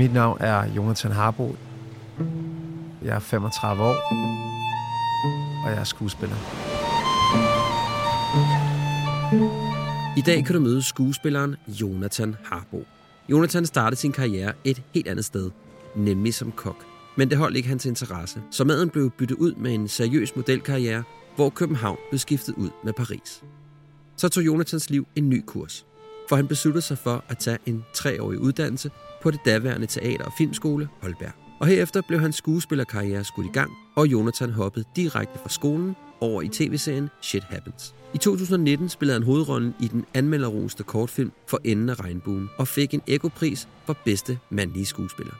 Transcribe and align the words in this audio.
Mit 0.00 0.12
navn 0.12 0.36
er 0.40 0.72
Jonathan 0.76 1.12
Harbo. 1.12 1.56
Jeg 3.02 3.14
er 3.14 3.18
35 3.18 3.82
år, 3.82 3.96
og 5.64 5.70
jeg 5.70 5.80
er 5.80 5.84
skuespiller. 5.84 6.36
I 10.16 10.20
dag 10.20 10.44
kan 10.44 10.54
du 10.54 10.60
møde 10.60 10.82
skuespilleren 10.82 11.56
Jonathan 11.68 12.36
Harbo. 12.44 12.84
Jonathan 13.28 13.66
startede 13.66 14.00
sin 14.00 14.12
karriere 14.12 14.52
et 14.64 14.82
helt 14.94 15.08
andet 15.08 15.24
sted, 15.24 15.50
nemlig 15.96 16.34
som 16.34 16.52
kok. 16.52 16.84
Men 17.16 17.30
det 17.30 17.38
holdt 17.38 17.56
ikke 17.56 17.68
hans 17.68 17.86
interesse, 17.86 18.42
så 18.50 18.64
maden 18.64 18.90
blev 18.90 19.10
byttet 19.10 19.36
ud 19.36 19.54
med 19.54 19.74
en 19.74 19.88
seriøs 19.88 20.36
modelkarriere, 20.36 21.02
hvor 21.36 21.50
København 21.50 21.98
blev 22.10 22.18
skiftet 22.18 22.54
ud 22.54 22.70
med 22.84 22.92
Paris. 22.92 23.42
Så 24.16 24.28
tog 24.28 24.46
Jonathans 24.46 24.90
liv 24.90 25.06
en 25.16 25.28
ny 25.28 25.44
kurs, 25.46 25.86
for 26.28 26.36
han 26.36 26.48
besluttede 26.48 26.82
sig 26.82 26.98
for 26.98 27.24
at 27.28 27.38
tage 27.38 27.58
en 27.66 27.84
treårig 27.94 28.38
uddannelse 28.38 28.90
på 29.22 29.30
det 29.30 29.40
daværende 29.44 29.86
teater- 29.86 30.24
og 30.24 30.32
filmskole 30.38 30.88
Holberg. 31.02 31.32
Og 31.60 31.66
herefter 31.66 32.02
blev 32.08 32.20
hans 32.20 32.36
skuespillerkarriere 32.36 33.24
skudt 33.24 33.46
i 33.46 33.50
gang, 33.52 33.70
og 33.96 34.06
Jonathan 34.06 34.50
hoppede 34.50 34.84
direkte 34.96 35.38
fra 35.42 35.48
skolen 35.48 35.96
over 36.20 36.42
i 36.42 36.48
tv-serien 36.48 37.08
Shit 37.22 37.44
Happens. 37.44 37.94
I 38.14 38.18
2019 38.18 38.88
spillede 38.88 39.18
han 39.18 39.26
hovedrollen 39.26 39.74
i 39.80 39.88
den 39.88 40.04
anmelderroste 40.14 40.82
kortfilm 40.82 41.32
For 41.48 41.60
enden 41.64 41.88
af 41.88 42.00
regnbuen 42.00 42.48
og 42.58 42.68
fik 42.68 42.94
en 42.94 43.02
ekopris 43.06 43.68
for 43.86 43.96
bedste 44.04 44.38
mandlige 44.50 44.86
skuespiller. 44.86 45.34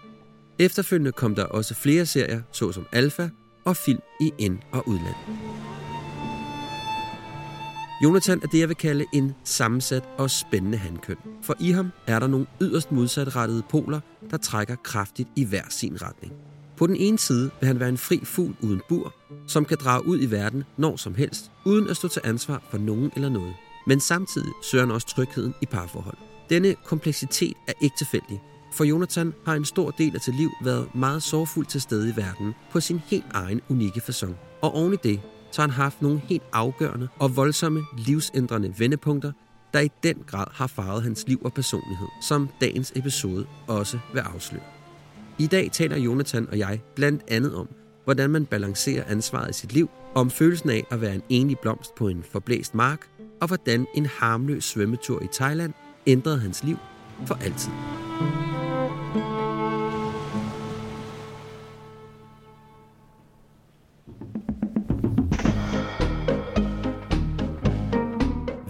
Efterfølgende 0.59 1.13
kom 1.13 1.35
der 1.35 1.45
også 1.45 1.75
flere 1.75 2.07
serier, 2.07 2.43
såsom 2.53 2.87
Alpha 2.93 3.29
og 3.65 3.77
film 3.77 4.01
i 4.21 4.33
ind- 4.39 4.59
og 4.73 4.89
udland. 4.89 5.15
Jonathan 8.03 8.41
er 8.43 8.47
det, 8.47 8.59
jeg 8.59 8.69
vil 8.69 8.77
kalde 8.77 9.05
en 9.13 9.35
sammensat 9.45 10.09
og 10.19 10.31
spændende 10.31 10.79
handkøn. 10.79 11.17
For 11.43 11.55
i 11.61 11.71
ham 11.71 11.91
er 12.07 12.19
der 12.19 12.27
nogle 12.27 12.47
yderst 12.61 12.93
modsatrettede 12.93 13.63
poler, 13.71 14.01
der 14.31 14.37
trækker 14.37 14.75
kraftigt 14.75 15.29
i 15.37 15.45
hver 15.45 15.63
sin 15.69 16.03
retning. 16.03 16.33
På 16.77 16.87
den 16.87 16.97
ene 16.97 17.19
side 17.19 17.51
vil 17.61 17.67
han 17.67 17.81
være 17.81 17.89
en 17.89 17.99
fri 17.99 18.21
fugl 18.25 18.55
uden 18.61 18.81
bur, 18.89 19.15
som 19.47 19.65
kan 19.65 19.79
drage 19.81 20.07
ud 20.07 20.21
i 20.21 20.31
verden 20.31 20.65
når 20.77 20.97
som 20.97 21.15
helst, 21.15 21.51
uden 21.65 21.89
at 21.89 21.97
stå 21.97 22.09
til 22.09 22.23
ansvar 22.25 22.63
for 22.71 22.79
nogen 22.79 23.11
eller 23.17 23.29
noget. 23.29 23.55
Men 23.87 24.01
samtidig 24.01 24.53
søger 24.63 24.85
han 24.85 24.95
også 24.95 25.07
trygheden 25.07 25.55
i 25.63 25.67
parforhold. 25.67 26.19
Denne 26.51 26.75
kompleksitet 26.85 27.55
er 27.69 27.73
ikke 27.83 27.97
tilfældig, 27.99 28.41
for 28.73 28.85
Jonathan 28.85 29.35
har 29.47 29.55
en 29.55 29.65
stor 29.65 29.91
del 29.91 30.15
af 30.15 30.21
sit 30.21 30.37
liv 30.37 30.51
været 30.65 30.95
meget 30.95 31.23
sorgfuld 31.23 31.67
til 31.67 31.81
stede 31.81 32.11
i 32.11 32.17
verden 32.17 32.55
på 32.71 32.81
sin 32.81 33.01
helt 33.07 33.27
egen 33.31 33.61
unikke 33.69 34.01
façon. 34.01 34.33
Og 34.63 34.75
oven 34.75 34.93
i 34.93 34.97
det, 35.03 35.21
så 35.51 35.63
har 35.63 35.69
han 35.69 35.75
haft 35.75 36.03
nogle 36.03 36.19
helt 36.19 36.43
afgørende 36.53 37.09
og 37.19 37.37
voldsomme 37.37 37.83
livsændrende 37.99 38.75
vendepunkter, 38.79 39.33
der 39.75 39.81
i 39.81 39.91
den 40.03 40.17
grad 40.27 40.47
har 40.53 40.67
farvet 40.67 41.03
hans 41.03 41.25
liv 41.29 41.41
og 41.45 41.53
personlighed, 41.53 42.09
som 42.23 42.49
dagens 42.61 42.93
episode 42.97 43.47
også 43.67 43.99
vil 44.13 44.21
afsløre. 44.21 44.63
I 45.39 45.47
dag 45.47 45.71
taler 45.73 45.97
Jonathan 45.97 46.49
og 46.51 46.59
jeg 46.59 46.81
blandt 46.95 47.23
andet 47.29 47.55
om, 47.55 47.69
hvordan 48.05 48.31
man 48.31 48.47
balancerer 48.47 49.05
ansvaret 49.09 49.51
i 49.51 49.53
sit 49.53 49.73
liv, 49.73 49.91
om 50.15 50.31
følelsen 50.31 50.71
af 50.71 50.85
at 50.91 51.01
være 51.01 51.15
en 51.15 51.23
enlig 51.29 51.59
blomst 51.59 51.95
på 51.95 52.09
en 52.09 52.25
forblæst 52.33 52.75
mark, 52.75 53.09
og 53.41 53.47
hvordan 53.47 53.87
en 53.95 54.07
harmløs 54.07 54.65
svømmetur 54.65 55.23
i 55.23 55.27
Thailand 55.33 55.73
ændrede 56.07 56.39
hans 56.39 56.65
liv 56.65 56.77
for 57.27 57.35
altid. 57.35 57.73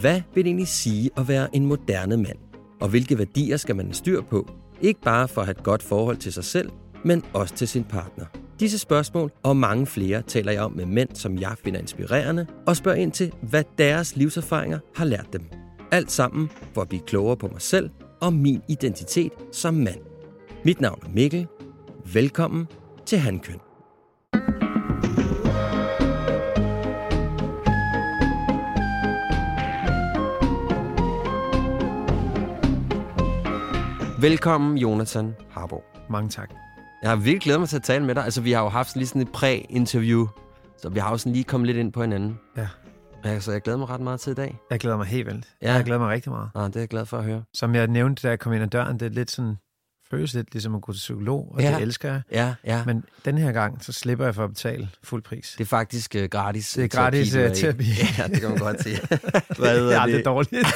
Hvad 0.00 0.22
vil 0.34 0.44
det 0.44 0.48
egentlig 0.48 0.68
sige 0.68 1.10
at 1.16 1.28
være 1.28 1.56
en 1.56 1.66
moderne 1.66 2.16
mand? 2.16 2.38
Og 2.80 2.88
hvilke 2.88 3.18
værdier 3.18 3.56
skal 3.56 3.76
man 3.76 3.86
have 3.86 3.94
styr 3.94 4.22
på? 4.22 4.50
Ikke 4.80 5.00
bare 5.00 5.28
for 5.28 5.40
at 5.40 5.46
have 5.46 5.58
et 5.58 5.62
godt 5.62 5.82
forhold 5.82 6.16
til 6.16 6.32
sig 6.32 6.44
selv, 6.44 6.70
men 7.04 7.24
også 7.32 7.54
til 7.54 7.68
sin 7.68 7.84
partner. 7.84 8.24
Disse 8.60 8.78
spørgsmål 8.78 9.32
og 9.42 9.56
mange 9.56 9.86
flere 9.86 10.22
taler 10.22 10.52
jeg 10.52 10.62
om 10.62 10.72
med 10.72 10.86
mænd, 10.86 11.08
som 11.14 11.38
jeg 11.38 11.54
finder 11.64 11.80
inspirerende, 11.80 12.46
og 12.66 12.76
spørger 12.76 12.98
ind 12.98 13.12
til, 13.12 13.32
hvad 13.42 13.64
deres 13.78 14.16
livserfaringer 14.16 14.78
har 14.94 15.04
lært 15.04 15.26
dem. 15.32 15.42
Alt 15.90 16.12
sammen 16.12 16.50
for 16.74 16.82
at 16.82 16.88
blive 16.88 17.02
klogere 17.06 17.36
på 17.36 17.48
mig 17.48 17.62
selv 17.62 17.90
og 18.20 18.32
min 18.32 18.62
identitet 18.68 19.32
som 19.52 19.74
mand. 19.74 20.00
Mit 20.64 20.80
navn 20.80 20.98
er 21.06 21.10
Mikkel. 21.10 21.46
Velkommen 22.12 22.66
til 23.06 23.18
Handkøn. 23.18 23.69
Velkommen, 34.20 34.78
Jonathan 34.78 35.34
Harbo. 35.50 35.82
Mange 36.10 36.28
tak. 36.28 36.50
Jeg 37.02 37.10
har 37.10 37.16
virkelig 37.16 37.40
glædet 37.40 37.60
mig 37.60 37.68
til 37.68 37.76
at 37.76 37.82
tale 37.82 38.04
med 38.04 38.14
dig. 38.14 38.24
Altså, 38.24 38.40
vi 38.40 38.52
har 38.52 38.62
jo 38.62 38.68
haft 38.68 38.96
lige 38.96 39.06
sådan 39.06 39.22
et 39.22 39.32
præ-interview, 39.32 40.26
så 40.82 40.88
vi 40.88 40.98
har 40.98 41.10
jo 41.10 41.18
sådan 41.18 41.32
lige 41.32 41.44
kommet 41.44 41.66
lidt 41.66 41.78
ind 41.78 41.92
på 41.92 42.02
hinanden. 42.02 42.38
Ja. 42.56 42.66
Ja, 43.24 43.40
så 43.40 43.52
jeg 43.52 43.60
glæder 43.62 43.78
mig 43.78 43.88
ret 43.90 44.00
meget 44.00 44.20
til 44.20 44.30
i 44.30 44.34
dag. 44.34 44.58
Jeg 44.70 44.80
glæder 44.80 44.96
mig 44.96 45.06
helt 45.06 45.26
vildt. 45.26 45.46
Ja. 45.62 45.72
Jeg 45.74 45.84
glæder 45.84 46.00
mig 46.00 46.08
rigtig 46.08 46.32
meget. 46.32 46.50
Ah, 46.54 46.66
det 46.66 46.76
er 46.76 46.80
jeg 46.80 46.88
glad 46.88 47.06
for 47.06 47.18
at 47.18 47.24
høre. 47.24 47.42
Som 47.54 47.74
jeg 47.74 47.86
nævnte, 47.86 48.22
da 48.22 48.28
jeg 48.28 48.38
kom 48.38 48.52
ind 48.52 48.62
ad 48.62 48.68
døren, 48.68 49.00
det 49.00 49.06
er 49.06 49.10
lidt 49.10 49.30
sådan, 49.30 49.56
føles 50.10 50.34
lidt 50.34 50.52
ligesom 50.52 50.74
at 50.74 50.82
gå 50.82 50.92
til 50.92 50.98
psykolog, 50.98 51.52
og 51.54 51.60
Ja. 51.62 51.72
det 51.74 51.82
elsker 51.82 52.08
jeg. 52.12 52.22
Ja, 52.32 52.54
ja. 52.64 52.82
Men 52.86 53.04
den 53.24 53.38
her 53.38 53.52
gang, 53.52 53.84
så 53.84 53.92
slipper 53.92 54.24
jeg 54.24 54.34
for 54.34 54.44
at 54.44 54.50
betale 54.50 54.88
fuld 55.02 55.22
pris. 55.22 55.54
det 55.58 55.64
er 55.64 55.68
faktisk 55.68 56.14
uh, 56.18 56.24
gratis 56.24 56.72
Det 56.72 56.84
er 56.84 56.88
gratis, 56.88 57.34
øh, 57.34 57.50
i. 57.50 57.54
terapi. 57.54 57.84
Ja, 58.18 58.26
det 58.26 58.40
kan 58.40 58.50
man 58.50 58.58
godt 58.58 58.82
sige. 58.82 58.98
Hvad 59.58 59.90
ja, 59.90 60.02
det? 60.06 60.12
det 60.12 60.18
er 60.18 60.22
dårligt. 60.32 60.66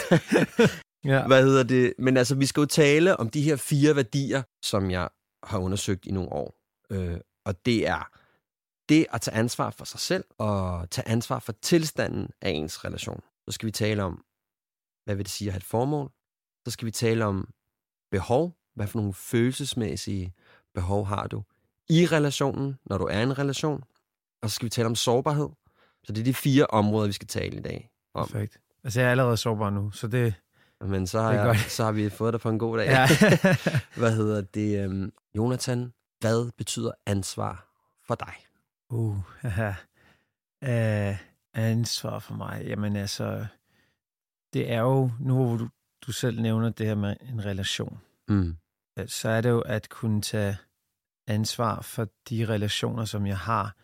Ja. 1.04 1.26
Hvad 1.26 1.44
hedder 1.44 1.62
det? 1.62 1.94
Men 1.98 2.16
altså, 2.16 2.34
vi 2.34 2.46
skal 2.46 2.60
jo 2.60 2.66
tale 2.66 3.16
om 3.16 3.30
de 3.30 3.42
her 3.42 3.56
fire 3.56 3.96
værdier, 3.96 4.42
som 4.62 4.90
jeg 4.90 5.08
har 5.42 5.58
undersøgt 5.58 6.06
i 6.06 6.10
nogle 6.10 6.32
år. 6.32 6.54
Øh, 6.90 7.20
og 7.44 7.66
det 7.66 7.88
er 7.88 8.10
det 8.88 9.06
at 9.12 9.20
tage 9.20 9.36
ansvar 9.36 9.70
for 9.70 9.84
sig 9.84 10.00
selv, 10.00 10.24
og 10.38 10.90
tage 10.90 11.08
ansvar 11.08 11.38
for 11.38 11.52
tilstanden 11.62 12.28
af 12.40 12.50
ens 12.50 12.84
relation. 12.84 13.20
Så 13.48 13.52
skal 13.52 13.66
vi 13.66 13.72
tale 13.72 14.02
om, 14.02 14.24
hvad 15.04 15.14
vil 15.14 15.24
det 15.24 15.32
sige 15.32 15.48
at 15.48 15.52
have 15.52 15.58
et 15.58 15.64
formål? 15.64 16.10
Så 16.64 16.70
skal 16.70 16.86
vi 16.86 16.90
tale 16.90 17.24
om 17.24 17.48
behov. 18.10 18.56
Hvad 18.74 18.86
for 18.86 18.98
nogle 18.98 19.14
følelsesmæssige 19.14 20.34
behov 20.74 21.06
har 21.06 21.26
du 21.26 21.42
i 21.88 22.06
relationen, 22.06 22.78
når 22.86 22.98
du 22.98 23.04
er 23.04 23.18
i 23.18 23.22
en 23.22 23.38
relation? 23.38 23.84
Og 24.42 24.50
så 24.50 24.54
skal 24.54 24.66
vi 24.66 24.70
tale 24.70 24.86
om 24.86 24.94
sårbarhed. 24.94 25.48
Så 26.04 26.12
det 26.12 26.20
er 26.20 26.24
de 26.24 26.34
fire 26.34 26.66
områder, 26.66 27.06
vi 27.06 27.12
skal 27.12 27.28
tale 27.28 27.56
i 27.56 27.60
dag 27.60 27.90
om. 28.14 28.28
Perfekt. 28.28 28.60
Altså, 28.84 29.00
jeg 29.00 29.06
er 29.06 29.10
allerede 29.10 29.36
sårbar 29.36 29.70
nu, 29.70 29.90
så 29.90 30.06
det... 30.06 30.34
Men 30.80 31.06
så 31.06 31.20
har, 31.20 31.32
jeg, 31.32 31.56
så 31.68 31.84
har 31.84 31.92
vi 31.92 32.10
fået 32.10 32.32
dig 32.32 32.40
på 32.40 32.48
en 32.50 32.58
god 32.58 32.78
dag. 32.78 32.86
Ja. 32.86 33.06
hvad 34.00 34.16
hedder 34.16 34.40
det? 34.40 34.86
Um, 34.86 35.12
Jonathan, 35.36 35.92
hvad 36.20 36.50
betyder 36.56 36.90
ansvar 37.06 37.68
for 38.06 38.14
dig? 38.14 38.34
uh, 38.90 39.16
haha. 39.40 39.72
uh, 40.62 41.16
ansvar 41.54 42.18
for 42.18 42.34
mig. 42.34 42.62
Jamen 42.66 42.96
altså, 42.96 43.46
det 44.52 44.72
er 44.72 44.80
jo, 44.80 45.10
nu 45.20 45.34
hvor 45.34 45.56
du, 45.56 45.68
du 46.06 46.12
selv 46.12 46.40
nævner 46.42 46.70
det 46.70 46.86
her 46.86 46.94
med 46.94 47.16
en 47.32 47.44
relation, 47.44 48.00
Mm. 48.28 48.56
øh, 48.98 49.08
så 49.08 49.28
er 49.28 49.40
det 49.40 49.50
jo 49.50 49.60
at 49.60 49.88
kunne 49.88 50.22
tage 50.22 50.56
ansvar 51.26 51.80
for 51.80 52.08
de 52.28 52.44
relationer, 52.48 53.04
som 53.04 53.26
jeg 53.26 53.38
har. 53.38 53.74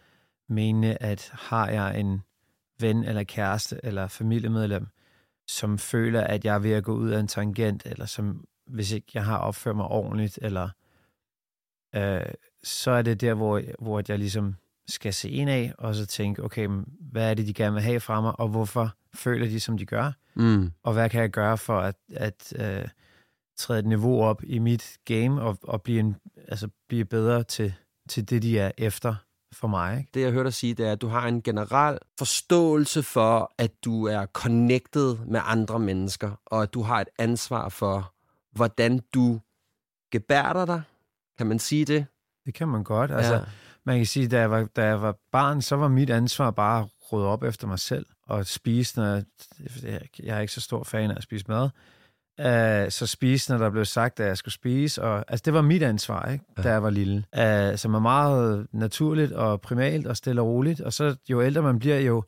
Mene, 0.48 1.02
at 1.02 1.30
har 1.32 1.68
jeg 1.68 2.00
en 2.00 2.22
ven 2.80 3.04
eller 3.04 3.24
kæreste 3.24 3.80
eller 3.82 4.06
familiemedlem, 4.08 4.86
som 5.50 5.78
føler, 5.78 6.20
at 6.24 6.44
jeg 6.44 6.54
er 6.54 6.58
ved 6.58 6.72
at 6.72 6.84
gå 6.84 6.94
ud 6.94 7.10
af 7.10 7.20
en 7.20 7.28
tangent, 7.28 7.82
eller 7.86 8.06
som 8.06 8.44
hvis 8.66 8.92
ikke 8.92 9.06
jeg 9.14 9.24
har 9.24 9.38
opført 9.38 9.76
mig 9.76 9.84
ordentligt, 9.86 10.38
eller 10.42 10.68
øh, 11.94 12.32
så 12.64 12.90
er 12.90 13.02
det 13.02 13.20
der, 13.20 13.34
hvor, 13.34 13.62
hvor 13.78 14.02
jeg 14.08 14.18
ligesom 14.18 14.54
skal 14.88 15.14
se 15.14 15.30
ind 15.30 15.50
af, 15.50 15.74
og 15.78 15.94
så 15.94 16.06
tænke, 16.06 16.44
okay, 16.44 16.68
hvad 17.00 17.30
er 17.30 17.34
det, 17.34 17.46
de 17.46 17.54
gerne 17.54 17.74
vil 17.74 17.82
have 17.82 18.00
fra 18.00 18.20
mig, 18.20 18.40
og 18.40 18.48
hvorfor 18.48 18.94
føler 19.14 19.46
de, 19.46 19.60
som 19.60 19.78
de 19.78 19.86
gør, 19.86 20.12
Mm. 20.34 20.72
og 20.82 20.92
hvad 20.92 21.10
kan 21.10 21.20
jeg 21.20 21.30
gøre 21.30 21.58
for 21.58 21.80
at, 21.80 21.96
at 22.12 22.52
øh, 22.56 22.88
træde 23.56 23.78
et 23.78 23.86
niveau 23.86 24.22
op 24.22 24.42
i 24.44 24.58
mit 24.58 24.98
game, 25.04 25.42
og, 25.42 25.58
og 25.62 25.82
blive, 25.82 26.00
en, 26.00 26.16
altså, 26.48 26.68
blive 26.88 27.04
bedre 27.04 27.42
til, 27.42 27.74
til 28.08 28.30
det, 28.30 28.42
de 28.42 28.58
er 28.58 28.70
efter 28.78 29.14
for 29.52 29.68
mig. 29.68 29.98
Ikke? 29.98 30.10
Det, 30.14 30.20
jeg 30.20 30.30
hørte 30.30 30.44
dig 30.44 30.54
sige, 30.54 30.74
det 30.74 30.86
er, 30.86 30.92
at 30.92 31.00
du 31.00 31.08
har 31.08 31.28
en 31.28 31.42
generel 31.42 31.98
forståelse 32.18 33.02
for, 33.02 33.54
at 33.58 33.84
du 33.84 34.06
er 34.06 34.26
connected 34.26 35.16
med 35.26 35.40
andre 35.44 35.78
mennesker, 35.78 36.30
og 36.46 36.62
at 36.62 36.74
du 36.74 36.82
har 36.82 37.00
et 37.00 37.08
ansvar 37.18 37.68
for, 37.68 38.14
hvordan 38.52 39.00
du 39.14 39.40
gebærder 40.12 40.66
dig. 40.66 40.82
Kan 41.38 41.46
man 41.46 41.58
sige 41.58 41.84
det? 41.84 42.06
Det 42.46 42.54
kan 42.54 42.68
man 42.68 42.84
godt. 42.84 43.10
Altså, 43.10 43.34
ja. 43.34 43.40
Man 43.84 43.96
kan 43.96 44.06
sige, 44.06 44.28
da 44.28 44.40
jeg, 44.40 44.50
var, 44.50 44.64
da 44.76 44.84
jeg 44.84 45.02
var 45.02 45.16
barn, 45.32 45.62
så 45.62 45.76
var 45.76 45.88
mit 45.88 46.10
ansvar 46.10 46.50
bare 46.50 46.82
at 46.82 46.88
rydde 47.12 47.26
op 47.26 47.42
efter 47.42 47.66
mig 47.66 47.78
selv 47.78 48.06
og 48.22 48.46
spise, 48.46 49.00
når 49.00 49.22
jeg, 49.82 50.02
jeg 50.22 50.36
er 50.36 50.40
ikke 50.40 50.52
så 50.52 50.60
stor 50.60 50.84
fan 50.84 51.10
af 51.10 51.16
at 51.16 51.22
spise 51.22 51.44
mad. 51.48 51.68
Uh, 52.40 52.88
så 52.88 53.06
spise, 53.06 53.52
når 53.52 53.58
der 53.58 53.70
blev 53.70 53.84
sagt, 53.84 54.20
at 54.20 54.26
jeg 54.26 54.36
skulle 54.36 54.54
spise. 54.54 55.02
Og, 55.02 55.24
altså, 55.28 55.42
det 55.44 55.54
var 55.54 55.62
mit 55.62 55.82
ansvar, 55.82 56.28
ikke, 56.32 56.44
ja. 56.58 56.62
da 56.62 56.70
jeg 56.70 56.82
var 56.82 56.90
lille. 56.90 57.16
Uh, 57.16 57.78
som 57.78 57.94
er 57.94 57.98
meget 57.98 58.66
naturligt 58.72 59.32
og 59.32 59.60
primalt 59.60 60.06
og 60.06 60.16
stille 60.16 60.40
og 60.40 60.46
roligt. 60.46 60.80
Og 60.80 60.92
så 60.92 61.16
jo 61.30 61.42
ældre 61.42 61.62
man 61.62 61.78
bliver, 61.78 61.98
jo, 61.98 62.24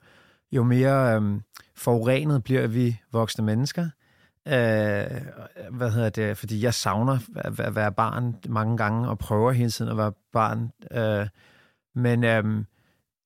jo 0.52 0.62
mere 0.62 1.16
um, 1.16 1.42
forurenet 1.76 2.44
bliver 2.44 2.66
vi 2.66 3.00
voksne 3.12 3.44
mennesker. 3.44 3.82
Uh, 4.46 4.52
hvad 5.76 5.90
hedder 5.90 6.10
det? 6.10 6.38
Fordi 6.38 6.62
jeg 6.62 6.74
savner 6.74 7.18
at, 7.36 7.60
at 7.60 7.74
være 7.74 7.92
barn 7.92 8.36
mange 8.48 8.76
gange 8.76 9.08
og 9.08 9.18
prøver 9.18 9.52
hele 9.52 9.70
tiden 9.70 9.90
at 9.90 9.96
være 9.96 10.12
barn. 10.32 10.72
Uh, 10.96 11.26
men 11.94 12.24
um, 12.24 12.66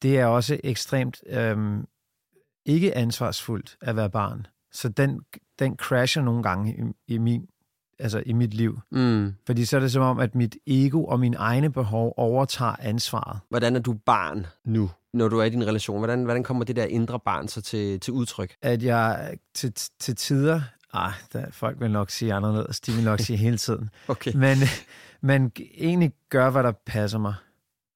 det 0.02 0.18
er 0.18 0.26
også 0.26 0.60
ekstremt 0.64 1.20
um, 1.52 1.86
ikke 2.66 2.96
ansvarsfuldt 2.96 3.76
at 3.80 3.96
være 3.96 4.10
barn. 4.10 4.46
Så 4.76 4.88
den, 4.88 5.20
den 5.58 5.76
crasher 5.76 6.22
nogle 6.22 6.42
gange 6.42 6.94
i, 7.08 7.14
i 7.14 7.18
min 7.18 7.46
altså 7.98 8.22
i 8.26 8.32
mit 8.32 8.54
liv. 8.54 8.80
Mm. 8.90 9.34
Fordi 9.46 9.64
så 9.64 9.76
er 9.76 9.80
det 9.80 9.92
som 9.92 10.02
om, 10.02 10.18
at 10.18 10.34
mit 10.34 10.56
ego 10.66 11.04
og 11.04 11.20
mine 11.20 11.36
egne 11.36 11.72
behov 11.72 12.14
overtager 12.16 12.76
ansvaret. 12.80 13.40
Hvordan 13.48 13.76
er 13.76 13.80
du 13.80 13.92
barn 13.92 14.46
nu, 14.64 14.90
når 15.12 15.28
du 15.28 15.38
er 15.38 15.44
i 15.44 15.50
din 15.50 15.66
relation? 15.66 15.98
Hvordan, 15.98 16.24
hvordan 16.24 16.42
kommer 16.42 16.64
det 16.64 16.76
der 16.76 16.84
indre 16.84 17.20
barn 17.20 17.48
så 17.48 17.62
til, 17.62 18.00
til 18.00 18.12
udtryk? 18.12 18.54
At 18.62 18.82
jeg 18.82 19.36
til, 19.54 19.72
til 20.00 20.16
tider... 20.16 20.60
Ah, 20.92 21.12
der, 21.32 21.50
folk 21.50 21.80
vil 21.80 21.90
nok 21.90 22.10
sige 22.10 22.34
anderledes. 22.34 22.80
De 22.80 22.92
vil 22.92 23.04
nok 23.04 23.20
sige 23.20 23.36
hele 23.36 23.58
tiden. 23.58 23.90
okay. 24.08 24.32
Men, 24.34 24.56
men 25.22 25.52
egentlig 25.74 26.12
gør, 26.28 26.50
hvad 26.50 26.62
der 26.62 26.72
passer 26.86 27.18
mig. 27.18 27.34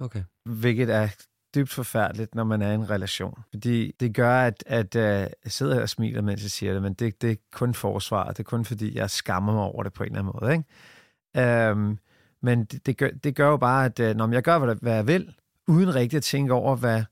Okay. 0.00 0.22
Hvilket 0.44 0.90
er 0.94 1.08
dybt 1.55 1.70
forfærdeligt, 1.70 2.35
når 2.35 2.44
man 2.44 2.62
er 2.62 2.70
i 2.70 2.75
en 2.75 2.91
relation. 2.91 3.38
Fordi 3.50 3.93
det 4.00 4.14
gør, 4.14 4.41
at, 4.41 4.64
at 4.67 4.94
uh, 4.94 5.00
jeg 5.02 5.31
sidder 5.47 5.75
her 5.75 5.82
og 5.82 5.88
smiler, 5.88 6.23
mens 6.23 6.43
jeg 6.43 6.50
siger 6.50 6.73
det, 6.73 6.82
men 6.82 6.94
det, 6.94 7.23
det 7.23 7.31
er 7.31 7.37
kun 7.52 7.75
forsvar. 7.75 8.29
Det 8.29 8.38
er 8.38 8.43
kun 8.43 8.64
fordi, 8.64 8.97
jeg 8.97 9.11
skammer 9.11 9.52
mig 9.52 9.62
over 9.62 9.82
det 9.82 9.93
på 9.93 10.02
en 10.02 10.06
eller 10.06 10.19
anden 10.19 10.32
måde. 10.41 10.52
Ikke? 10.52 11.70
Um, 11.73 11.99
men 12.43 12.64
det, 12.64 12.87
det, 12.87 12.97
gør, 12.97 13.08
det 13.25 13.37
gør 13.37 13.49
jo 13.49 13.56
bare, 13.56 13.85
at 13.85 14.00
uh, 14.00 14.17
når 14.17 14.32
jeg 14.32 14.43
gør, 14.43 14.58
hvad, 14.58 14.75
hvad 14.75 14.94
jeg 14.94 15.06
vil, 15.06 15.35
uden 15.69 15.94
rigtig 15.94 16.17
at 16.17 16.23
tænke 16.23 16.52
over, 16.52 16.76
hvad 16.76 17.02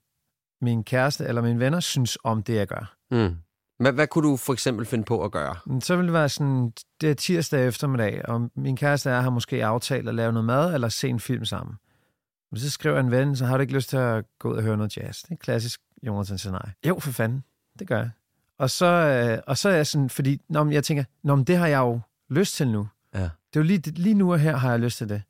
min 0.62 0.85
kæreste 0.85 1.25
eller 1.25 1.43
mine 1.43 1.61
venner 1.61 1.81
synes 1.81 2.19
om 2.25 2.43
det, 2.43 2.55
jeg 2.55 2.67
gør. 2.67 2.94
Mm. 3.11 3.37
Hvad, 3.79 3.93
hvad 3.93 4.06
kunne 4.06 4.29
du 4.29 4.37
for 4.37 4.52
eksempel 4.52 4.87
finde 4.87 5.05
på 5.05 5.25
at 5.25 5.32
gøre? 5.32 5.56
Så 5.81 5.96
ville 5.96 6.06
det 6.06 6.12
være 6.12 6.29
sådan, 6.29 6.73
det 7.00 7.11
er 7.11 7.14
tirsdag 7.14 7.67
eftermiddag, 7.67 8.29
og 8.29 8.50
min 8.56 8.76
kæreste 8.76 9.08
og 9.08 9.14
jeg 9.14 9.23
har 9.23 9.31
måske 9.31 9.64
aftalt 9.64 10.08
at 10.08 10.14
lave 10.14 10.32
noget 10.32 10.46
mad 10.46 10.75
eller 10.75 10.88
se 10.88 11.08
en 11.08 11.20
film 11.20 11.44
sammen. 11.44 11.76
Men 12.50 12.60
så 12.60 12.70
skriver 12.70 13.00
en 13.00 13.10
ven, 13.10 13.36
så 13.36 13.46
har 13.46 13.56
du 13.56 13.60
ikke 13.60 13.72
lyst 13.72 13.88
til 13.88 13.96
at 13.96 14.24
gå 14.38 14.50
ud 14.50 14.56
og 14.56 14.62
høre 14.62 14.76
noget 14.76 14.96
jazz. 14.96 15.22
Det 15.22 15.30
er 15.30 15.36
klassisk 15.36 15.80
Jonathan 16.02 16.52
nej. 16.52 16.70
Jo, 16.86 16.98
for 16.98 17.12
fanden. 17.12 17.44
Det 17.78 17.88
gør 17.88 17.98
jeg. 17.98 18.10
Og 18.58 18.70
så, 18.70 18.86
øh, 18.86 19.42
og 19.46 19.58
så 19.58 19.68
er 19.68 19.74
jeg 19.74 19.86
sådan, 19.86 20.10
fordi 20.10 20.40
når 20.48 20.70
jeg 20.70 20.84
tænker, 20.84 21.04
når 21.22 21.36
det 21.36 21.56
har 21.56 21.66
jeg 21.66 21.78
jo 21.78 22.00
lyst 22.30 22.54
til 22.54 22.68
nu. 22.68 22.88
Ja. 23.14 23.20
Det 23.22 23.56
er 23.56 23.60
jo 23.60 23.62
lige, 23.62 23.90
lige 23.90 24.14
nu 24.14 24.32
og 24.32 24.38
her 24.38 24.56
har 24.56 24.70
jeg 24.70 24.80
lyst 24.80 24.98
til 24.98 25.08
det. 25.08 25.22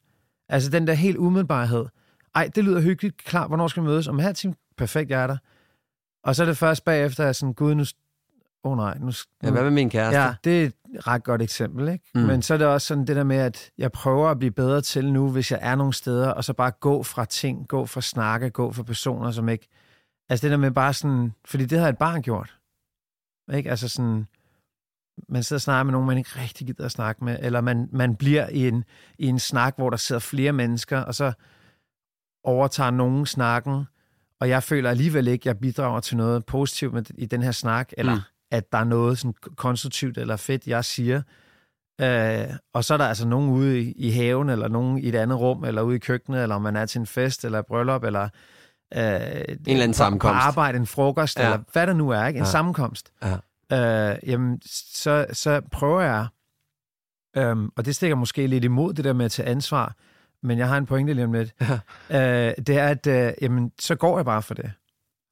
Altså 0.48 0.70
den 0.70 0.86
der 0.86 0.92
helt 0.92 1.16
umiddelbarhed. 1.16 1.86
Ej, 2.34 2.50
det 2.54 2.64
lyder 2.64 2.80
hyggeligt. 2.80 3.16
Klar, 3.16 3.48
hvornår 3.48 3.68
skal 3.68 3.82
vi 3.82 3.88
mødes? 3.88 4.08
Om 4.08 4.18
her 4.18 4.32
time, 4.32 4.54
perfekt, 4.76 5.10
jeg 5.10 5.22
er 5.22 5.26
der. 5.26 5.36
Og 6.22 6.36
så 6.36 6.42
er 6.42 6.46
det 6.46 6.56
først 6.56 6.84
bagefter, 6.84 7.26
at 7.26 7.36
sådan, 7.36 7.54
gud, 7.54 7.74
nu, 7.74 7.84
åh 8.64 8.72
oh, 8.72 8.76
nej. 8.76 8.98
Nu, 8.98 9.06
nu, 9.06 9.12
ja, 9.42 9.50
hvad 9.50 9.62
med 9.62 9.70
min 9.70 9.90
kæreste? 9.90 10.20
Ja, 10.20 10.34
det 10.44 10.62
er 10.62 10.66
et 10.66 11.06
ret 11.06 11.24
godt 11.24 11.42
eksempel, 11.42 11.88
ikke? 11.88 12.04
Mm. 12.14 12.20
Men 12.20 12.42
så 12.42 12.54
er 12.54 12.58
det 12.58 12.66
også 12.66 12.86
sådan 12.86 13.06
det 13.06 13.16
der 13.16 13.24
med, 13.24 13.36
at 13.36 13.70
jeg 13.78 13.92
prøver 13.92 14.28
at 14.28 14.38
blive 14.38 14.50
bedre 14.50 14.80
til 14.80 15.12
nu, 15.12 15.30
hvis 15.30 15.50
jeg 15.50 15.58
er 15.62 15.74
nogle 15.74 15.92
steder, 15.92 16.30
og 16.30 16.44
så 16.44 16.52
bare 16.52 16.70
gå 16.70 17.02
fra 17.02 17.24
ting, 17.24 17.68
gå 17.68 17.86
fra 17.86 18.00
snakke, 18.00 18.50
gå 18.50 18.72
fra 18.72 18.82
personer, 18.82 19.30
som 19.30 19.48
ikke... 19.48 19.68
Altså 20.28 20.42
det 20.42 20.50
der 20.50 20.56
med 20.56 20.70
bare 20.70 20.94
sådan... 20.94 21.32
Fordi 21.44 21.64
det 21.64 21.78
har 21.78 21.88
et 21.88 21.98
barn 21.98 22.22
gjort. 22.22 22.58
Ikke? 23.54 23.70
Altså 23.70 23.88
sådan... 23.88 24.26
Man 25.28 25.42
sidder 25.42 25.58
og 25.58 25.62
snakker 25.62 25.82
med 25.84 25.92
nogen, 25.92 26.06
man 26.06 26.18
ikke 26.18 26.30
rigtig 26.36 26.66
gider 26.66 26.84
at 26.84 26.90
snakke 26.90 27.24
med, 27.24 27.38
eller 27.40 27.60
man, 27.60 27.88
man 27.92 28.16
bliver 28.16 28.48
i 28.48 28.68
en, 28.68 28.84
i 29.18 29.26
en 29.26 29.38
snak, 29.38 29.74
hvor 29.76 29.90
der 29.90 29.96
sidder 29.96 30.20
flere 30.20 30.52
mennesker, 30.52 31.00
og 31.00 31.14
så 31.14 31.32
overtager 32.44 32.90
nogen 32.90 33.26
snakken, 33.26 33.84
og 34.40 34.48
jeg 34.48 34.62
føler 34.62 34.90
alligevel 34.90 35.28
ikke, 35.28 35.42
at 35.42 35.46
jeg 35.46 35.58
bidrager 35.58 36.00
til 36.00 36.16
noget 36.16 36.46
positivt 36.46 36.94
med, 36.94 37.02
i 37.14 37.26
den 37.26 37.42
her 37.42 37.52
snak, 37.52 37.92
eller 37.96 38.14
mm 38.14 38.20
at 38.50 38.72
der 38.72 38.78
er 38.78 38.84
noget 38.84 39.18
sådan 39.18 39.34
konstruktivt 39.56 40.18
eller 40.18 40.36
fedt, 40.36 40.66
jeg 40.66 40.84
siger. 40.84 41.22
Øh, 42.00 42.48
og 42.72 42.84
så 42.84 42.94
er 42.94 42.98
der 42.98 43.04
altså 43.04 43.28
nogen 43.28 43.50
ude 43.50 43.80
i, 43.80 43.92
i 43.92 44.10
haven, 44.10 44.48
eller 44.48 44.68
nogen 44.68 44.98
i 44.98 45.08
et 45.08 45.14
andet 45.14 45.40
rum, 45.40 45.64
eller 45.64 45.82
ude 45.82 45.96
i 45.96 45.98
køkkenet, 45.98 46.42
eller 46.42 46.54
om 46.54 46.62
man 46.62 46.76
er 46.76 46.86
til 46.86 46.98
en 46.98 47.06
fest, 47.06 47.44
eller 47.44 47.62
bryllup, 47.62 48.04
eller 48.04 48.28
øh, 48.94 49.00
en 49.00 49.10
eller 49.66 49.82
anden 49.82 49.94
sammenkomst. 49.94 50.44
Arbejde, 50.44 50.78
en 50.78 50.86
frokost, 50.86 51.38
ja. 51.38 51.44
eller 51.44 51.58
hvad 51.72 51.86
der 51.86 51.92
nu 51.92 52.10
er, 52.10 52.26
ikke? 52.26 52.38
en 52.38 52.44
ja. 52.44 52.50
sammenkomst. 52.50 53.12
Ja. 53.22 54.12
Øh, 54.12 54.18
jamen, 54.26 54.60
så, 54.92 55.26
så 55.32 55.60
prøver 55.72 56.00
jeg, 56.00 56.26
øh, 57.36 57.56
og 57.76 57.84
det 57.84 57.96
stikker 57.96 58.16
måske 58.16 58.46
lidt 58.46 58.64
imod 58.64 58.94
det 58.94 59.04
der 59.04 59.12
med 59.12 59.24
at 59.24 59.30
tage 59.30 59.48
ansvar, 59.48 59.94
men 60.42 60.58
jeg 60.58 60.68
har 60.68 60.78
en 60.78 60.86
pointe 60.86 61.14
lige 61.14 61.24
om 61.24 61.32
lidt. 61.32 61.54
Ja. 62.10 62.48
Øh, 62.48 62.54
det 62.66 62.78
er, 62.78 62.88
at 62.88 63.06
øh, 63.06 63.32
jamen, 63.42 63.72
så 63.78 63.94
går 63.94 64.18
jeg 64.18 64.24
bare 64.24 64.42
for 64.42 64.54
det. 64.54 64.72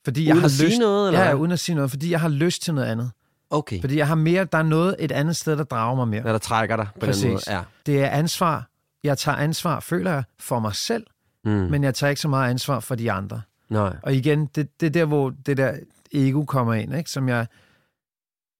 Fordi 0.06 0.20
uden 0.20 0.28
jeg 0.28 0.34
har 0.36 0.44
at 0.44 0.50
lyst, 0.50 0.56
sige 0.56 0.78
noget? 0.78 1.08
Eller? 1.08 1.24
Ja, 1.24 1.34
uden 1.34 1.52
at 1.52 1.58
sige 1.60 1.76
noget, 1.76 1.90
fordi 1.90 2.10
jeg 2.10 2.20
har 2.20 2.28
lyst 2.28 2.62
til 2.62 2.74
noget 2.74 2.88
andet. 2.88 3.10
Okay. 3.50 3.80
Fordi 3.80 3.96
jeg 3.96 4.06
har 4.06 4.14
mere, 4.14 4.44
der 4.44 4.58
er 4.58 4.62
noget 4.62 4.96
et 4.98 5.12
andet 5.12 5.36
sted, 5.36 5.56
der 5.56 5.64
drager 5.64 5.96
mig 5.96 6.08
mere. 6.08 6.22
Ja, 6.26 6.32
der 6.32 6.38
trækker 6.38 6.76
dig 6.76 6.88
på 6.94 7.06
Præcis. 7.06 7.22
den 7.22 7.30
måde. 7.30 7.42
Ja. 7.46 7.62
Det 7.86 8.02
er 8.02 8.08
ansvar. 8.08 8.68
Jeg 9.04 9.18
tager 9.18 9.36
ansvar, 9.36 9.80
føler 9.80 10.12
jeg, 10.12 10.24
for 10.38 10.60
mig 10.60 10.74
selv, 10.74 11.06
mm. 11.44 11.50
men 11.50 11.84
jeg 11.84 11.94
tager 11.94 12.08
ikke 12.08 12.20
så 12.20 12.28
meget 12.28 12.50
ansvar 12.50 12.80
for 12.80 12.94
de 12.94 13.12
andre. 13.12 13.42
Nej. 13.70 13.96
Og 14.02 14.14
igen, 14.14 14.46
det, 14.46 14.80
det 14.80 14.86
er 14.86 14.90
der, 14.90 15.04
hvor 15.04 15.30
det 15.46 15.56
der 15.56 15.74
ego 16.12 16.44
kommer 16.44 16.74
ind, 16.74 16.96
ikke? 16.96 17.10
Som, 17.10 17.28
jeg, 17.28 17.46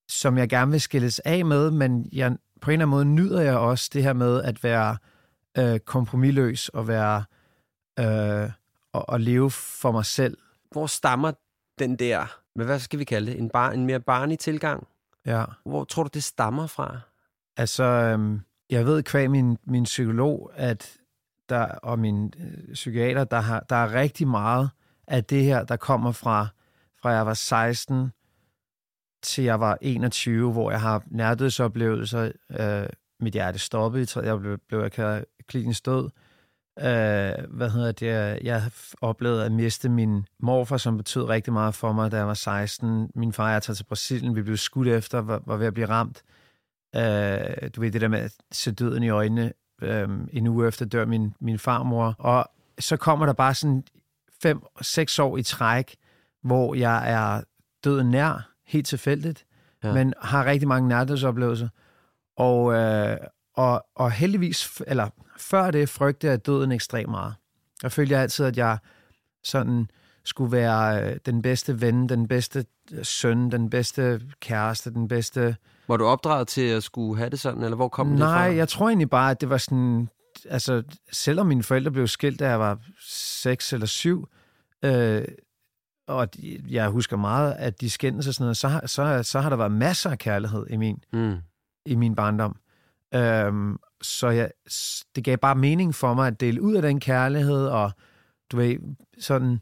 som 0.09 0.37
jeg 0.37 0.49
gerne 0.49 0.71
vil 0.71 0.81
skilles 0.81 1.19
af 1.19 1.45
med, 1.45 1.71
men 1.71 2.09
jeg, 2.11 2.35
på 2.61 2.71
en 2.71 2.73
eller 2.73 2.85
anden 2.85 2.89
måde 2.89 3.05
nyder 3.05 3.41
jeg 3.41 3.57
også 3.57 3.89
det 3.93 4.03
her 4.03 4.13
med 4.13 4.43
at 4.43 4.63
være 4.63 4.97
øh, 5.57 5.79
kompromilløs 5.79 6.69
og 6.69 6.87
være 6.87 7.23
øh, 7.99 8.49
og, 8.93 9.09
og 9.09 9.19
leve 9.19 9.51
for 9.51 9.91
mig 9.91 10.05
selv 10.05 10.37
hvor 10.71 10.87
stammer 10.87 11.31
den 11.79 11.95
der, 11.95 12.39
men 12.55 12.65
hvad 12.65 12.79
skal 12.79 12.99
vi 12.99 13.03
kalde 13.03 13.31
det, 13.31 13.39
en, 13.39 13.49
bar, 13.49 13.71
en 13.71 13.85
mere 13.85 13.99
barnig 13.99 14.39
tilgang? 14.39 14.87
Ja. 15.25 15.45
Hvor 15.65 15.83
tror 15.83 16.03
du, 16.03 16.09
det 16.13 16.23
stammer 16.23 16.67
fra? 16.67 16.99
Altså, 17.57 17.83
øhm, 17.83 18.41
jeg 18.69 18.85
ved 18.85 19.03
kvæg 19.03 19.31
min, 19.31 19.57
min 19.63 19.83
psykolog, 19.83 20.51
at 20.55 20.97
der, 21.49 21.65
og 21.65 21.99
min 21.99 22.33
øh, 22.39 22.73
psykiater, 22.73 23.23
der, 23.23 23.39
har, 23.39 23.59
der 23.59 23.75
er 23.75 23.93
rigtig 23.93 24.27
meget 24.27 24.69
af 25.07 25.23
det 25.23 25.43
her, 25.43 25.63
der 25.63 25.75
kommer 25.75 26.11
fra, 26.11 26.47
fra 27.01 27.09
jeg 27.09 27.25
var 27.25 27.33
16 27.33 28.11
til 29.21 29.43
jeg 29.43 29.59
var 29.59 29.77
21, 29.81 30.51
hvor 30.51 30.71
jeg 30.71 30.81
har 30.81 31.03
nærdødsoplevelser. 31.07 32.31
Øh, 32.59 32.89
mit 33.19 33.33
hjerte 33.33 33.59
stoppede, 33.59 34.25
jeg 34.25 34.39
blev, 34.39 34.57
blev 34.67 34.79
erklæret 34.79 35.25
klinisk 35.47 35.85
død. 35.85 36.05
Øh, 36.05 36.11
hvad 37.49 37.69
hedder 37.69 37.91
det? 37.91 38.39
Jeg 38.43 38.63
oplevede 39.01 39.45
at 39.45 39.51
miste 39.51 39.89
min 39.89 40.27
morfar, 40.39 40.77
som 40.77 40.97
betød 40.97 41.23
rigtig 41.23 41.53
meget 41.53 41.75
for 41.75 41.91
mig, 41.91 42.11
da 42.11 42.17
jeg 42.17 42.27
var 42.27 42.33
16. 42.33 43.11
Min 43.15 43.33
far 43.33 43.51
er 43.51 43.59
taget 43.59 43.77
til 43.77 43.83
Brasilien. 43.83 44.35
Vi 44.35 44.41
blev 44.41 44.57
skudt 44.57 44.87
efter, 44.87 45.21
var, 45.21 45.41
var 45.45 45.57
ved 45.57 45.67
at 45.67 45.73
blive 45.73 45.89
ramt. 45.89 46.23
Øh, 46.95 47.69
du 47.75 47.81
ved, 47.81 47.91
det 47.91 48.01
der 48.01 48.07
med 48.07 48.19
at 48.19 48.33
se 48.51 48.71
døden 48.71 49.03
i 49.03 49.09
øjnene. 49.09 49.53
Øh, 49.81 50.09
en 50.31 50.47
uge 50.47 50.67
efter 50.67 50.85
dør 50.85 51.05
min, 51.05 51.33
min 51.39 51.59
farmor. 51.59 52.15
Og 52.19 52.45
så 52.79 52.97
kommer 52.97 53.25
der 53.25 53.33
bare 53.33 53.53
sådan 53.53 53.83
fem, 54.41 54.61
seks 54.81 55.19
år 55.19 55.37
i 55.37 55.43
træk, 55.43 55.95
hvor 56.43 56.75
jeg 56.75 57.11
er 57.11 57.41
døden 57.83 58.11
nær, 58.11 58.51
helt 58.65 58.87
tilfældigt, 58.87 59.45
ja. 59.83 59.93
men 59.93 60.13
har 60.21 60.45
rigtig 60.45 60.67
mange 60.67 60.89
nærdødsoplevelser. 60.89 61.69
Og, 62.37 62.73
øh, 62.73 63.17
og, 63.55 63.85
og 63.95 64.11
heldigvis, 64.11 64.81
eller 64.87 65.09
før 65.37 65.71
det, 65.71 65.89
frygtede 65.89 66.31
jeg 66.31 66.45
døden 66.45 66.71
ekstremt 66.71 67.09
meget. 67.09 67.33
Jeg 67.83 67.91
følte 67.91 68.17
altid, 68.17 68.45
at 68.45 68.57
jeg 68.57 68.77
sådan 69.43 69.89
skulle 70.25 70.51
være 70.51 71.03
øh, 71.03 71.17
den 71.25 71.41
bedste 71.41 71.81
ven, 71.81 72.09
den 72.09 72.27
bedste 72.27 72.65
øh, 72.91 73.05
søn, 73.05 73.51
den 73.51 73.69
bedste 73.69 74.21
kæreste, 74.41 74.93
den 74.93 75.07
bedste... 75.07 75.55
Var 75.87 75.97
du 75.97 76.05
opdraget 76.05 76.47
til 76.47 76.61
at 76.61 76.83
skulle 76.83 77.17
have 77.17 77.29
det 77.29 77.39
sådan, 77.39 77.63
eller 77.63 77.75
hvor 77.75 77.87
kom 77.87 78.07
Nej, 78.07 78.13
det 78.15 78.21
fra? 78.21 78.47
Nej, 78.47 78.57
jeg 78.57 78.69
tror 78.69 78.87
egentlig 78.87 79.09
bare, 79.09 79.31
at 79.31 79.41
det 79.41 79.49
var 79.49 79.57
sådan... 79.57 80.09
Altså, 80.49 80.83
selvom 81.11 81.47
mine 81.47 81.63
forældre 81.63 81.91
blev 81.91 82.07
skilt, 82.07 82.39
da 82.39 82.49
jeg 82.49 82.59
var 82.59 82.79
seks 83.41 83.73
eller 83.73 83.87
syv, 83.87 84.27
øh, 84.83 85.25
og 86.07 86.27
jeg 86.69 86.89
husker 86.89 87.17
meget, 87.17 87.53
at 87.53 87.81
de 87.81 87.89
skændtes 87.89 88.27
og 88.27 88.33
sådan 88.33 88.43
noget, 88.43 88.57
så, 88.57 88.81
så, 88.85 89.23
så 89.23 89.39
har 89.39 89.49
der 89.49 89.57
været 89.57 89.71
masser 89.71 90.09
af 90.09 90.17
kærlighed 90.17 90.67
i 90.69 90.77
min, 90.77 91.03
mm. 91.13 91.37
i 91.85 91.95
min 91.95 92.15
barndom. 92.15 92.55
Øhm, 93.15 93.77
så 94.01 94.29
jeg, 94.29 94.51
det 95.15 95.23
gav 95.23 95.37
bare 95.37 95.55
mening 95.55 95.95
for 95.95 96.13
mig 96.13 96.27
at 96.27 96.39
dele 96.39 96.61
ud 96.61 96.75
af 96.75 96.81
den 96.81 96.99
kærlighed 96.99 97.67
og 97.67 97.91
du 98.51 98.57
ved, 98.57 98.77
sådan 99.19 99.61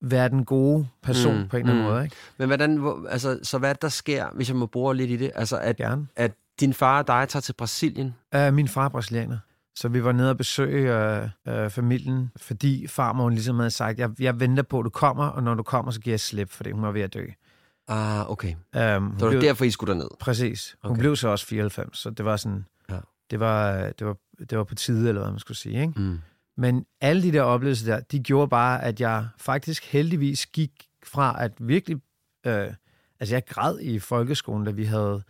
være 0.00 0.28
den 0.28 0.44
gode 0.44 0.86
person 1.02 1.38
Mm, 1.38 1.48
på 1.48 1.56
en 1.56 1.60
eller 1.62 1.72
anden 1.72 1.86
mm. 1.86 1.92
måde, 1.92 2.04
ikke? 2.04 2.16
Men 2.38 2.48
hvordan, 2.48 2.76
hvor, 2.76 3.08
altså, 3.08 3.38
så 3.42 3.58
hvad 3.58 3.70
er 3.70 3.74
der 3.74 3.88
sker, 3.88 4.26
hvis 4.34 4.48
jeg 4.48 4.56
må 4.56 4.66
bruge 4.66 4.96
lidt 4.96 5.10
i 5.10 5.16
det? 5.16 5.30
Altså, 5.34 5.58
at, 5.58 5.76
Gerne. 5.76 6.06
at 6.16 6.32
din 6.60 6.74
far 6.74 6.98
og 6.98 7.06
dig 7.06 7.28
tager 7.28 7.40
til 7.40 7.52
Brasilien? 7.52 8.14
Uh, 8.36 8.54
min 8.54 8.68
far 8.68 8.84
er 8.84 8.88
brasilianer. 8.88 9.38
Så 9.76 9.88
vi 9.88 10.04
var 10.04 10.12
nede 10.12 10.30
og 10.30 10.36
besøge 10.36 11.16
uh, 11.46 11.54
uh, 11.54 11.70
familien, 11.70 12.30
fordi 12.36 12.86
farmoren 12.86 13.34
ligesom 13.34 13.56
havde 13.56 13.70
sagt, 13.70 13.98
jeg, 13.98 14.10
jeg 14.18 14.40
venter 14.40 14.62
på, 14.62 14.78
at 14.78 14.84
du 14.84 14.90
kommer, 14.90 15.26
og 15.26 15.42
når 15.42 15.54
du 15.54 15.62
kommer, 15.62 15.90
så 15.92 16.00
giver 16.00 16.12
jeg 16.12 16.20
slip, 16.20 16.50
fordi 16.50 16.70
hun 16.70 16.82
var 16.82 16.90
ved 16.90 17.00
at 17.00 17.14
dø. 17.14 17.26
Ah, 17.88 18.30
okay. 18.30 18.54
Så 18.74 18.80
det 19.28 19.36
var 19.36 19.40
derfor, 19.40 19.64
I 19.64 19.70
skulle 19.70 19.92
derned? 19.94 20.08
Præcis. 20.20 20.76
Hun 20.82 20.90
Okay. 20.90 21.00
blev 21.00 21.16
så 21.16 21.28
også 21.28 21.46
94, 21.46 21.98
så 21.98 22.10
det 22.10 22.24
var 22.24 22.36
sådan, 22.36 22.66
Ja. 22.90 22.98
det, 23.30 23.40
var, 23.40 23.72
det, 23.98 24.06
var, 24.06 24.16
det 24.50 24.58
var 24.58 24.64
på 24.64 24.74
tide, 24.74 25.08
eller 25.08 25.20
hvad 25.22 25.30
man 25.30 25.38
skulle 25.40 25.58
sige. 25.58 25.80
Ikke? 25.80 25.92
Mm. 26.00 26.18
Men 26.56 26.86
alle 27.00 27.22
de 27.22 27.32
der 27.32 27.42
oplevelser 27.42 27.94
der, 27.94 28.00
de 28.00 28.18
gjorde 28.20 28.48
bare, 28.48 28.82
at 28.84 29.00
jeg 29.00 29.26
faktisk 29.38 29.84
heldigvis 29.92 30.46
gik 30.46 30.70
fra 31.06 31.36
at 31.44 31.52
virkelig... 31.60 31.96
Øh, 32.46 32.66
altså, 33.20 33.34
jeg 33.34 33.46
græd 33.46 33.78
i 33.80 33.98
folkeskolen, 33.98 34.64
da 34.64 34.70
vi 34.70 34.84
havde 34.84 35.22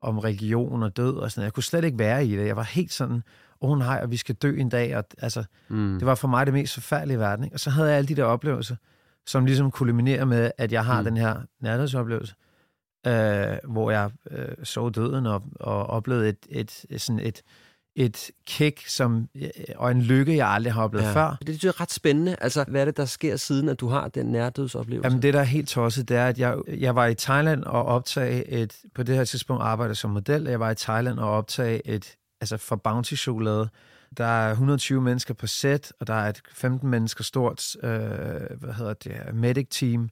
om 0.00 0.18
religion 0.18 0.82
og 0.82 0.96
død 0.96 1.16
og 1.16 1.30
sådan. 1.30 1.44
Jeg 1.44 1.52
kunne 1.52 1.62
slet 1.62 1.84
ikke 1.84 1.98
være 1.98 2.26
i 2.26 2.36
det. 2.36 2.46
Jeg 2.46 2.56
var 2.56 2.62
helt 2.62 2.92
sådan, 2.92 3.22
åh 3.60 3.70
oh, 3.70 3.78
nej, 3.78 4.00
og 4.02 4.10
vi 4.10 4.16
skal 4.16 4.34
dø 4.34 4.56
en 4.56 4.68
dag. 4.68 4.96
Og, 4.96 5.04
altså, 5.18 5.44
Mm. 5.68 5.94
det 5.98 6.06
var 6.06 6.14
for 6.14 6.28
mig 6.28 6.46
det 6.46 6.54
mest 6.54 6.74
forfærdelige 6.74 7.16
i 7.16 7.20
verden. 7.20 7.44
Ikke? 7.44 7.56
Og 7.56 7.60
så 7.60 7.70
havde 7.70 7.88
jeg 7.88 7.96
alle 7.98 8.08
de 8.08 8.16
der 8.16 8.24
oplevelser, 8.24 8.76
som 9.26 9.46
ligesom 9.46 9.70
kulminerer 9.70 10.24
med, 10.24 10.50
at 10.58 10.72
jeg 10.72 10.84
har 10.84 11.00
Mm. 11.00 11.04
den 11.04 11.16
her 11.16 11.36
nærhedsoplevelse, 11.60 12.34
øh, 13.06 13.56
hvor 13.64 13.90
jeg 13.90 14.10
øh, 14.30 14.48
så 14.62 14.88
døden 14.88 15.26
og, 15.26 15.42
og 15.60 15.86
oplevede 15.86 16.28
et, 16.28 16.38
et, 16.48 16.84
et, 16.90 17.00
sådan 17.00 17.20
et, 17.20 17.42
et 17.96 18.30
kick 18.46 18.86
som, 18.86 19.28
øh, 19.34 19.48
og 19.76 19.90
en 19.90 20.02
lykke, 20.02 20.36
jeg 20.36 20.48
aldrig 20.48 20.72
har 20.72 20.82
oplevet 20.84 21.06
ja. 21.06 21.12
før. 21.12 21.36
Det 21.46 21.64
er 21.64 21.80
ret 21.80 21.92
spændende. 21.92 22.36
Altså, 22.40 22.64
hvad 22.68 22.80
er 22.80 22.84
det, 22.84 22.96
der 22.96 23.04
sker 23.04 23.36
siden, 23.36 23.68
at 23.68 23.80
du 23.80 23.88
har 23.88 24.08
den 24.08 24.26
nærdødsoplevelse? 24.26 25.06
Jamen 25.06 25.22
det, 25.22 25.34
der 25.34 25.40
er 25.40 25.44
helt 25.44 25.68
tosset, 25.68 26.08
det 26.08 26.16
er, 26.16 26.26
at 26.26 26.38
jeg, 26.38 26.56
jeg 26.68 26.94
var 26.94 27.06
i 27.06 27.14
Thailand 27.14 27.64
og 27.64 27.84
optage 27.84 28.48
et, 28.48 28.76
på 28.94 29.02
det 29.02 29.16
her 29.16 29.24
tidspunkt 29.24 29.62
arbejder 29.62 29.94
som 29.94 30.10
model, 30.10 30.42
jeg 30.42 30.60
var 30.60 30.70
i 30.70 30.74
Thailand 30.74 31.18
og 31.18 31.30
optage 31.30 31.86
et, 31.86 32.16
altså 32.40 32.56
for 32.56 32.76
Bounty 32.76 33.14
Chokolade, 33.14 33.68
der 34.16 34.24
er 34.24 34.50
120 34.50 35.00
mennesker 35.02 35.34
på 35.34 35.46
sæt, 35.46 35.92
og 36.00 36.06
der 36.06 36.14
er 36.14 36.28
et 36.28 36.42
15 36.52 36.90
mennesker 36.90 37.24
stort, 37.24 37.76
øh, 37.82 37.90
hvad 38.58 38.74
hedder 38.74 38.94
det, 38.94 39.34
medic 39.34 39.66
team. 39.70 40.08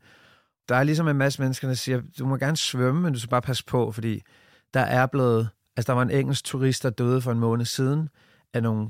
Der 0.69 0.77
er 0.77 0.83
ligesom 0.83 1.09
en 1.09 1.17
masse 1.17 1.43
mennesker, 1.43 1.69
der 1.69 1.75
siger, 1.75 2.03
du 2.19 2.27
må 2.27 2.37
gerne 2.37 2.57
svømme, 2.57 3.01
men 3.01 3.13
du 3.13 3.19
skal 3.19 3.31
bare 3.31 3.43
passe 3.43 3.65
på, 3.65 3.93
fordi 3.93 4.23
der 4.75 4.81
er 4.81 5.07
blevet, 5.07 5.49
altså 5.77 5.93
der 5.93 5.97
var 5.97 6.03
en 6.03 6.11
engelsk 6.11 6.45
turist, 6.45 6.83
der 6.83 6.91
døde 6.91 7.21
for 7.21 7.33
en 7.33 7.39
måned 7.39 7.65
siden 7.65 8.09
af 8.55 8.63
nogle, 8.63 8.89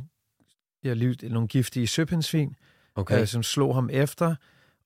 ja, 0.85 0.93
liv- 0.93 1.31
nogle 1.31 1.49
giftige 1.49 1.87
søpindsvin, 1.87 2.57
okay. 2.95 3.21
øh, 3.21 3.27
som 3.27 3.43
slog 3.43 3.75
ham 3.75 3.89
efter. 3.93 4.35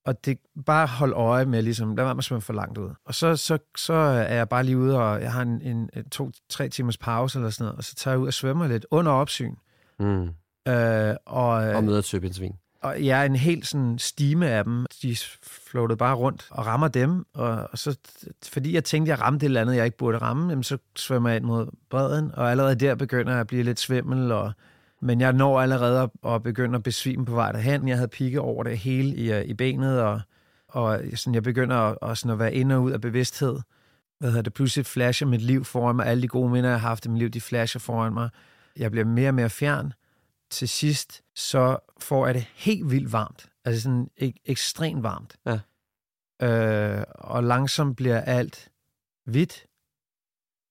Og 0.05 0.25
det 0.25 0.39
bare 0.67 0.87
hold 0.87 1.13
øje 1.13 1.45
med, 1.45 1.63
ligesom, 1.63 1.97
lad 1.97 2.05
være 2.05 2.15
med 2.15 2.21
at 2.21 2.25
svømme 2.25 2.43
for 2.43 2.53
langt 2.53 2.79
ud. 2.79 2.91
Og 3.05 3.15
så, 3.15 3.37
så, 3.37 3.59
så 3.77 3.93
er 3.93 4.35
jeg 4.35 4.49
bare 4.49 4.65
lige 4.65 4.79
ude, 4.79 4.99
og 4.99 5.23
jeg 5.23 5.33
har 5.33 5.43
en, 5.43 5.63
en, 5.63 5.91
en 5.97 6.11
to-tre 6.11 6.69
timers 6.69 6.97
pause 6.97 7.39
eller 7.39 7.51
sådan 7.51 7.65
noget, 7.65 7.79
og 7.79 7.85
så 7.85 7.95
tager 7.95 8.13
jeg 8.13 8.21
ud 8.21 8.27
og 8.27 8.35
svømmer 8.35 8.69
lidt 8.69 8.87
under 8.91 9.13
opsyn. 9.13 9.55
Mm. 10.01 10.29
Øh, 10.73 11.15
og, 11.27 11.49
Og 11.51 11.85
møder 11.85 11.99
et 11.99 12.05
søpindsvin. 12.05 12.53
og 12.83 13.05
jeg 13.05 13.21
er 13.21 13.25
en 13.25 13.37
helt 13.37 13.67
sådan 13.67 13.99
stime 13.99 14.49
af 14.49 14.65
dem. 14.65 14.87
De 15.03 15.17
floatede 15.43 15.97
bare 15.97 16.15
rundt 16.15 16.47
og 16.51 16.67
rammer 16.67 16.89
dem. 16.89 17.27
Og, 17.35 17.69
og 17.73 17.79
så, 17.79 17.99
fordi 18.53 18.75
jeg 18.75 18.85
tænkte, 18.85 19.11
jeg 19.11 19.21
ramte 19.21 19.45
et 19.47 19.49
eller 19.49 19.61
andet, 19.61 19.77
jeg 19.77 19.85
ikke 19.85 19.97
burde 19.97 20.19
ramme, 20.19 20.49
jamen, 20.49 20.63
så 20.63 20.79
svømmer 20.97 21.29
jeg 21.29 21.37
ind 21.37 21.45
mod 21.45 21.67
bredden. 21.91 22.31
Og 22.35 22.51
allerede 22.51 22.75
der 22.75 22.95
begynder 22.95 23.33
jeg 23.33 23.41
at 23.41 23.47
blive 23.47 23.63
lidt 23.63 23.81
svimmel. 23.81 24.33
Og, 24.33 24.53
men 25.03 25.21
jeg 25.21 25.33
når 25.33 25.61
allerede 25.61 26.01
at, 26.03 26.11
at 26.33 26.43
begynde 26.43 26.77
at 26.77 26.83
besvime 26.83 27.25
på 27.25 27.35
vej 27.35 27.53
derhen. 27.53 27.89
Jeg 27.89 27.97
havde 27.97 28.09
pigge 28.09 28.41
over 28.41 28.63
det 28.65 28.79
hele 28.79 29.17
i, 29.17 29.33
øh, 29.33 29.45
i 29.45 29.55
benet. 29.55 30.01
Og, 30.03 30.21
og 30.69 31.01
sådan, 31.15 31.35
jeg 31.35 31.43
begynder 31.43 31.77
at, 31.77 31.99
og 32.01 32.17
sådan 32.17 32.33
at 32.33 32.39
være 32.39 32.55
ind 32.55 32.73
og 32.73 32.83
ud 32.83 32.91
af 32.91 33.01
bevidsthed. 33.01 33.59
Hvad 34.19 34.31
hedder 34.31 34.43
det? 34.43 34.55
Pludselig 34.55 34.87
flasher 34.87 35.27
mit 35.27 35.43
liv 35.43 35.65
foran 35.65 35.97
mig. 35.97 36.07
Alle 36.07 36.23
de 36.23 36.29
gode 36.29 36.51
minder, 36.53 36.71
jeg 36.71 36.81
har 36.81 36.89
haft 36.89 37.07
i 37.07 37.09
mit 37.09 37.19
liv, 37.19 37.29
de 37.29 37.41
flasher 37.41 37.79
foran 37.79 38.13
mig. 38.15 38.29
Jeg 38.79 38.91
bliver 38.91 39.05
mere 39.05 39.29
og 39.29 39.35
mere 39.35 39.51
fjern 39.51 39.93
til 40.51 40.69
sidst, 40.69 41.23
så 41.35 41.79
får 41.99 42.27
jeg 42.27 42.35
det 42.35 42.43
helt 42.55 42.91
vildt 42.91 43.13
varmt. 43.13 43.49
Altså 43.65 43.83
sådan 43.83 44.11
ek- 44.23 44.43
ekstremt 44.45 45.03
varmt. 45.03 45.37
Ja. 45.47 45.59
Øh, 46.43 47.05
og 47.15 47.45
langsomt 47.45 47.97
bliver 47.97 48.21
alt 48.21 48.71
hvidt, 49.25 49.67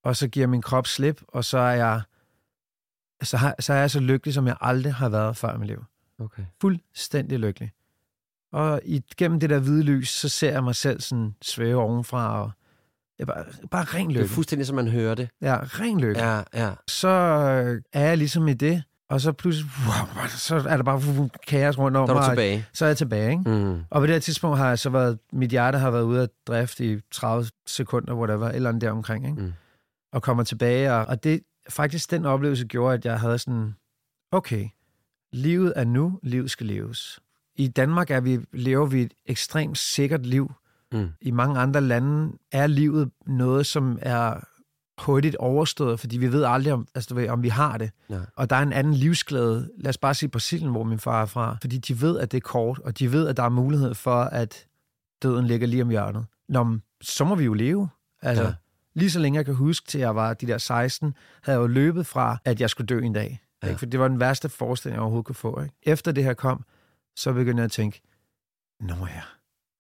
og 0.03 0.15
så 0.15 0.27
giver 0.27 0.47
min 0.47 0.61
krop 0.61 0.87
slip, 0.87 1.21
og 1.27 1.45
så 1.45 1.57
er 1.57 1.71
jeg 1.71 2.01
så, 3.23 3.37
har, 3.37 3.55
så 3.59 3.73
er 3.73 3.77
jeg 3.77 3.91
så 3.91 3.99
lykkelig, 3.99 4.33
som 4.33 4.47
jeg 4.47 4.57
aldrig 4.61 4.93
har 4.93 5.09
været 5.09 5.37
før 5.37 5.55
i 5.55 5.57
mit 5.57 5.67
liv. 5.67 5.85
Okay. 6.19 6.45
Fuldstændig 6.61 7.39
lykkelig. 7.39 7.71
Og 8.51 8.81
i, 8.83 9.03
gennem 9.17 9.39
det 9.39 9.49
der 9.49 9.59
hvide 9.59 9.83
lys, 9.83 10.09
så 10.09 10.29
ser 10.29 10.51
jeg 10.51 10.63
mig 10.63 10.75
selv 10.75 11.01
sådan 11.01 11.35
svæve 11.41 11.81
ovenfra, 11.81 12.41
og 12.41 12.51
er 13.19 13.25
bare, 13.25 13.45
bare 13.71 13.83
ren 13.83 14.09
Det 14.09 14.15
er 14.15 14.21
lykke. 14.21 14.33
fuldstændig, 14.33 14.67
som 14.67 14.75
man 14.75 14.87
hører 14.87 15.15
det. 15.15 15.29
Ja, 15.41 15.55
ren 15.63 15.99
lykke 15.99 16.19
Ja, 16.21 16.41
ja. 16.53 16.71
så 16.87 17.07
øh, 17.07 17.81
er 17.93 18.07
jeg 18.07 18.17
ligesom 18.17 18.47
i 18.47 18.53
det, 18.53 18.83
og 19.09 19.21
så 19.21 19.31
pludselig, 19.31 19.71
wow, 19.85 20.27
så 20.27 20.55
er 20.55 20.77
der 20.77 20.83
bare 20.83 21.29
kaos 21.47 21.77
rundt 21.77 21.97
om 21.97 22.07
Så 22.07 22.13
er 22.13 22.15
du 22.17 22.21
mig, 22.21 22.29
tilbage. 22.29 22.65
Så 22.73 22.85
er 22.85 22.89
jeg 22.89 22.97
tilbage, 22.97 23.31
ikke? 23.31 23.49
Mm. 23.49 23.79
Og 23.89 24.01
på 24.01 24.05
det 24.05 24.15
her 24.15 24.19
tidspunkt 24.19 24.57
har 24.57 24.67
jeg 24.67 24.79
så 24.79 24.89
været, 24.89 25.19
mit 25.33 25.49
hjerte 25.49 25.77
har 25.77 25.91
været 25.91 26.03
ude 26.03 26.21
af 26.21 26.27
drift 26.47 26.79
i 26.79 26.99
30 27.11 27.45
sekunder, 27.67 28.13
whatever, 28.13 28.49
eller 28.49 28.69
andet 28.69 28.81
der 28.81 28.91
omkring, 28.91 29.25
ikke? 29.27 29.41
Mm. 29.41 29.53
Og 30.13 30.21
kommer 30.21 30.43
tilbage, 30.43 30.93
og, 30.93 31.05
og 31.05 31.23
det, 31.23 31.41
faktisk 31.69 32.11
den 32.11 32.25
oplevelse 32.25 32.65
gjorde, 32.65 32.93
at 32.93 33.05
jeg 33.05 33.19
havde 33.19 33.39
sådan, 33.39 33.75
okay, 34.31 34.67
livet 35.33 35.73
er 35.75 35.83
nu, 35.83 36.19
livet 36.23 36.51
skal 36.51 36.65
leves. 36.65 37.19
I 37.55 37.67
Danmark 37.67 38.11
er 38.11 38.19
vi, 38.19 38.39
lever 38.53 38.85
vi 38.85 39.01
et 39.01 39.13
ekstremt 39.25 39.77
sikkert 39.77 40.25
liv. 40.25 40.51
Mm. 40.91 41.09
I 41.21 41.31
mange 41.31 41.59
andre 41.59 41.81
lande 41.81 42.37
er 42.51 42.67
livet 42.67 43.11
noget, 43.25 43.65
som 43.65 43.99
er 44.01 44.39
hurtigt 45.01 45.35
overstået, 45.35 45.99
fordi 45.99 46.17
vi 46.17 46.31
ved 46.31 46.43
aldrig, 46.43 46.73
om, 46.73 46.87
altså, 46.95 47.15
ved, 47.15 47.29
om 47.29 47.43
vi 47.43 47.49
har 47.49 47.77
det. 47.77 47.91
Ja. 48.09 48.19
Og 48.35 48.49
der 48.49 48.55
er 48.55 48.61
en 48.61 48.73
anden 48.73 48.93
livsglæde, 48.93 49.71
lad 49.77 49.89
os 49.89 49.97
bare 49.97 50.13
sige 50.13 50.29
Brasilien, 50.29 50.71
hvor 50.71 50.83
min 50.83 50.99
far 50.99 51.21
er 51.21 51.25
fra, 51.25 51.57
fordi 51.61 51.77
de 51.77 52.01
ved, 52.01 52.19
at 52.19 52.31
det 52.31 52.37
er 52.37 52.41
kort, 52.41 52.79
og 52.79 52.99
de 52.99 53.11
ved, 53.11 53.27
at 53.27 53.37
der 53.37 53.43
er 53.43 53.49
mulighed 53.49 53.93
for, 53.93 54.21
at 54.21 54.65
døden 55.23 55.45
ligger 55.47 55.67
lige 55.67 55.81
om 55.83 55.89
hjørnet. 55.89 56.25
Nå, 56.49 56.63
men 56.63 56.81
så 57.01 57.25
må 57.25 57.35
vi 57.35 57.43
jo 57.45 57.53
leve. 57.53 57.89
Altså, 58.21 58.43
Ja. 58.43 58.53
lige 58.95 59.11
så 59.11 59.19
længe 59.19 59.37
jeg 59.37 59.45
kan 59.45 59.55
huske, 59.55 59.87
til 59.87 59.99
jeg 59.99 60.15
var 60.15 60.33
de 60.33 60.47
der 60.47 60.57
16, 60.57 61.13
havde 61.43 61.57
jeg 61.57 61.61
jo 61.61 61.67
løbet 61.67 62.05
fra, 62.05 62.37
at 62.45 62.61
jeg 62.61 62.69
skulle 62.69 62.87
dø 62.87 62.99
en 62.99 63.13
dag. 63.13 63.41
Ja. 63.63 63.67
Ikke? 63.67 63.79
For 63.79 63.85
det 63.85 63.99
var 63.99 64.07
den 64.07 64.19
værste 64.19 64.49
forestilling, 64.49 64.95
jeg 64.95 65.01
overhovedet 65.01 65.25
kunne 65.25 65.35
få. 65.35 65.61
Ikke? 65.61 65.75
Efter 65.83 66.11
det 66.11 66.23
her 66.23 66.33
kom, 66.33 66.65
så 67.15 67.33
begyndte 67.33 67.61
jeg 67.61 67.65
at 67.65 67.71
tænke, 67.71 68.01
nå 68.79 68.93
ja, 68.93 69.21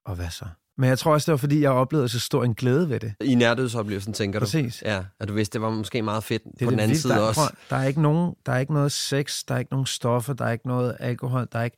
og 0.05 0.15
hvad 0.15 0.29
så? 0.29 0.45
Men 0.77 0.89
jeg 0.89 0.99
tror 0.99 1.13
også, 1.13 1.25
det 1.25 1.31
var, 1.31 1.37
fordi 1.37 1.61
jeg 1.61 1.71
oplevede 1.71 2.09
så 2.09 2.19
stor 2.19 2.43
en 2.43 2.53
glæde 2.53 2.89
ved 2.89 2.99
det. 2.99 3.13
I 3.21 3.35
nærdødsoplevelsen, 3.35 4.13
tænker 4.13 4.39
du? 4.39 4.43
Præcis. 4.45 4.83
Ja, 4.85 5.03
at 5.19 5.27
du 5.27 5.33
vidste, 5.33 5.53
det 5.53 5.61
var 5.61 5.69
måske 5.69 6.01
meget 6.01 6.23
fedt 6.23 6.43
Det 6.59 6.65
på 6.65 6.71
den 6.71 6.79
anden 6.79 6.97
side 6.97 7.13
der, 7.13 7.19
også. 7.19 7.53
Der, 7.69 7.75
er 7.75 7.83
ikke 7.83 8.01
nogen, 8.01 8.35
der 8.45 8.51
er 8.51 8.59
ikke 8.59 8.73
noget 8.73 8.91
sex, 8.91 9.43
der 9.47 9.55
er 9.55 9.59
ikke 9.59 9.71
nogen 9.71 9.85
stoffer, 9.85 10.33
der 10.33 10.45
er 10.45 10.51
ikke 10.51 10.67
noget 10.67 10.97
alkohol, 10.99 11.47
der 11.51 11.59
er 11.59 11.63
ikke 11.63 11.77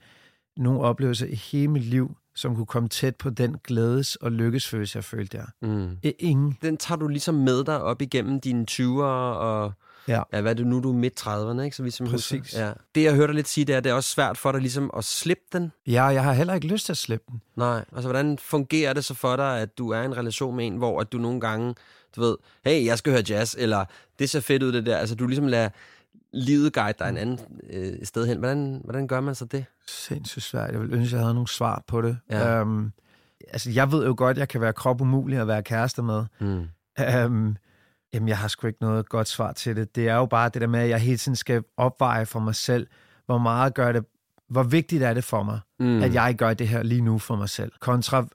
nogen 0.58 0.82
oplevelse 0.82 1.30
i 1.30 1.36
hele 1.36 1.68
mit 1.68 1.84
liv, 1.84 2.16
som 2.36 2.56
kunne 2.56 2.66
komme 2.66 2.90
tæt 2.90 3.16
på 3.16 3.30
den 3.30 3.56
glædes- 3.68 4.16
og 4.16 4.32
lykkesfølelse, 4.32 4.98
jeg 4.98 5.04
følte 5.04 5.38
der. 5.38 5.46
Mm. 5.62 5.98
Ingen. 6.20 6.58
Den 6.62 6.78
tager 6.78 7.00
du 7.00 7.08
ligesom 7.08 7.36
med 7.36 7.64
dig 7.64 7.82
op 7.82 8.02
igennem 8.02 8.40
dine 8.42 8.66
20'ere 8.72 9.04
og... 9.04 9.74
Ja. 10.10 10.22
Ja, 10.34 10.42
hvad 10.42 10.52
er 10.52 10.56
det 10.56 10.68
nu, 10.68 10.80
du 10.80 10.90
er 10.90 10.96
midt 10.96 11.22
30'erne, 11.22 11.62
ikke? 11.62 11.76
Så 11.76 11.84
vi 11.84 11.90
Præcis. 12.10 12.40
Husker. 12.40 12.66
Ja. 12.66 12.74
Det, 12.96 13.04
jeg 13.04 13.14
hørte 13.14 13.28
dig 13.28 13.36
lidt 13.36 13.48
sige, 13.48 13.66
det 13.66 13.74
er, 13.74 13.78
at 13.78 13.84
det 13.84 13.90
er 13.90 13.94
også 13.94 14.10
svært 14.10 14.38
for 14.38 14.52
dig 14.52 14.62
ligesom 14.62 14.92
at 14.98 15.04
slippe 15.04 15.44
den. 15.54 15.72
Ja, 15.88 16.04
jeg 16.04 16.24
har 16.24 16.34
heller 16.34 16.54
ikke 16.54 16.68
lyst 16.68 16.86
til 16.86 16.94
at 16.94 16.98
slippe 16.98 17.26
den. 17.32 17.42
Nej, 17.56 17.86
altså 17.96 18.10
hvordan 18.10 18.38
fungerer 18.38 18.94
det 18.94 19.06
så 19.06 19.14
for 19.14 19.36
dig, 19.36 19.60
at 19.60 19.78
du 19.78 19.90
er 19.90 20.02
i 20.02 20.06
en 20.06 20.18
relation 20.18 20.56
med 20.56 20.68
en, 20.68 20.76
hvor 20.76 21.02
at 21.02 21.12
du 21.12 21.18
nogle 21.18 21.40
gange, 21.40 21.76
du 22.16 22.22
ved, 22.22 22.36
hey, 22.66 22.86
jeg 22.86 22.98
skal 22.98 23.14
høre 23.14 23.24
jazz, 23.30 23.56
eller 23.58 23.86
det 24.20 24.30
ser 24.30 24.40
fedt 24.40 24.64
ud 24.64 24.72
det 24.72 24.86
der. 24.86 24.98
Altså 24.98 25.16
du 25.16 25.28
ligesom 25.28 25.48
lader 25.48 25.70
livet 26.34 26.74
guide 26.74 26.98
dig 27.00 27.10
en 27.10 27.18
anden 27.18 27.40
øh, 27.70 27.94
sted 28.04 28.28
hen. 28.28 28.38
Hvordan, 28.38 28.82
hvordan 28.84 29.08
gør 29.08 29.22
man 29.22 29.36
så 29.36 29.46
det? 29.46 29.66
Sindssygt 29.88 30.46
svært. 30.46 30.72
Jeg 30.72 30.82
vil 30.82 30.94
ønske, 30.94 31.16
jeg 31.16 31.24
havde 31.24 31.34
nogle 31.34 31.48
svar 31.48 31.84
på 31.88 32.02
det. 32.02 32.18
Ja. 32.30 32.62
Um, 32.62 32.92
altså, 33.52 33.72
jeg 33.72 33.92
ved 33.92 34.06
jo 34.06 34.14
godt, 34.18 34.38
jeg 34.38 34.48
kan 34.48 34.62
være 34.62 34.74
krop 34.74 35.02
umulig 35.02 35.40
at 35.40 35.48
være 35.48 35.64
kæreste 35.64 36.02
med. 36.02 36.26
Mm. 36.40 36.68
Um, 37.26 37.58
jamen, 38.14 38.30
jeg 38.30 38.38
har 38.38 38.48
sgu 38.48 38.68
ikke 38.68 38.82
noget 38.82 39.10
godt 39.10 39.28
svar 39.28 39.52
til 39.54 39.76
det. 39.76 39.96
Det 39.96 40.08
er 40.08 40.16
jo 40.16 40.26
bare 40.26 40.50
det 40.54 40.62
der 40.62 40.68
med, 40.68 40.80
at 40.80 40.90
jeg 40.90 41.00
hele 41.00 41.18
tiden 41.18 41.36
skal 41.36 41.64
opveje 41.78 42.26
for 42.26 42.40
mig 42.40 42.56
selv, 42.56 42.88
hvor 43.26 43.38
meget 43.38 43.74
gør 43.74 43.92
det, 43.92 44.06
hvor 44.50 44.64
vigtigt 44.64 45.04
er 45.04 45.14
det 45.14 45.24
for 45.24 45.44
mig, 45.44 45.60
Mm. 45.80 46.04
at 46.04 46.14
jeg 46.14 46.36
gør 46.36 46.54
det 46.54 46.68
her 46.68 46.84
lige 46.84 47.02
nu 47.02 47.20
for 47.20 47.36
mig 47.36 47.50
selv, 47.50 47.72
kontra 47.80 48.26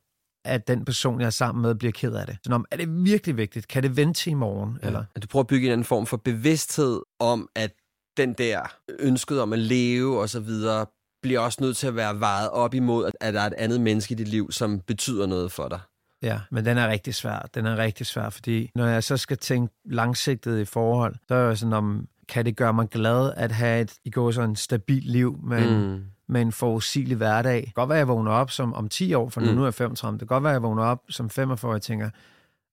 at 0.47 0.69
den 0.69 0.85
person, 0.85 1.21
jeg 1.21 1.27
er 1.27 1.31
sammen 1.31 1.63
med, 1.63 1.75
bliver 1.75 1.93
ked 1.93 2.13
af 2.15 2.27
det. 2.27 2.37
Så 2.45 2.51
når, 2.51 2.65
er 2.71 2.77
det 2.77 3.05
virkelig 3.05 3.37
vigtigt? 3.37 3.69
Kan 3.69 3.83
det 3.83 3.97
vente 3.97 4.21
til 4.21 4.31
i 4.31 4.35
morgen? 4.35 4.79
Ja. 4.83 4.87
Eller? 4.87 5.05
At 5.15 5.23
du 5.23 5.29
prøver 5.29 5.43
at 5.43 5.47
bygge 5.47 5.67
en 5.67 5.73
anden 5.73 5.85
form 5.85 6.07
for 6.07 6.17
bevidsthed 6.17 7.01
om, 7.21 7.49
at 7.55 7.71
den 8.17 8.33
der 8.33 8.61
ønsket 8.99 9.41
om 9.41 9.53
at 9.53 9.59
leve 9.59 10.21
og 10.21 10.29
så 10.29 10.41
videre, 10.41 10.87
bliver 11.23 11.41
også 11.41 11.59
nødt 11.61 11.77
til 11.77 11.87
at 11.87 11.97
være 11.97 12.21
vejet 12.21 12.51
op 12.51 12.75
imod, 12.75 13.07
at- 13.07 13.13
at 13.21 13.35
der 13.35 13.41
er 13.41 13.47
et 13.47 13.55
andet 13.55 13.81
menneske 13.81 14.13
i 14.13 14.17
dit 14.17 14.29
liv, 14.29 14.53
som 14.53 14.81
betyder 14.81 15.27
noget 15.27 15.53
for 15.53 15.69
dig. 15.69 15.81
Ja, 16.25 16.41
men 16.51 16.65
den 16.65 16.79
er 16.79 16.89
rigtig 16.89 17.15
svær. 17.15 17.49
Den 17.55 17.67
er 17.67 17.77
rigtig 17.77 18.07
svær, 18.07 18.31
fordi 18.31 18.71
når 18.75 18.87
jeg 18.87 19.05
så 19.05 19.17
skal 19.17 19.37
tænke 19.37 19.75
langsigtet 19.85 20.59
i 20.61 20.65
forhold, 20.65 21.15
så 21.29 21.35
er 21.35 21.47
jeg 21.47 21.59
sådan, 21.59 21.73
om, 21.73 22.09
kan 22.29 22.45
det 22.45 22.57
gøre 22.57 22.73
mig 22.73 22.89
glad 22.89 23.33
at 23.37 23.53
have 23.53 23.81
et, 23.81 23.95
i 24.05 24.11
går 24.11 24.31
så 24.31 24.43
en 24.43 24.57
stabil 24.57 25.03
liv 25.03 25.39
med, 25.43 25.71
mm. 25.71 25.75
en, 25.93 26.07
med 26.29 26.41
en 26.43 26.53
forudsigelig 26.53 27.17
hverdag. 27.17 27.57
Det 27.57 27.65
kan 27.65 27.73
godt 27.75 27.89
være, 27.89 27.97
at 27.99 28.01
jeg 28.01 28.09
vågner 28.09 28.31
op 28.33 28.51
som 28.51 28.75
om 28.75 28.89
10 28.89 29.15
år, 29.15 29.29
for 29.29 29.41
nu, 29.41 29.47
Mm. 29.51 29.55
nu 29.55 29.63
er 29.63 29.67
jeg 29.67 29.75
35. 29.75 30.13
Det 30.19 30.29
kan 30.29 30.35
godt 30.35 30.43
være, 30.45 30.53
at 30.53 30.55
jeg 30.55 30.63
vågner 30.63 30.83
op 30.83 31.03
som 31.11 31.31
45 31.31 31.71
og 31.71 31.75
jeg 31.75 31.83
tænker, 31.83 32.11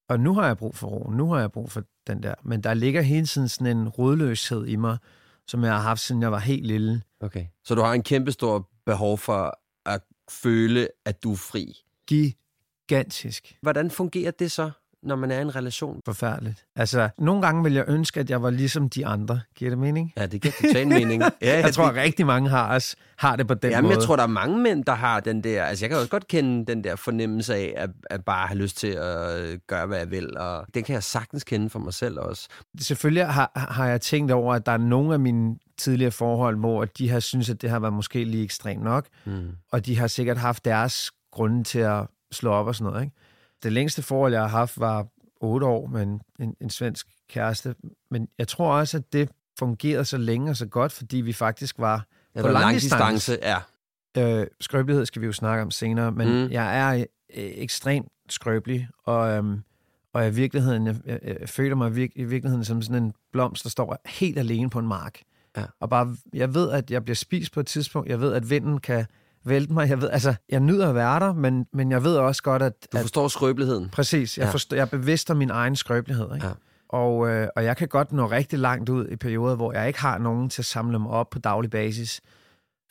og 0.10 0.20
nu 0.20 0.34
har 0.34 0.46
jeg 0.48 0.58
brug 0.58 0.76
for 0.76 0.88
ro, 0.88 1.10
nu 1.10 1.32
har 1.34 1.40
jeg 1.40 1.52
brug 1.52 1.72
for 1.72 1.84
den 2.08 2.24
der. 2.24 2.34
Men 2.44 2.62
der 2.62 2.74
ligger 2.74 3.02
hele 3.02 3.26
tiden 3.26 3.48
sådan 3.48 3.78
en 3.78 3.90
rodløshed 3.90 4.66
i 4.68 4.76
mig, 4.76 4.98
som 5.48 5.64
jeg 5.64 5.74
har 5.74 5.82
haft, 5.82 6.02
siden 6.02 6.22
jeg 6.22 6.32
var 6.32 6.40
helt 6.40 6.66
lille. 6.68 7.02
Okay. 7.22 7.46
Så 7.64 7.76
du 7.76 7.82
har 7.82 7.94
en 7.94 8.04
kæmpestor 8.04 8.70
behov 8.86 9.18
for 9.18 9.60
at 9.86 10.02
føle, 10.30 10.88
at 11.06 11.24
du 11.24 11.32
er 11.32 11.36
fri. 11.38 11.74
Gigantisk. 12.96 13.56
Hvordan 13.62 13.92
fungerer 13.92 14.32
det 14.32 14.52
så, 14.52 14.72
når 15.04 15.16
man 15.16 15.32
er 15.32 15.40
i 15.40 15.42
en 15.42 15.56
relation? 15.56 16.02
Forfærdeligt. 16.06 16.66
Altså, 16.76 17.10
nogle 17.18 17.42
gange 17.42 17.64
vil 17.64 17.74
jeg 17.74 17.86
ønske, 17.88 18.20
at 18.20 18.30
jeg 18.30 18.42
var 18.42 18.50
ligesom 18.50 18.90
de 18.90 19.06
andre. 19.06 19.42
Giver 19.56 19.72
det 19.72 19.78
mening? 19.78 20.14
Ja, 20.18 20.26
det 20.26 20.42
giver 20.42 20.52
total 20.62 20.88
mening. 20.88 21.24
Ja, 21.42 21.60
Jeg 21.60 21.74
tror, 21.74 21.84
det, 21.92 21.98
at 21.98 22.04
rigtig 22.04 22.26
mange 22.26 22.50
har, 22.50 22.76
os, 22.76 22.96
har 23.18 23.36
det 23.36 23.48
på 23.48 23.54
den 23.54 23.72
Jamen, 23.72 23.84
måde. 23.88 23.96
jeg 23.98 24.04
tror, 24.04 24.16
der 24.16 24.24
er 24.24 24.28
mange 24.28 24.58
mænd, 24.58 24.84
der 24.86 24.94
har 24.94 25.20
den 25.20 25.44
der... 25.44 25.64
Altså, 25.64 25.86
jeg 25.86 25.90
kan 25.90 25.98
også 25.98 26.10
godt 26.10 26.28
kende 26.28 26.66
den 26.66 26.84
der 26.84 26.96
fornemmelse 26.96 27.56
af, 27.56 27.74
at, 27.78 27.90
at 28.10 28.26
bare 28.26 28.48
have 28.48 28.58
lyst 28.58 28.78
til 28.78 28.88
at 28.88 29.60
gøre, 29.68 29.86
hvad 29.88 29.98
jeg 29.98 30.12
vil. 30.12 30.38
Og 30.38 30.66
den 30.74 30.84
kan 30.84 30.94
jeg 30.94 31.04
sagtens 31.04 31.44
kende 31.44 31.70
for 31.70 31.80
mig 31.80 31.94
selv 31.94 32.20
også. 32.20 32.48
Selvfølgelig 32.80 33.26
har, 33.28 33.52
har 33.56 33.88
jeg 33.88 34.02
tænkt 34.02 34.32
over, 34.32 34.54
at 34.56 34.66
der 34.66 34.72
er 34.72 34.78
nogle 34.78 35.14
af 35.14 35.20
mine 35.20 35.56
tidligere 35.78 36.12
forhold, 36.12 36.58
hvor 36.58 36.86
de 36.86 37.10
har 37.10 37.20
synes, 37.20 37.50
at 37.50 37.62
det 37.62 37.70
har 37.70 37.80
været 37.80 37.94
måske 37.94 38.24
lige 38.24 38.44
ekstremt 38.44 38.84
nok, 38.84 39.06
Mm. 39.26 39.48
og 39.72 39.86
de 39.86 39.98
har 40.00 40.08
sikkert 40.08 40.38
haft 40.38 40.66
deres 40.66 41.12
grunde 41.32 41.64
til 41.64 41.80
at 41.80 42.08
slå 42.32 42.52
op 42.52 42.68
og 42.68 42.76
sådan 42.76 42.92
noget. 42.92 43.04
Ikke? 43.06 43.16
Det 43.64 43.72
længste 43.72 44.02
forhold, 44.02 44.34
jeg 44.34 44.42
har 44.42 44.48
haft, 44.48 44.80
var 44.80 45.08
otte 45.42 45.66
år 45.66 45.88
med 45.88 46.02
en, 46.04 46.22
en, 46.40 46.56
en 46.62 46.70
svensk 46.70 47.08
kæreste, 47.30 47.76
men 48.12 48.28
jeg 48.38 48.48
tror 48.48 48.74
også, 48.74 48.98
at 48.98 49.14
det 49.14 49.30
fungerede 49.60 50.06
så 50.06 50.18
længe 50.18 50.50
og 50.52 50.58
så 50.58 50.66
godt, 50.66 50.92
fordi 50.92 51.18
vi 51.18 51.34
faktisk 51.34 51.80
var 51.80 52.06
Ja, 52.36 52.42
På 52.42 52.48
er 52.48 52.52
langdistance. 52.52 52.98
langdistance, 53.00 53.40
ja. 54.16 54.40
Øh, 54.42 54.48
skrøbelighed 54.62 55.06
skal 55.06 55.22
vi 55.22 55.26
jo 55.26 55.34
snakke 55.34 55.62
om 55.64 55.72
senere, 55.72 56.12
men 56.12 56.28
Mm. 56.28 56.52
jeg 56.52 56.80
er 56.80 56.94
øh, 57.00 57.04
ekstremt 57.36 58.08
skrøbelig, 58.30 58.88
og, 59.06 59.30
øhm, 59.30 59.62
og 60.14 60.28
i 60.28 60.30
virkeligheden, 60.30 60.88
jeg, 60.88 60.96
jeg, 61.06 61.20
jeg 61.40 61.50
føler 61.50 61.76
mig 61.76 61.96
virk, 61.96 62.10
i 62.16 62.24
virkeligheden 62.24 62.66
som 62.66 62.82
sådan 62.82 63.04
en 63.04 63.14
blomst, 63.32 63.64
der 63.64 63.70
står 63.70 63.98
helt 64.06 64.40
alene 64.40 64.70
på 64.70 64.80
en 64.80 64.88
mark. 64.88 65.20
Ja. 65.58 65.64
Og 65.80 65.90
bare, 65.90 66.16
jeg 66.34 66.54
ved, 66.54 66.72
at 66.72 66.92
jeg 66.92 67.04
bliver 67.04 67.16
spist 67.16 67.54
på 67.54 67.60
et 67.60 67.68
tidspunkt, 67.68 68.10
jeg 68.10 68.22
ved, 68.22 68.34
at 68.34 68.50
vinden 68.50 68.80
kan 68.80 69.06
vælte 69.46 69.74
mig, 69.74 69.90
jeg 69.90 70.02
ved, 70.02 70.10
altså, 70.10 70.36
jeg 70.50 70.60
nyder 70.60 70.90
at 70.90 70.96
være 70.96 71.20
der, 71.20 71.34
men, 71.34 71.66
men 71.74 71.92
jeg 71.92 72.04
ved 72.04 72.16
også 72.16 72.44
godt, 72.44 72.62
at... 72.62 72.74
Du 72.94 72.98
at 72.98 73.02
forstår 73.02 73.28
skrøbeligheden. 73.28 73.90
præcis, 73.90 74.38
jeg, 74.38 74.46
Ja. 74.46 74.52
forstår, 74.52 74.76
jeg 74.76 74.82
er 74.82 74.86
bevidst 74.86 75.32
om 75.32 75.38
min 75.38 75.50
egen 75.50 75.76
skrøbelighed, 75.76 76.36
ikke? 76.36 76.48
Ja. 76.48 76.54
Og, 76.90 77.30
øh, 77.30 77.48
og 77.56 77.64
jeg 77.64 77.78
kan 77.78 77.88
godt 77.88 78.12
nå 78.12 78.26
rigtig 78.26 78.60
langt 78.60 78.90
ud 78.90 79.08
i 79.08 79.16
perioder, 79.16 79.56
hvor 79.56 79.74
jeg 79.74 79.88
ikke 79.88 80.00
har 80.02 80.18
nogen 80.18 80.50
til 80.50 80.62
at 80.62 80.66
samle 80.66 81.00
mig 81.00 81.12
op 81.12 81.30
på 81.30 81.40
daglig 81.40 81.72
basis. 81.72 82.22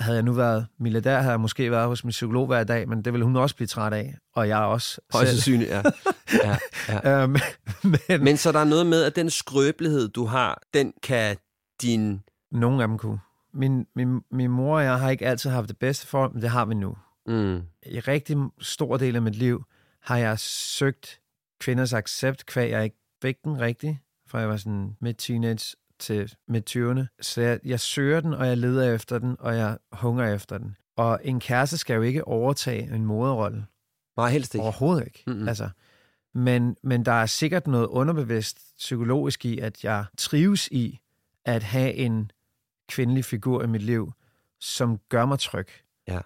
Havde 0.00 0.16
jeg 0.16 0.22
nu 0.24 0.32
været 0.32 0.66
milliardær, 0.78 1.18
havde 1.18 1.30
jeg 1.30 1.40
måske 1.40 1.70
været 1.70 1.86
hos 1.86 2.04
min 2.04 2.10
psykolog 2.10 2.46
hver 2.46 2.64
dag, 2.64 2.88
men 2.88 3.02
det 3.04 3.12
ville 3.12 3.24
hun 3.24 3.36
også 3.36 3.56
blive 3.56 3.66
træt 3.66 3.92
af. 3.92 4.14
Og 4.36 4.48
jeg 4.48 4.58
også 4.58 5.00
Højst 5.12 5.30
sandsynligt, 5.30 5.70
ja. 5.70 5.82
ja, 6.44 6.56
ja. 6.88 7.22
Øhm, 7.22 7.36
men, 7.82 8.24
Men 8.24 8.36
så 8.36 8.52
der 8.52 8.58
er 8.58 8.64
noget 8.64 8.86
med, 8.86 9.02
at 9.02 9.16
den 9.16 9.30
skrøbelighed, 9.30 10.08
du 10.08 10.24
har, 10.24 10.60
den 10.74 10.92
kan 11.02 11.36
din... 11.82 12.20
nogle 12.52 12.82
af 12.82 12.88
dem 12.88 12.98
kunne. 12.98 13.18
Min, 13.52 13.86
min, 13.94 14.20
min 14.30 14.50
mor 14.50 14.76
og 14.76 14.84
jeg 14.84 14.98
har 14.98 15.10
ikke 15.10 15.26
altid 15.26 15.50
haft 15.50 15.68
det 15.68 15.78
bedste 15.78 16.06
forhold, 16.06 16.32
men 16.32 16.42
det 16.42 16.50
har 16.50 16.64
vi 16.64 16.74
nu. 16.74 16.96
Mm. 17.26 17.62
I 17.86 18.00
rigtig 18.00 18.36
stor 18.60 18.96
del 18.96 19.16
af 19.16 19.22
mit 19.22 19.34
liv 19.34 19.64
har 20.02 20.16
jeg 20.16 20.38
søgt 20.38 21.20
kvinders 21.60 21.92
accept, 21.92 22.46
kvæg 22.46 22.70
jeg 22.70 22.84
ikke 22.84 22.96
fik 23.22 23.44
den 23.44 23.60
rigtig, 23.60 24.00
fra 24.26 24.38
jeg 24.38 24.48
var 24.48 24.56
sådan 24.56 24.96
midt 25.00 25.18
teenage 25.18 25.76
til 25.98 26.34
midt 26.48 26.76
20'erne. 26.76 27.16
Så 27.20 27.40
jeg, 27.40 27.60
jeg 27.64 27.80
søger 27.80 28.20
den, 28.20 28.34
og 28.34 28.46
jeg 28.46 28.56
leder 28.56 28.94
efter 28.94 29.18
den, 29.18 29.36
og 29.38 29.56
jeg 29.56 29.78
hunger 29.92 30.34
efter 30.34 30.58
den. 30.58 30.76
Og 30.96 31.20
en 31.24 31.40
kæreste 31.40 31.78
skal 31.78 31.94
jo 31.94 32.02
ikke 32.02 32.24
overtage 32.24 32.94
en 32.94 33.04
moderrolle. 33.04 33.66
Nej, 34.16 34.30
helst 34.30 34.54
ikke. 34.54 34.62
Overhovedet 34.62 35.06
ikke. 35.06 35.22
Mm-mm. 35.26 35.48
Altså, 35.48 35.68
men, 36.34 36.76
men 36.82 37.04
der 37.04 37.12
er 37.12 37.26
sikkert 37.26 37.66
noget 37.66 37.86
underbevidst 37.86 38.58
psykologisk 38.78 39.44
i, 39.44 39.58
at 39.58 39.84
jeg 39.84 40.04
trives 40.18 40.68
i 40.68 41.00
at 41.44 41.62
have 41.62 41.94
en 41.94 42.30
kvindelig 42.90 43.24
figur 43.24 43.62
i 43.62 43.66
mit 43.66 43.82
liv, 43.82 44.12
som 44.60 44.98
gør 45.08 45.26
mig 45.26 45.38
tryg. 45.38 45.68
Ja. 46.08 46.20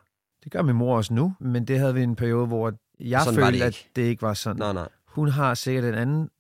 Det 0.45 0.53
gør 0.53 0.63
min 0.63 0.77
mor 0.77 0.97
også 0.97 1.15
nu, 1.15 1.35
men 1.41 1.65
det 1.65 1.79
havde 1.79 1.95
vi 1.95 2.03
en 2.03 2.17
periode, 2.17 2.47
hvor 2.47 2.73
jeg 3.01 3.23
Sådan 3.23 3.45
følte, 3.45 3.59
det 3.59 3.65
at 3.65 3.87
det 3.97 4.03
ikke 4.03 4.23
var 4.23 4.35
sådan. 4.35 4.59
Nej, 4.59 4.73
nej. 4.73 4.89
Hun 5.07 5.29
har 5.29 5.55
sikkert 5.55 5.85
en 5.85 5.95
anden 5.95 6.31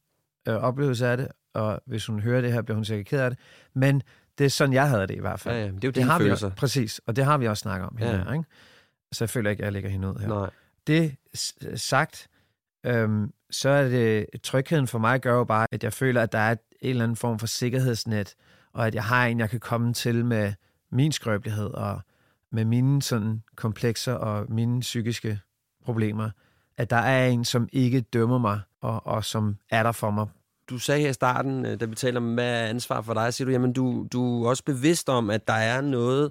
øh, 0.48 0.54
oplevelse 0.54 1.06
af 1.08 1.16
det, 1.16 1.28
og 1.54 1.80
hvis 1.86 2.06
hun 2.06 2.20
hører 2.20 2.40
det 2.40 2.52
her, 2.52 2.62
bliver 2.62 2.74
hun 2.74 2.84
sikkert 2.84 3.06
ked 3.06 3.20
af 3.20 3.30
det. 3.30 3.38
Men 3.74 4.02
det 4.38 4.44
er 4.44 4.50
sådan, 4.50 4.72
jeg 4.72 4.88
havde 4.88 5.06
det 5.06 5.14
i 5.14 5.20
hvert 5.20 5.40
fald. 5.40 5.56
Ja, 5.56 5.60
ja. 5.60 5.70
Det 5.70 5.84
er 5.84 5.88
jo 5.88 5.90
det 5.90 6.04
har 6.04 6.18
følelser. 6.18 6.48
Vi, 6.48 6.54
præcis, 6.54 7.00
og 7.06 7.16
det 7.16 7.24
har 7.24 7.38
vi 7.38 7.48
også 7.48 7.60
snakket 7.60 7.88
om. 7.88 7.96
Ja. 8.00 8.16
Her, 8.16 8.32
ikke? 8.32 8.44
Så 9.12 9.24
jeg 9.24 9.30
føler 9.30 9.50
ikke, 9.50 9.60
at 9.60 9.64
jeg 9.64 9.72
lægger 9.72 9.90
hende 9.90 10.08
ud 10.08 10.14
her 10.20 10.28
Nej. 10.28 10.50
det 10.86 11.16
sagt, 11.74 12.28
øhm, 12.86 13.32
så 13.50 13.68
er 13.68 13.88
det 13.88 14.26
trygheden 14.42 14.86
for 14.86 14.98
mig 14.98 15.20
gør 15.20 15.34
jo 15.34 15.44
bare, 15.44 15.66
at 15.70 15.84
jeg 15.84 15.92
føler, 15.92 16.22
at 16.22 16.32
der 16.32 16.38
er 16.38 16.52
et, 16.52 16.58
en 16.80 16.90
eller 16.90 17.04
anden 17.04 17.16
form 17.16 17.38
for 17.38 17.46
sikkerhedsnet, 17.46 18.34
og 18.74 18.86
at 18.86 18.94
jeg 18.94 19.04
har 19.04 19.26
en, 19.26 19.38
jeg 19.38 19.50
kan 19.50 19.60
komme 19.60 19.94
til 19.94 20.24
med 20.24 20.52
min 20.90 21.12
skrøbelighed 21.12 21.66
og 21.66 22.00
med 22.50 22.64
mine 22.64 23.02
sådan 23.02 23.42
komplekser 23.56 24.12
og 24.12 24.52
mine 24.52 24.80
psykiske 24.80 25.40
problemer. 25.84 26.30
At 26.76 26.90
der 26.90 26.96
er 26.96 27.26
en, 27.26 27.44
som 27.44 27.68
ikke 27.72 28.00
dømmer 28.00 28.38
mig, 28.38 28.60
og, 28.80 29.06
og 29.06 29.24
som 29.24 29.56
er 29.70 29.82
der 29.82 29.92
for 29.92 30.10
mig. 30.10 30.26
Du 30.70 30.78
sagde 30.78 31.00
her 31.00 31.10
i 31.10 31.12
starten, 31.12 31.66
øh, 31.66 31.80
da 31.80 31.84
vi 31.84 31.94
talte 31.94 32.16
om, 32.18 32.34
hvad 32.34 32.62
er 32.62 32.66
ansvar 32.66 33.02
for 33.02 33.14
dig, 33.14 33.34
siger 33.34 33.46
du, 33.46 33.52
jamen 33.52 33.72
du, 33.72 34.06
du 34.12 34.44
er 34.44 34.48
også 34.48 34.64
bevidst 34.64 35.08
om, 35.08 35.30
at 35.30 35.48
der 35.48 35.54
er 35.54 35.80
noget 35.80 36.30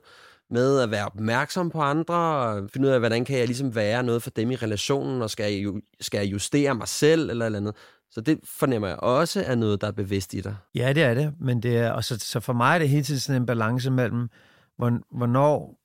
med 0.49 0.79
at 0.79 0.91
være 0.91 1.05
opmærksom 1.05 1.69
på 1.69 1.81
andre, 1.81 2.15
og 2.15 2.69
finde 2.73 2.87
ud 2.87 2.93
af, 2.93 2.99
hvordan 2.99 3.25
kan 3.25 3.37
jeg 3.37 3.45
ligesom 3.45 3.75
være 3.75 4.03
noget 4.03 4.23
for 4.23 4.29
dem 4.29 4.51
i 4.51 4.55
relationen, 4.55 5.21
og 5.21 5.29
skal 5.29 5.53
jeg, 5.53 5.73
skal 6.01 6.17
jeg 6.17 6.31
justere 6.31 6.75
mig 6.75 6.87
selv, 6.87 7.29
eller 7.29 7.45
eller 7.45 7.59
andet. 7.59 7.75
Så 8.13 8.21
det 8.21 8.39
fornemmer 8.43 8.87
jeg 8.87 8.97
også 8.99 9.43
er 9.45 9.55
noget, 9.55 9.81
der 9.81 9.87
er 9.87 9.91
bevidst 9.91 10.33
i 10.33 10.41
dig. 10.41 10.55
Ja, 10.75 10.93
det 10.93 11.03
er 11.03 11.13
det, 11.13 11.33
men 11.39 11.63
det 11.63 11.77
er, 11.77 11.91
og 11.91 12.03
så, 12.03 12.19
så 12.19 12.39
for 12.39 12.53
mig 12.53 12.75
er 12.75 12.79
det 12.79 12.89
hele 12.89 13.03
tiden 13.03 13.19
sådan 13.19 13.41
en 13.41 13.45
balance 13.45 13.91
mellem, 13.91 14.29
hvor- 14.77 15.17
hvornår, 15.17 15.77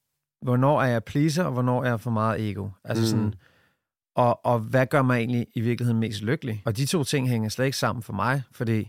hvornår 0.44 0.82
er 0.82 0.86
jeg 0.86 1.04
pleaser, 1.04 1.44
og 1.44 1.52
hvornår 1.52 1.84
er 1.84 1.88
jeg 1.88 2.00
for 2.00 2.10
meget 2.10 2.50
ego. 2.50 2.68
Altså 2.84 3.02
Mm. 3.02 3.06
sådan, 3.08 3.34
og, 4.16 4.46
og 4.46 4.58
hvad 4.60 4.86
gør 4.86 5.02
mig 5.02 5.18
egentlig 5.18 5.46
i 5.54 5.60
virkeligheden 5.60 6.00
mest 6.00 6.22
lykkelig? 6.22 6.62
Og 6.66 6.76
de 6.76 6.86
to 6.86 7.04
ting 7.04 7.28
hænger 7.28 7.48
slet 7.48 7.64
ikke 7.64 7.78
sammen 7.78 8.02
for 8.02 8.12
mig, 8.12 8.42
fordi 8.52 8.88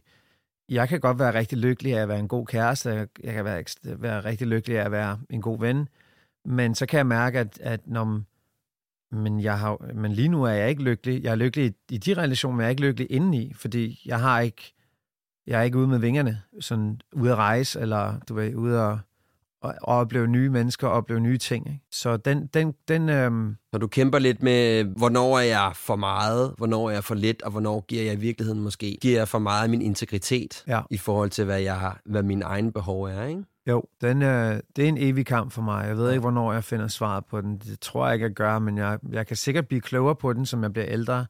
jeg 0.69 0.89
kan 0.89 0.99
godt 0.99 1.19
være 1.19 1.34
rigtig 1.34 1.58
lykkelig 1.58 1.97
af 1.97 2.02
at 2.02 2.08
være 2.08 2.19
en 2.19 2.28
god 2.28 2.45
kæreste, 2.45 3.08
jeg, 3.23 3.34
kan 3.34 3.45
være, 3.45 3.63
være 3.84 4.25
rigtig 4.25 4.47
lykkelig 4.47 4.80
af 4.80 4.86
at 4.86 4.91
være 4.91 5.19
en 5.30 5.41
god 5.41 5.60
ven, 5.60 5.88
men 6.45 6.75
så 6.75 6.86
kan 6.86 6.97
jeg 6.97 7.08
mærke, 7.08 7.39
at, 7.39 7.60
at 7.62 7.88
når, 7.88 8.21
men, 9.12 9.39
jeg 9.39 9.60
har, 9.60 9.93
men 9.95 10.12
lige 10.12 10.28
nu 10.28 10.43
er 10.43 10.50
jeg 10.52 10.69
ikke 10.69 10.84
lykkelig. 10.84 11.24
Jeg 11.24 11.32
er 11.32 11.36
lykkelig 11.36 11.65
i, 11.65 11.95
i 11.95 11.98
de 11.98 12.13
relationer, 12.13 12.56
men 12.56 12.62
jeg 12.62 12.65
er 12.67 12.69
ikke 12.69 12.82
lykkelig 12.82 13.12
indeni, 13.12 13.54
fordi 13.56 14.02
jeg 14.06 14.19
har 14.19 14.39
ikke, 14.39 14.74
jeg 15.48 15.60
er 15.60 15.63
ikke 15.63 15.78
ude 15.78 15.88
med 15.88 16.00
vingerne, 16.00 16.41
sådan 16.60 17.02
ude 17.13 17.32
at 17.32 17.38
rejse, 17.38 17.80
eller 17.80 18.19
du 18.30 18.34
ved, 18.34 18.56
ude 18.56 18.80
at, 18.82 18.98
at 19.63 19.76
opleve 19.82 20.28
nye 20.28 20.50
mennesker, 20.50 20.88
opleve 20.88 21.19
nye 21.19 21.38
ting. 21.38 21.67
Ikke? 21.67 21.82
Så 21.91 22.17
den, 22.17 22.48
den, 22.48 22.74
den 22.88 23.10
øhm, 23.10 23.56
Så 23.74 23.78
du 23.80 23.88
kæmper 23.88 24.19
lidt 24.19 24.43
med, 24.43 24.84
hvornår 24.84 25.38
er 25.39 25.43
jeg 25.43 25.72
for 25.76 25.95
meget, 25.95 26.54
hvornår 26.58 26.89
er 26.89 26.93
jeg 26.93 27.04
for 27.04 27.15
lidt, 27.15 27.41
og 27.41 27.52
hvornår 27.52 27.86
giver 27.88 28.04
jeg 28.04 28.13
i 28.13 28.19
virkeligheden 28.19 28.62
måske, 28.62 28.98
giver 29.02 29.17
jeg 29.17 29.28
for 29.28 29.39
meget 29.39 29.63
af 29.63 29.69
min 29.69 29.82
integritet 29.82 30.63
Ja. 30.67 30.82
i 30.89 30.98
forhold 30.98 31.30
til, 31.30 31.45
hvad, 31.45 31.60
jeg 31.62 31.80
har, 31.80 32.02
hvad 32.06 32.24
mine 32.24 32.45
egne 32.45 32.72
behov 32.72 33.04
er, 33.04 33.24
ikke? 33.26 33.43
Jo, 33.69 33.84
den, 34.01 34.21
øh, 34.21 34.60
det 34.75 34.84
er 34.84 34.88
en 34.88 34.97
evig 34.97 35.25
kamp 35.25 35.51
for 35.51 35.62
mig. 35.62 35.88
Jeg 35.88 35.97
ved 35.97 36.10
ikke, 36.12 36.21
hvornår 36.21 36.53
jeg 36.53 36.63
finder 36.63 36.88
svaret 36.88 37.25
på 37.25 37.41
den. 37.41 37.58
Det 37.58 37.79
tror 37.79 38.05
jeg 38.05 38.13
ikke, 38.13 38.23
jeg 38.23 38.34
gør, 38.34 38.60
men 38.60 38.77
jeg, 38.77 38.99
jeg 39.12 39.27
kan 39.27 39.36
sikkert 39.36 39.67
blive 39.67 39.82
klogere 39.82 40.15
på 40.15 40.34
den, 40.34 40.45
som 40.45 40.63
jeg 40.63 40.73
bliver 40.73 40.88
ældre. 40.89 41.25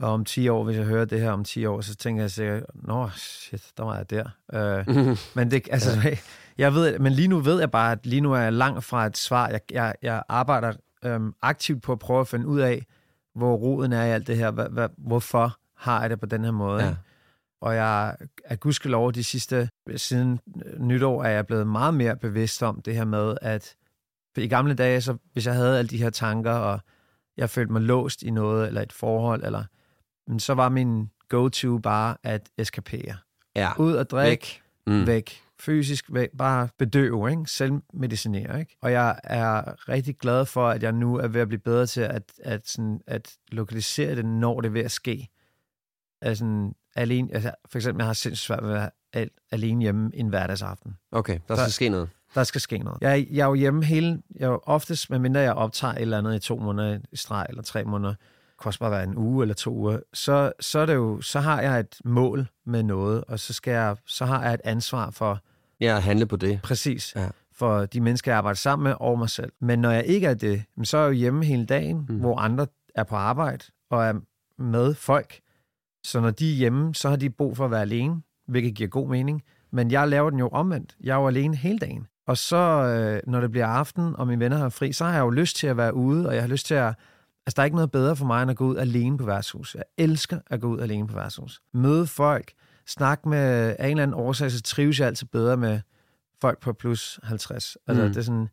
Og 0.00 0.12
om 0.12 0.24
10 0.24 0.48
år, 0.48 0.64
hvis 0.64 0.76
jeg 0.76 0.84
hører 0.84 1.04
det 1.04 1.20
her 1.20 1.30
om 1.30 1.44
10 1.44 1.66
år, 1.66 1.80
så 1.80 1.96
tænker 1.96 2.22
jeg 2.22 2.30
sikkert, 2.30 2.64
nå 2.74 3.10
shit, 3.16 3.72
der 3.76 3.84
var 3.84 3.96
jeg 3.96 4.10
der. 4.10 4.24
Øh, 4.52 4.86
men 5.36 5.50
det, 5.50 5.68
altså, 5.70 5.90
ja. 6.04 6.16
jeg 6.64 6.74
ved, 6.74 6.98
men 6.98 7.12
lige 7.12 7.28
nu 7.28 7.38
ved 7.38 7.60
jeg 7.60 7.70
bare, 7.70 7.92
at 7.92 8.06
lige 8.06 8.20
nu 8.20 8.32
er 8.32 8.38
jeg 8.38 8.52
langt 8.52 8.84
fra 8.84 9.06
et 9.06 9.16
svar. 9.16 9.48
Jeg, 9.48 9.60
jeg, 9.70 9.94
jeg 10.02 10.22
arbejder 10.28 10.72
øhm, 11.04 11.34
aktivt 11.42 11.82
på 11.82 11.92
at 11.92 11.98
prøve 11.98 12.20
at 12.20 12.28
finde 12.28 12.46
ud 12.46 12.60
af, 12.60 12.86
hvor 13.34 13.56
roden 13.56 13.92
er 13.92 14.04
i 14.04 14.10
alt 14.10 14.26
det 14.26 14.36
her. 14.36 14.50
Hvad, 14.50 14.68
hvad, 14.70 14.88
hvorfor 14.98 15.56
har 15.76 16.00
jeg 16.00 16.10
det 16.10 16.20
på 16.20 16.26
den 16.26 16.44
her 16.44 16.50
måde? 16.50 16.82
Ja. 16.82 16.88
Ja. 16.88 16.94
Og 17.60 17.74
jeg 17.74 18.16
er 18.44 18.56
gudskelov 18.56 19.12
de 19.12 19.24
sidste, 19.24 19.70
siden 19.96 20.40
nytår, 20.78 21.24
er 21.24 21.30
jeg 21.30 21.46
blevet 21.46 21.66
meget 21.66 21.94
mere 21.94 22.16
bevidst 22.16 22.62
om 22.62 22.82
det 22.82 22.94
her 22.94 23.04
med, 23.04 23.36
at 23.42 23.76
for 24.34 24.40
i 24.40 24.48
gamle 24.48 24.74
dage, 24.74 25.00
så 25.00 25.16
hvis 25.32 25.46
jeg 25.46 25.54
havde 25.54 25.78
alle 25.78 25.88
de 25.88 25.98
her 25.98 26.10
tanker, 26.10 26.52
og 26.52 26.80
jeg 27.36 27.50
følte 27.50 27.72
mig 27.72 27.82
låst 27.82 28.22
i 28.22 28.30
noget, 28.30 28.66
eller 28.66 28.82
et 28.82 28.92
forhold, 28.92 29.44
eller, 29.44 29.64
men 30.26 30.40
så 30.40 30.54
var 30.54 30.68
min 30.68 31.10
go-to 31.28 31.78
bare 31.78 32.16
at 32.22 32.48
eskapere. 32.58 33.16
Ja, 33.56 33.70
Ud 33.78 33.92
og 33.92 34.10
drikke, 34.10 34.62
væk. 34.86 34.94
Mm. 34.96 35.06
væk. 35.06 35.42
Fysisk 35.60 36.04
væk. 36.12 36.28
Bare 36.38 36.68
bedøve, 36.78 37.30
ikke? 37.30 37.42
Selvmedicinere, 37.46 38.60
ikke? 38.60 38.76
Og 38.80 38.92
jeg 38.92 39.20
er 39.24 39.88
rigtig 39.88 40.16
glad 40.16 40.46
for, 40.46 40.68
at 40.68 40.82
jeg 40.82 40.92
nu 40.92 41.16
er 41.16 41.28
ved 41.28 41.40
at 41.40 41.48
blive 41.48 41.60
bedre 41.60 41.86
til 41.86 42.00
at, 42.00 42.32
at, 42.38 42.68
sådan, 42.68 43.00
at 43.06 43.36
lokalisere 43.52 44.16
det, 44.16 44.24
når 44.24 44.60
det 44.60 44.68
er 44.68 44.72
ved 44.72 44.84
at 44.84 44.90
ske. 44.90 45.28
Altså, 46.20 46.70
alene, 47.00 47.28
altså, 47.34 47.50
for 47.70 47.78
eksempel, 47.78 48.00
jeg 48.02 48.06
har 48.06 48.12
sindssygt 48.12 48.46
svært 48.46 48.62
ved 48.62 48.70
at 48.70 48.74
være 48.74 48.90
al, 49.12 49.30
alene 49.52 49.82
hjemme 49.82 50.10
en 50.14 50.28
hverdagsaften. 50.28 50.96
Okay, 51.12 51.38
der 51.48 51.54
Så- 51.54 51.62
skal 51.62 51.72
ske 51.72 51.88
noget. 51.88 52.08
Der 52.34 52.44
skal 52.44 52.60
ske 52.60 52.78
noget. 52.78 52.98
Jeg, 53.00 53.26
jeg 53.30 53.42
er 53.42 53.46
jo 53.46 53.54
hjemme 53.54 53.84
hele... 53.84 54.22
Jeg 54.36 54.44
er 54.46 54.50
jo 54.50 54.60
oftest, 54.62 55.10
medmindre 55.10 55.40
jeg 55.40 55.52
optager 55.52 55.94
et 55.94 56.00
eller 56.00 56.18
andet 56.18 56.36
i 56.36 56.38
to 56.38 56.58
måneder 56.58 56.98
i 57.12 57.16
streg, 57.16 57.46
eller 57.48 57.62
tre 57.62 57.84
måneder, 57.84 58.10
det 58.10 58.62
kan 58.62 58.68
også 58.68 58.78
bare 58.78 58.90
være 58.90 59.04
en 59.04 59.16
uge 59.16 59.44
eller 59.44 59.54
to 59.54 59.74
uger, 59.74 59.98
så, 60.14 60.52
så, 60.60 60.78
er 60.78 60.86
det 60.86 60.94
jo, 60.94 61.20
så 61.20 61.40
har 61.40 61.60
jeg 61.60 61.80
et 61.80 61.96
mål 62.04 62.46
med 62.66 62.82
noget, 62.82 63.24
og 63.28 63.38
så, 63.40 63.52
skal 63.52 63.72
jeg, 63.72 63.96
så 64.06 64.24
har 64.24 64.44
jeg 64.44 64.54
et 64.54 64.60
ansvar 64.64 65.10
for... 65.10 65.40
Ja, 65.80 65.96
at 65.96 66.02
handle 66.02 66.26
på 66.26 66.36
det. 66.36 66.60
Præcis. 66.62 67.12
Ja. 67.16 67.28
For 67.52 67.86
de 67.86 68.00
mennesker, 68.00 68.30
jeg 68.30 68.38
arbejder 68.38 68.56
sammen 68.56 68.84
med, 68.84 68.94
og 69.00 69.18
mig 69.18 69.30
selv. 69.30 69.52
Men 69.60 69.78
når 69.78 69.90
jeg 69.90 70.04
ikke 70.04 70.26
er 70.26 70.34
det, 70.34 70.62
så 70.84 70.96
er 70.98 71.02
jeg 71.02 71.08
jo 71.08 71.12
hjemme 71.12 71.44
hele 71.44 71.66
dagen, 71.66 72.06
mm. 72.08 72.18
hvor 72.18 72.38
andre 72.38 72.66
er 72.94 73.04
på 73.04 73.16
arbejde 73.16 73.64
og 73.90 74.04
er 74.04 74.12
med 74.58 74.94
folk. 74.94 75.40
Så 76.08 76.20
når 76.20 76.30
de 76.30 76.52
er 76.52 76.56
hjemme, 76.56 76.94
så 76.94 77.08
har 77.08 77.16
de 77.16 77.30
brug 77.30 77.56
for 77.56 77.64
at 77.64 77.70
være 77.70 77.80
alene, 77.80 78.22
hvilket 78.46 78.74
giver 78.74 78.88
god 78.88 79.08
mening. 79.08 79.42
Men 79.70 79.90
jeg 79.90 80.08
laver 80.08 80.30
den 80.30 80.38
jo 80.38 80.48
omvendt. 80.48 80.96
Jeg 81.00 81.12
er 81.12 81.20
jo 81.20 81.28
alene 81.28 81.56
hele 81.56 81.78
dagen. 81.78 82.06
Og 82.26 82.38
så, 82.38 82.56
øh, 82.56 83.30
når 83.32 83.40
det 83.40 83.50
bliver 83.50 83.66
aften, 83.66 84.16
og 84.16 84.26
mine 84.26 84.40
venner 84.40 84.58
har 84.58 84.68
fri, 84.68 84.92
så 84.92 85.04
har 85.04 85.12
jeg 85.12 85.20
jo 85.20 85.30
lyst 85.30 85.56
til 85.56 85.66
at 85.66 85.76
være 85.76 85.94
ude, 85.94 86.28
og 86.28 86.34
jeg 86.34 86.42
har 86.42 86.48
lyst 86.48 86.66
til 86.66 86.74
at... 86.74 86.94
Altså, 87.46 87.54
der 87.56 87.62
er 87.62 87.64
ikke 87.64 87.76
noget 87.76 87.90
bedre 87.90 88.16
for 88.16 88.26
mig, 88.26 88.42
end 88.42 88.50
at 88.50 88.56
gå 88.56 88.66
ud 88.66 88.76
alene 88.76 89.18
på 89.18 89.24
værtshus. 89.24 89.74
Jeg 89.74 89.84
elsker 89.98 90.38
at 90.46 90.60
gå 90.60 90.68
ud 90.68 90.80
alene 90.80 91.06
på 91.06 91.14
værtshus. 91.14 91.60
Møde 91.74 92.06
folk, 92.06 92.52
snakke 92.86 93.28
med... 93.28 93.76
Af 93.78 93.84
en 93.84 93.90
eller 93.90 94.02
anden 94.02 94.14
årsag, 94.14 94.50
så 94.50 94.62
trives 94.62 95.00
jeg 95.00 95.06
altid 95.06 95.26
bedre 95.26 95.56
med 95.56 95.80
folk 96.40 96.60
på 96.60 96.72
plus 96.72 97.20
50. 97.22 97.76
Altså, 97.86 98.02
mm. 98.02 98.08
det 98.08 98.16
er 98.16 98.22
sådan... 98.22 98.48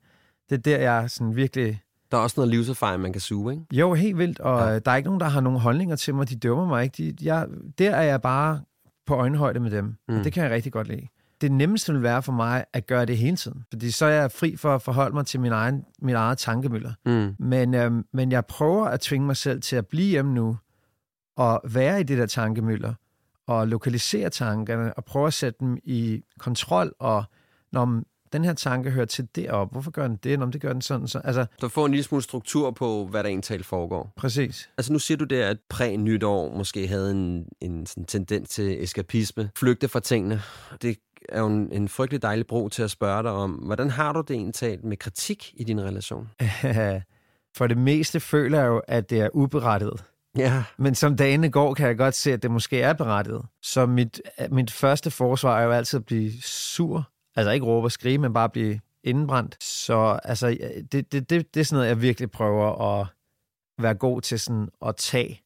Det 0.50 0.58
er 0.58 0.62
der, 0.62 0.78
jeg 0.78 1.10
sådan 1.12 1.36
virkelig... 1.36 1.82
Der 2.12 2.18
er 2.18 2.22
også 2.22 2.34
noget 2.38 2.50
livserfaring, 2.50 3.02
man 3.02 3.12
kan 3.12 3.22
suge, 3.22 3.54
ikke? 3.54 3.66
Jo, 3.72 3.94
helt 3.94 4.18
vildt. 4.18 4.40
Og 4.40 4.60
ja. 4.60 4.80
der 4.80 4.92
er 4.92 4.96
ikke 4.96 5.08
nogen, 5.08 5.20
der 5.20 5.28
har 5.28 5.42
nogen 5.42 5.60
holdninger 5.60 5.96
til 5.96 6.16
mig. 6.16 6.30
De 6.30 6.36
dømmer 6.36 6.66
mig 6.66 6.84
ikke. 6.84 6.98
De, 6.98 7.16
jeg, 7.22 7.48
der 7.78 7.92
er 7.92 8.04
jeg 8.04 8.22
bare 8.22 8.62
på 9.06 9.16
øjenhøjde 9.16 9.60
med 9.60 9.72
dem. 9.72 9.96
Mm. 10.08 10.18
Og 10.18 10.24
det 10.24 10.34
kan 10.34 10.44
jeg 10.44 10.52
rigtig 10.52 10.72
godt 10.72 10.88
lide. 10.88 11.08
Det 11.42 11.52
nemmeste 11.52 11.94
vil 11.94 12.04
være 12.04 12.24
for 12.24 12.32
mig 12.32 12.66
at 12.74 12.88
gøre 12.88 13.06
det 13.06 13.18
hele 13.18 13.38
tiden. 13.38 13.64
Fordi 13.70 13.92
så 13.92 14.06
er 14.06 14.10
jeg 14.10 14.32
fri 14.32 14.56
for 14.56 14.76
at 14.76 14.82
forholde 14.82 15.16
mig 15.16 15.26
til 15.26 15.40
min 15.40 15.52
egen, 15.52 15.86
min 16.02 16.16
eget 16.16 16.38
tankemøller. 16.38 16.94
Mm. 17.06 17.36
Men, 17.40 17.74
øhm, 17.74 18.06
men 18.14 18.32
jeg 18.32 18.46
prøver 18.46 18.86
at 18.86 19.00
tvinge 19.00 19.28
mig 19.28 19.38
selv 19.38 19.62
til 19.62 19.76
at 19.76 19.88
blive 19.88 20.10
hjemme 20.10 20.34
nu 20.34 20.58
og 21.38 21.62
være 21.64 22.00
i 22.00 22.04
det 22.04 22.18
der 22.18 22.26
tankemøller 22.26 22.94
og 23.48 23.68
lokalisere 23.68 24.30
tankerne 24.30 24.94
og 24.94 25.06
prøve 25.06 25.28
at 25.28 25.34
sætte 25.34 25.60
dem 25.60 25.78
i 25.84 26.24
kontrol 26.40 26.94
og 27.00 27.24
når 27.72 28.02
den 28.34 28.46
her 28.46 28.54
tanke 28.54 28.92
hører 28.92 29.06
til 29.06 29.28
derop. 29.36 29.72
Hvorfor 29.72 29.92
gør 29.92 30.08
den 30.08 30.16
det? 30.24 30.40
Når 30.40 30.46
det 30.46 30.62
gør 30.62 30.74
den 30.74 30.82
sådan, 30.82 31.08
så. 31.08 31.20
Altså, 31.20 31.46
du 31.62 31.68
får 31.68 31.86
en 31.86 31.92
lille 31.92 32.04
smule 32.04 32.24
struktur 32.24 32.72
på, 32.72 33.06
hvad 33.06 33.24
der 33.24 33.30
egentlig 33.30 33.66
foregår. 33.66 34.14
Præcis. 34.18 34.70
Altså 34.78 34.94
nu 34.94 35.00
siger 35.00 35.18
du 35.18 35.26
det, 35.26 35.42
at 35.42 35.58
præ-nytår 35.70 36.56
måske 36.58 36.88
havde 36.88 37.12
en, 37.12 37.46
en 37.62 37.86
sådan 37.86 38.06
tendens 38.06 38.50
til 38.50 38.84
eskapisme. 38.84 39.50
Flygte 39.58 39.88
fra 39.88 40.00
tingene. 40.00 40.42
Det 40.82 40.98
er 41.30 41.40
jo 41.40 41.48
en, 41.48 41.72
en 41.72 41.90
frygtelig 41.90 42.22
dejlig 42.22 42.48
bro 42.48 42.70
til 42.70 42.84
at 42.84 42.92
spørge 42.92 43.24
dig 43.24 43.32
om, 43.32 43.52
hvordan 43.52 43.90
har 43.90 44.14
du 44.14 44.22
det 44.22 44.36
egentlig 44.36 44.80
med 44.84 44.98
kritik 44.98 45.54
i 45.58 45.64
din 45.64 45.82
relation? 45.82 46.30
For 47.58 47.68
det 47.68 47.78
meste 47.78 48.20
føler 48.20 48.60
jeg 48.60 48.68
jo, 48.68 48.82
at 48.88 49.10
det 49.10 49.22
er 49.22 49.30
uberettiget. 49.34 50.04
Ja. 50.38 50.64
Men 50.78 50.96
som 50.96 51.18
dagene 51.18 51.52
går, 51.52 51.74
kan 51.74 51.88
jeg 51.88 51.98
godt 51.98 52.16
se, 52.16 52.34
at 52.34 52.44
det 52.44 52.52
måske 52.52 52.82
er 52.82 52.94
berettiget. 52.94 53.42
Så 53.62 53.86
mit, 53.86 54.22
mit 54.52 54.72
første 54.72 55.12
forsvar 55.12 55.60
er 55.60 55.64
jo 55.64 55.72
altid 55.72 56.00
at 56.00 56.06
blive 56.06 56.32
sur 56.42 57.10
Altså 57.36 57.52
ikke 57.52 57.66
råbe 57.66 57.88
og 57.88 57.92
skrige, 57.92 58.18
men 58.18 58.34
bare 58.34 58.50
blive 58.50 58.80
indenbrændt. 59.04 59.64
Så 59.64 60.20
altså, 60.24 60.58
det, 60.92 61.12
det, 61.12 61.30
det, 61.30 61.54
det 61.54 61.60
er 61.60 61.64
sådan 61.64 61.76
noget, 61.76 61.88
jeg 61.88 62.02
virkelig 62.02 62.32
prøver 62.32 63.00
at 63.02 63.08
være 63.82 63.94
god 63.94 64.22
til 64.22 64.40
sådan 64.40 64.70
at 64.86 64.96
tage. 64.96 65.42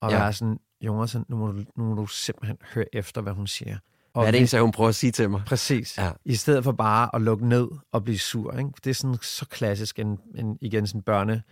Og 0.00 0.10
ja. 0.10 0.18
være 0.18 0.32
sådan, 0.32 0.58
Jonas, 0.80 1.16
nu 1.28 1.36
må, 1.36 1.46
du, 1.46 1.64
nu 1.76 1.84
må 1.84 1.94
du 1.94 2.06
simpelthen 2.06 2.58
høre 2.74 2.84
efter, 2.92 3.20
hvad 3.20 3.32
hun 3.32 3.46
siger. 3.46 3.78
Og 4.14 4.22
hvad 4.22 4.28
er 4.28 4.30
det 4.30 4.38
eneste, 4.38 4.60
hun 4.60 4.72
prøver 4.72 4.88
at 4.88 4.94
sige 4.94 5.12
til 5.12 5.30
mig? 5.30 5.42
Præcis. 5.46 5.98
Ja. 5.98 6.10
I 6.24 6.34
stedet 6.34 6.64
for 6.64 6.72
bare 6.72 7.14
at 7.14 7.22
lukke 7.22 7.48
ned 7.48 7.68
og 7.92 8.04
blive 8.04 8.18
sur. 8.18 8.58
Ikke? 8.58 8.70
Det 8.84 8.90
er 8.90 8.94
sådan 8.94 9.16
så 9.22 9.46
klassisk 9.46 9.98
en, 9.98 10.18
en 10.34 10.58
igen 10.60 10.86
sådan 10.86 11.02
børne 11.02 11.42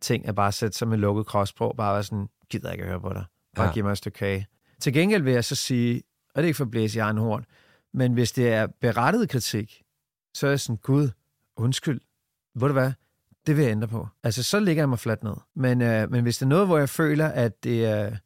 ting 0.00 0.28
at 0.28 0.34
bare 0.34 0.52
sætte 0.52 0.78
sig 0.78 0.88
med 0.88 0.98
lukket 0.98 1.26
cross 1.26 1.52
på, 1.52 1.74
bare 1.76 1.94
være 1.94 2.02
sådan, 2.02 2.28
gider 2.50 2.72
ikke 2.72 2.84
at 2.84 2.88
høre 2.88 3.00
på 3.00 3.12
dig. 3.12 3.24
Bare 3.56 3.66
ja. 3.66 3.72
giv 3.72 3.84
mig 3.84 3.92
et 3.92 3.98
stykke 3.98 4.18
kage. 4.18 4.46
Til 4.80 4.92
gengæld 4.92 5.22
vil 5.22 5.32
jeg 5.32 5.44
så 5.44 5.54
sige, 5.54 6.02
og 6.34 6.36
det 6.36 6.42
er 6.42 6.46
ikke 6.46 6.56
for 6.56 6.64
at 6.64 6.70
blæse 6.70 6.98
i 6.98 7.00
egen 7.00 7.16
horn, 7.16 7.44
men 7.94 8.12
hvis 8.12 8.32
det 8.32 8.48
er 8.52 8.66
berettet 8.80 9.28
kritik, 9.28 9.82
så 10.34 10.46
er 10.46 10.50
jeg 10.50 10.60
sådan, 10.60 10.76
gud, 10.76 11.10
undskyld, 11.56 12.00
ved 12.54 12.68
du 12.68 12.72
hvad, 12.72 12.92
det 13.46 13.56
vil 13.56 13.62
jeg 13.62 13.70
ændre 13.70 13.88
på. 13.88 14.08
Altså, 14.22 14.42
så 14.42 14.60
ligger 14.60 14.82
jeg 14.82 14.88
mig 14.88 14.98
fladt 14.98 15.22
ned. 15.22 15.34
Men, 15.56 15.82
øh, 15.82 16.10
men 16.10 16.22
hvis 16.22 16.38
det 16.38 16.44
er 16.44 16.48
noget, 16.48 16.66
hvor 16.66 16.78
jeg 16.78 16.88
føler, 16.88 17.26
at 17.26 17.64
det 17.64 18.06
øh, 18.06 18.16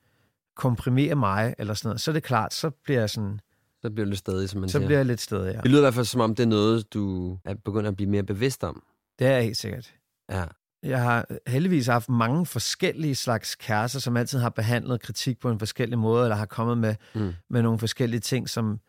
komprimerer 0.56 1.14
mig, 1.14 1.54
eller 1.58 1.74
sådan 1.74 1.88
noget, 1.88 2.00
så 2.00 2.10
er 2.10 2.12
det 2.12 2.22
klart, 2.22 2.54
så 2.54 2.70
bliver 2.70 3.00
jeg 3.00 3.10
sådan... 3.10 3.40
Så 3.82 3.90
bliver 3.90 4.04
du 4.04 4.08
lidt 4.08 4.18
stadig, 4.18 4.48
som 4.48 4.60
man 4.60 4.68
så 4.68 4.72
siger. 4.72 4.82
Så 4.82 4.86
bliver 4.86 4.98
jeg 4.98 5.06
lidt 5.06 5.20
stadig, 5.20 5.54
ja. 5.54 5.60
Det 5.60 5.70
lyder 5.70 5.80
i 5.80 5.84
hvert 5.84 5.94
fald, 5.94 6.06
som 6.06 6.20
om 6.20 6.34
det 6.34 6.42
er 6.42 6.46
noget, 6.46 6.94
du 6.94 7.32
er 7.44 7.54
begyndt 7.54 7.86
at 7.86 7.96
blive 7.96 8.10
mere 8.10 8.22
bevidst 8.22 8.64
om. 8.64 8.82
Det 9.18 9.26
er 9.26 9.40
helt 9.40 9.56
sikkert. 9.56 9.94
Ja. 10.30 10.44
Jeg 10.82 11.02
har 11.02 11.26
heldigvis 11.46 11.86
haft 11.86 12.08
mange 12.08 12.46
forskellige 12.46 13.14
slags 13.14 13.54
kærester, 13.54 14.00
som 14.00 14.16
altid 14.16 14.38
har 14.38 14.48
behandlet 14.48 15.00
kritik 15.00 15.40
på 15.40 15.50
en 15.50 15.58
forskellig 15.58 15.98
måde, 15.98 16.22
eller 16.22 16.36
har 16.36 16.46
kommet 16.46 16.78
med, 16.78 16.94
mm. 17.14 17.32
med 17.50 17.62
nogle 17.62 17.78
forskellige 17.78 18.20
ting, 18.20 18.48
som, 18.48 18.80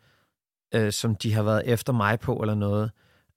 øh, 0.74 0.92
som 0.92 1.14
de 1.14 1.32
har 1.32 1.42
været 1.42 1.62
efter 1.64 1.92
mig 1.92 2.20
på 2.20 2.36
eller 2.36 2.54
noget. 2.54 2.90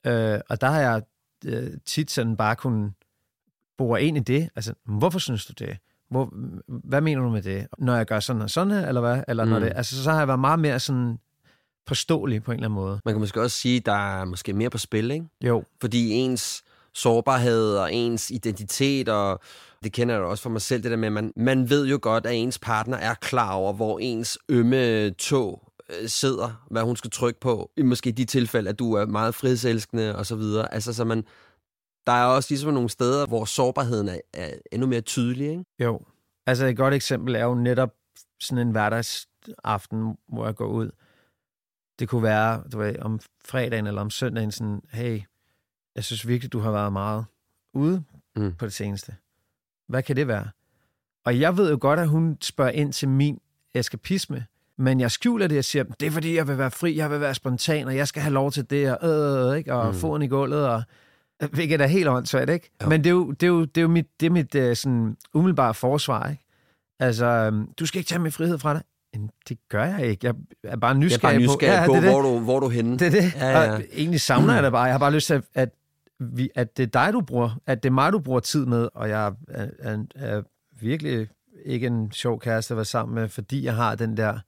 Øh, 0.05 0.39
og 0.49 0.61
der 0.61 0.67
har 0.67 0.79
jeg 0.79 1.01
øh, 1.45 1.71
tit 1.85 2.11
sådan 2.11 2.37
bare 2.37 2.55
kunnet 2.55 2.93
bore 3.77 4.03
ind 4.03 4.17
i 4.17 4.19
det. 4.19 4.49
Altså, 4.55 4.73
hvorfor 4.85 5.19
synes 5.19 5.45
du 5.45 5.53
det? 5.59 5.77
Hvor, 6.09 6.33
hvad 6.67 7.01
mener 7.01 7.21
du 7.21 7.29
med 7.29 7.41
det? 7.41 7.67
Når 7.77 7.95
jeg 7.95 8.05
gør 8.05 8.19
sådan 8.19 8.41
og 8.41 8.49
sådan 8.49 8.73
her, 8.73 8.87
eller 8.87 9.01
hvad? 9.01 9.23
Eller 9.27 9.45
mm. 9.45 9.51
når 9.51 9.59
det, 9.59 9.71
altså, 9.75 10.03
så 10.03 10.11
har 10.11 10.17
jeg 10.17 10.27
været 10.27 10.39
meget 10.39 10.59
mere 10.59 10.79
sådan 10.79 11.19
påståelig 11.85 12.43
på 12.43 12.51
en 12.51 12.55
eller 12.55 12.67
anden 12.67 12.75
måde. 12.75 12.99
Man 13.05 13.13
kan 13.13 13.19
måske 13.19 13.41
også 13.41 13.57
sige, 13.57 13.77
at 13.77 13.85
der 13.85 14.19
er 14.19 14.25
måske 14.25 14.53
mere 14.53 14.69
på 14.69 14.77
spil, 14.77 15.11
ikke? 15.11 15.25
Jo. 15.41 15.63
Fordi 15.81 16.11
ens 16.11 16.63
sårbarhed 16.93 17.75
og 17.75 17.93
ens 17.93 18.31
identitet, 18.31 19.09
og 19.09 19.39
det 19.83 19.93
kender 19.93 20.15
jeg 20.15 20.23
også 20.23 20.43
for 20.43 20.49
mig 20.49 20.61
selv, 20.61 20.83
det 20.83 20.91
der 20.91 20.97
med, 20.97 21.07
at 21.07 21.13
man, 21.13 21.33
man 21.35 21.69
ved 21.69 21.87
jo 21.87 21.99
godt, 22.01 22.25
at 22.25 22.35
ens 22.35 22.59
partner 22.59 22.97
er 22.97 23.13
klar 23.13 23.53
over, 23.53 23.73
hvor 23.73 23.99
ens 23.99 24.37
ømme 24.49 25.09
tog 25.09 25.68
sidder, 26.07 26.65
hvad 26.71 26.83
hun 26.83 26.95
skal 26.95 27.11
trykke 27.11 27.39
på. 27.39 27.71
I 27.77 27.81
måske 27.81 28.11
de 28.11 28.25
tilfælde, 28.25 28.69
at 28.69 28.79
du 28.79 28.93
er 28.93 29.05
meget 29.05 29.35
frihedselskende 29.35 30.15
og 30.15 30.25
så 30.25 30.35
videre. 30.35 30.73
Altså, 30.73 30.93
så 30.93 31.05
man, 31.05 31.23
der 32.07 32.11
er 32.11 32.25
også 32.25 32.47
ligesom 32.51 32.73
nogle 32.73 32.89
steder, 32.89 33.25
hvor 33.25 33.45
sårbarheden 33.45 34.09
er, 34.09 34.19
er 34.33 34.53
endnu 34.71 34.87
mere 34.87 35.01
tydelig, 35.01 35.49
ikke? 35.49 35.65
Jo. 35.79 36.01
Altså 36.45 36.65
et 36.65 36.77
godt 36.77 36.93
eksempel 36.93 37.35
er 37.35 37.43
jo 37.43 37.55
netop 37.55 37.93
sådan 38.39 38.67
en 38.67 38.71
hverdagsaften, 38.71 40.17
hvor 40.27 40.45
jeg 40.45 40.55
går 40.55 40.67
ud. 40.67 40.91
Det 41.99 42.09
kunne 42.09 42.23
være 42.23 42.63
du 42.71 42.77
ved, 42.77 42.99
om 42.99 43.19
fredagen 43.45 43.87
eller 43.87 44.01
om 44.01 44.09
søndagen 44.09 44.51
sådan, 44.51 44.81
hey, 44.91 45.21
jeg 45.95 46.03
synes 46.03 46.27
virkelig, 46.27 46.53
du 46.53 46.59
har 46.59 46.71
været 46.71 46.93
meget 46.93 47.25
ude 47.73 48.03
mm. 48.35 48.55
på 48.55 48.65
det 48.65 48.73
seneste. 48.73 49.15
Hvad 49.87 50.03
kan 50.03 50.15
det 50.15 50.27
være? 50.27 50.49
Og 51.25 51.39
jeg 51.39 51.57
ved 51.57 51.71
jo 51.71 51.77
godt, 51.81 51.99
at 51.99 52.07
hun 52.07 52.37
spørger 52.41 52.71
ind 52.71 52.93
til 52.93 53.09
min 53.09 53.39
eskapisme. 53.73 54.45
Men 54.79 54.99
jeg 54.99 55.11
skjuler 55.11 55.47
det, 55.47 55.57
og 55.57 55.63
siger, 55.63 55.83
det 55.83 56.07
er 56.07 56.11
fordi, 56.11 56.35
jeg 56.35 56.47
vil 56.47 56.57
være 56.57 56.71
fri, 56.71 56.97
jeg 56.97 57.11
vil 57.11 57.21
være 57.21 57.35
spontan, 57.35 57.87
og 57.87 57.95
jeg 57.95 58.07
skal 58.07 58.21
have 58.21 58.33
lov 58.33 58.51
til 58.51 58.69
det, 58.69 58.97
og, 58.97 59.51
øh, 59.51 59.57
ikke? 59.57 59.73
og 59.73 59.87
mm. 59.87 59.93
foden 59.93 60.21
i 60.21 60.27
gulvet, 60.27 60.67
og 60.67 60.83
hvilket 61.51 61.81
er 61.81 61.87
helt 61.87 62.07
åndssvagt, 62.07 62.49
ikke? 62.49 62.71
Jo. 62.83 62.89
Men 62.89 63.03
det 63.03 63.09
er 63.09 63.13
jo, 63.13 63.31
det 63.31 63.43
er 63.43 63.47
jo, 63.47 63.65
det 63.65 63.77
er 63.77 63.81
jo 63.81 63.87
mit, 63.87 64.07
det 64.19 64.25
er 64.25 64.29
mit 64.29 64.55
uh, 64.55 64.75
sådan, 64.75 65.17
umiddelbare 65.33 65.73
forsvar, 65.73 66.29
ikke? 66.29 66.45
Altså, 66.99 67.47
um, 67.47 67.69
du 67.79 67.85
skal 67.85 67.99
ikke 67.99 68.07
tage 68.07 68.19
min 68.19 68.31
frihed 68.31 68.59
fra 68.59 68.73
dig. 68.73 68.81
Det 69.49 69.57
gør 69.69 69.83
jeg 69.85 70.05
ikke. 70.05 70.27
Jeg 70.27 70.35
er 70.63 70.77
bare 70.77 70.95
nysgerrig, 70.95 71.23
jeg 71.23 71.43
er 71.43 71.47
bare 71.47 71.55
nysgerrig 71.55 71.85
på, 71.85 71.93
ja, 71.93 71.99
på 71.99 72.05
det, 72.05 72.11
hvor, 72.11 72.21
du, 72.21 72.39
hvor 72.39 72.59
du 72.59 72.65
er 72.65 72.69
henne. 72.69 72.97
Det 72.97 73.07
er 73.07 73.11
det. 73.11 73.35
Ja, 73.35 73.49
ja. 73.49 73.73
Og 73.73 73.83
egentlig 73.93 74.21
savner 74.21 74.53
jeg 74.53 74.63
det 74.63 74.71
bare. 74.71 74.83
Jeg 74.83 74.93
har 74.93 74.99
bare 74.99 75.13
lyst 75.13 75.27
til, 75.27 75.33
at, 75.33 75.43
at, 75.53 75.69
vi, 76.19 76.49
at 76.55 76.77
det 76.77 76.83
er 76.83 77.03
dig, 77.05 77.13
du 77.13 77.21
bruger, 77.21 77.59
at 77.65 77.83
det 77.83 77.89
er 77.89 77.93
mig, 77.93 78.13
du 78.13 78.19
bruger 78.19 78.39
tid 78.39 78.65
med, 78.65 78.89
og 78.93 79.09
jeg 79.09 79.27
er, 79.47 79.67
er, 79.79 79.97
er 80.15 80.41
virkelig 80.81 81.27
ikke 81.65 81.87
en 81.87 82.11
sjov 82.11 82.39
kæreste 82.39 82.73
at 82.73 82.75
være 82.75 82.85
sammen 82.85 83.15
med, 83.15 83.29
fordi 83.29 83.65
jeg 83.65 83.75
har 83.75 83.95
den 83.95 84.17
der 84.17 84.39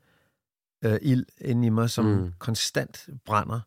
øh, 0.86 0.98
ild 1.02 1.26
inde 1.41 1.67
i 1.67 1.70
mig, 1.70 1.89
som 1.89 2.06
mm. 2.06 2.34
konstant 2.39 3.10
brænder. 3.26 3.60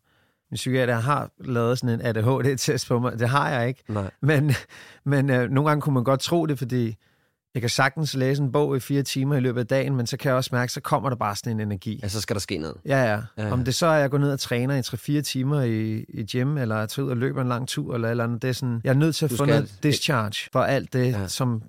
Min 0.51 0.55
psykiater 0.55 0.95
har 0.95 1.29
lavet 1.39 1.79
sådan 1.79 1.99
en 1.99 2.05
ADHD-test 2.05 2.87
på 2.87 2.99
mig. 2.99 3.19
Det 3.19 3.29
har 3.29 3.49
jeg 3.49 3.67
ikke. 3.67 3.83
Nej. 3.87 4.11
Men, 4.21 4.51
men 5.05 5.29
øh, 5.29 5.49
nogle 5.49 5.69
gange 5.69 5.81
kunne 5.81 5.93
man 5.93 6.03
godt 6.03 6.19
tro 6.19 6.45
det, 6.45 6.57
fordi 6.57 6.95
jeg 7.53 7.61
kan 7.61 7.69
sagtens 7.69 8.15
læse 8.15 8.43
en 8.43 8.51
bog 8.51 8.77
i 8.77 8.79
fire 8.79 9.03
timer 9.03 9.35
i 9.35 9.39
løbet 9.39 9.59
af 9.59 9.67
dagen, 9.67 9.95
men 9.95 10.07
så 10.07 10.17
kan 10.17 10.29
jeg 10.29 10.35
også 10.35 10.49
mærke, 10.53 10.71
så 10.71 10.81
kommer 10.81 11.09
der 11.09 11.15
bare 11.15 11.35
sådan 11.35 11.51
en 11.51 11.59
energi. 11.59 11.99
Ja, 12.03 12.07
så 12.07 12.21
skal 12.21 12.33
der 12.33 12.39
ske 12.39 12.57
noget. 12.57 12.77
Ja, 12.85 13.03
ja. 13.03 13.21
ja, 13.37 13.45
ja. 13.45 13.51
Om 13.51 13.63
det 13.63 13.75
så 13.75 13.85
er, 13.85 13.91
at 13.91 14.01
jeg 14.01 14.09
går 14.09 14.17
ned 14.17 14.31
og 14.31 14.39
træner 14.39 14.75
i 14.75 15.17
3-4 15.19 15.21
timer 15.21 15.61
i, 15.61 16.05
i 16.09 16.25
gym, 16.31 16.57
eller 16.57 16.77
jeg 16.77 16.89
tager 16.89 17.05
ud 17.05 17.11
og 17.11 17.17
løber 17.17 17.41
en 17.41 17.47
lang 17.47 17.67
tur, 17.67 17.95
eller 17.95 18.09
eller 18.09 18.23
andet. 18.23 18.41
Det 18.41 18.47
er 18.47 18.53
sådan, 18.53 18.81
jeg 18.83 18.89
er 18.89 18.93
nødt 18.93 19.15
til 19.15 19.25
at 19.25 19.31
du 19.31 19.35
få 19.35 19.45
noget 19.45 19.79
discharge 19.83 20.49
for 20.53 20.59
alt 20.59 20.93
det, 20.93 21.11
ja. 21.11 21.27
som 21.27 21.63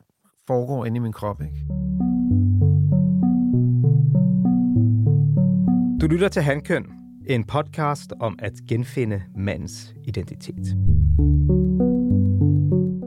foregår 0.47 0.87
inde 0.87 0.97
i 0.97 1.01
min 1.01 1.13
krop. 1.13 1.43
Ikke? 1.43 2.26
Du 6.01 6.07
lytter 6.07 6.29
til 6.29 6.43
Handkøn, 6.43 6.85
en 7.27 7.45
podcast 7.45 8.13
om 8.21 8.39
at 8.39 8.53
genfinde 8.69 9.23
mandens 9.37 9.95
identitet. 10.05 10.77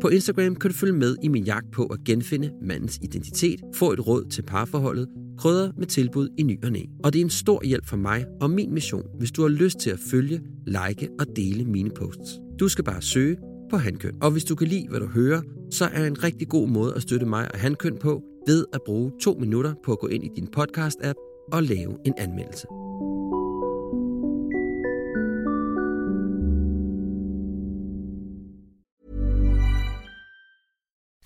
På 0.02 0.08
Instagram 0.08 0.56
kan 0.56 0.72
du 0.72 0.76
følge 0.76 0.94
med 0.94 1.16
i 1.24 1.28
min 1.28 1.44
jagt 1.44 1.72
på 1.72 1.86
at 1.86 2.00
genfinde 2.06 2.52
mandens 2.62 3.00
identitet, 3.02 3.62
få 3.76 3.92
et 3.92 4.08
råd 4.08 4.26
til 4.26 4.42
parforholdet, 4.42 5.08
krydder 5.38 5.72
med 5.78 5.88
tilbud 5.88 6.30
i 6.38 6.44
ny 6.44 6.64
og 6.64 6.72
næ. 6.72 6.82
Og 7.04 7.14
det 7.14 7.20
er 7.20 7.24
en 7.24 7.30
stor 7.30 7.64
hjælp 7.64 7.86
for 7.86 7.98
mig 7.98 8.26
og 8.42 8.50
min 8.50 8.74
mission, 8.74 9.04
hvis 9.20 9.32
du 9.32 9.42
har 9.42 9.50
lyst 9.50 9.80
til 9.80 9.90
at 9.90 10.00
følge, 10.12 10.42
like 10.68 11.10
og 11.20 11.26
dele 11.36 11.66
mine 11.66 11.90
posts. 11.90 12.40
Du 12.60 12.68
skal 12.68 12.84
bare 12.84 13.02
søge 13.02 13.38
på 13.70 13.78
Hankøn. 13.78 14.16
Og 14.22 14.32
hvis 14.32 14.44
du 14.44 14.56
kan 14.56 14.68
lide, 14.68 14.88
hvad 14.90 15.00
du 15.00 15.08
hører, 15.08 15.42
så 15.72 15.86
er 15.94 16.06
en 16.06 16.24
rigtig 16.24 16.48
god 16.48 16.68
måde 16.68 16.96
at 16.96 17.02
støtte 17.02 17.26
mig 17.26 17.52
og 17.54 17.60
Hankøn 17.60 17.98
på, 18.02 18.24
ved 18.48 18.66
at 18.74 18.80
bruge 18.86 19.12
to 19.22 19.34
minutter 19.40 19.74
på 19.86 19.92
at 19.92 20.00
gå 20.00 20.08
ind 20.08 20.24
i 20.24 20.30
din 20.36 20.48
podcast-app 20.58 21.30
og 21.52 21.64
lave 21.64 21.98
en 22.06 22.14
anmeldelse. 22.18 22.68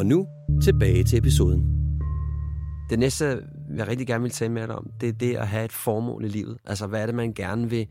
Og 0.00 0.06
nu 0.06 0.26
tilbage 0.62 1.04
til 1.04 1.18
episoden. 1.18 1.60
Det 2.90 2.98
næste, 2.98 3.24
jeg 3.76 3.88
rigtig 3.88 4.06
gerne 4.06 4.22
vil 4.22 4.30
tale 4.30 4.52
med 4.52 4.68
dig 4.68 4.76
om, 4.76 4.90
det 5.00 5.08
er 5.08 5.12
det 5.12 5.36
at 5.36 5.48
have 5.48 5.64
et 5.64 5.72
formål 5.72 6.24
i 6.24 6.28
livet. 6.28 6.58
Altså, 6.64 6.86
hvad 6.86 7.02
er 7.02 7.06
det, 7.06 7.14
man 7.14 7.32
gerne 7.32 7.70
vil 7.70 7.86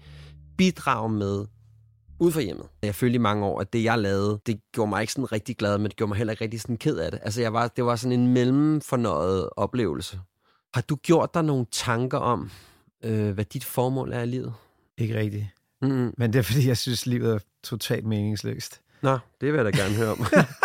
bidrage 0.58 1.10
med 1.10 1.46
ud 2.20 2.32
fra 2.32 2.42
hjemmet. 2.42 2.66
Jeg 2.82 2.96
følte 2.96 3.16
i 3.16 3.18
mange 3.18 3.46
år, 3.46 3.62
at 3.62 3.74
det, 3.74 3.84
jeg 3.84 4.00
lavede, 4.00 4.40
det 4.46 4.60
gjorde 4.72 4.90
mig 4.90 5.02
ikke 5.02 5.14
sådan 5.14 5.32
rigtig 5.32 5.58
glad, 5.58 5.78
men 5.78 5.86
det 5.86 5.96
gjorde 5.96 6.08
mig 6.08 6.18
heller 6.18 6.32
ikke 6.32 6.44
rigtig 6.44 6.62
sådan 6.62 6.78
ked 6.78 6.98
af 6.98 7.12
det. 7.12 7.20
Altså, 7.24 7.42
jeg 7.42 7.54
var, 7.54 7.68
det 7.68 7.86
var 7.86 7.96
sådan 7.96 8.20
en 8.20 8.34
mellemfornøjet 8.34 9.50
oplevelse. 9.58 10.20
Har 10.74 10.82
du 10.82 10.96
gjort 10.96 11.34
dig 11.34 11.44
nogle 11.44 11.66
tanker 11.72 12.18
om, 12.18 12.52
øh, 13.04 13.32
hvad 13.32 13.46
dit 13.46 13.66
formål 13.66 14.14
er 14.14 14.22
i 14.22 14.26
livet? 14.26 14.54
Ikke 14.98 15.16
rigtigt. 15.20 15.46
Mm-hmm. 15.82 16.14
Men 16.18 16.34
det 16.34 16.40
er, 16.40 16.44
fordi 16.44 16.68
jeg 16.68 16.78
synes, 16.78 17.06
livet 17.06 17.34
er 17.34 17.40
totalt 17.64 18.06
meningsløst. 18.06 18.82
Nå, 19.02 19.18
det 19.42 19.54
vil 19.54 19.58
jeg 19.58 19.66
da 19.66 19.70
gerne 19.70 19.96
høre 19.96 20.12
om. 20.12 20.26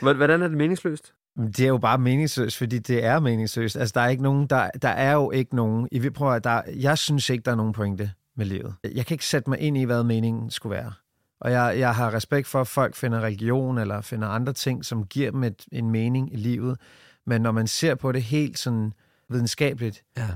Hvordan 0.00 0.42
er 0.42 0.48
det 0.48 0.56
meningsløst? 0.56 1.12
Det 1.36 1.60
er 1.60 1.68
jo 1.68 1.78
bare 1.78 1.98
meningsløst, 1.98 2.56
fordi 2.58 2.78
det 2.78 3.04
er 3.04 3.20
meningsløst. 3.20 3.76
Altså, 3.76 3.92
der 3.94 4.00
er 4.00 4.08
ikke 4.08 4.22
nogen, 4.22 4.46
der, 4.46 4.70
der 4.82 4.88
er 4.88 5.12
jo 5.12 5.30
ikke 5.30 5.56
nogen, 5.56 5.88
I 5.92 5.98
vil 5.98 6.10
prøve, 6.12 6.38
der, 6.38 6.62
jeg 6.76 6.98
synes 6.98 7.30
ikke, 7.30 7.42
der 7.42 7.50
er 7.52 7.56
nogen 7.56 7.72
pointe 7.72 8.10
med 8.36 8.46
livet. 8.46 8.74
Jeg 8.94 9.06
kan 9.06 9.14
ikke 9.14 9.26
sætte 9.26 9.50
mig 9.50 9.58
ind 9.58 9.76
i, 9.78 9.84
hvad 9.84 10.04
meningen 10.04 10.50
skulle 10.50 10.74
være. 10.76 10.92
Og 11.40 11.50
jeg, 11.52 11.74
jeg 11.78 11.94
har 11.94 12.14
respekt 12.14 12.46
for, 12.46 12.60
at 12.60 12.66
folk 12.68 12.94
finder 12.94 13.20
religion 13.20 13.78
eller 13.78 14.00
finder 14.00 14.28
andre 14.28 14.52
ting, 14.52 14.84
som 14.84 15.06
giver 15.06 15.30
dem 15.30 15.44
et, 15.44 15.64
en 15.72 15.90
mening 15.90 16.32
i 16.32 16.36
livet. 16.36 16.78
Men 17.26 17.42
når 17.42 17.52
man 17.52 17.66
ser 17.66 17.94
på 17.94 18.12
det 18.12 18.22
helt 18.22 18.58
sådan 18.58 18.92
videnskabeligt, 19.30 20.02
Ja. 20.16 20.28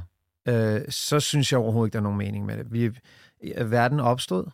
øh, 0.77 0.81
så 0.88 1.21
synes 1.21 1.53
jeg 1.53 1.61
overhovedet 1.61 1.88
ikke, 1.88 1.92
der 1.92 1.99
er 1.99 2.03
nogen 2.03 2.18
mening 2.18 2.47
med 2.47 2.57
det. 2.57 2.66
Vi, 2.73 2.90
verden 3.64 4.01
opstod, 4.01 4.44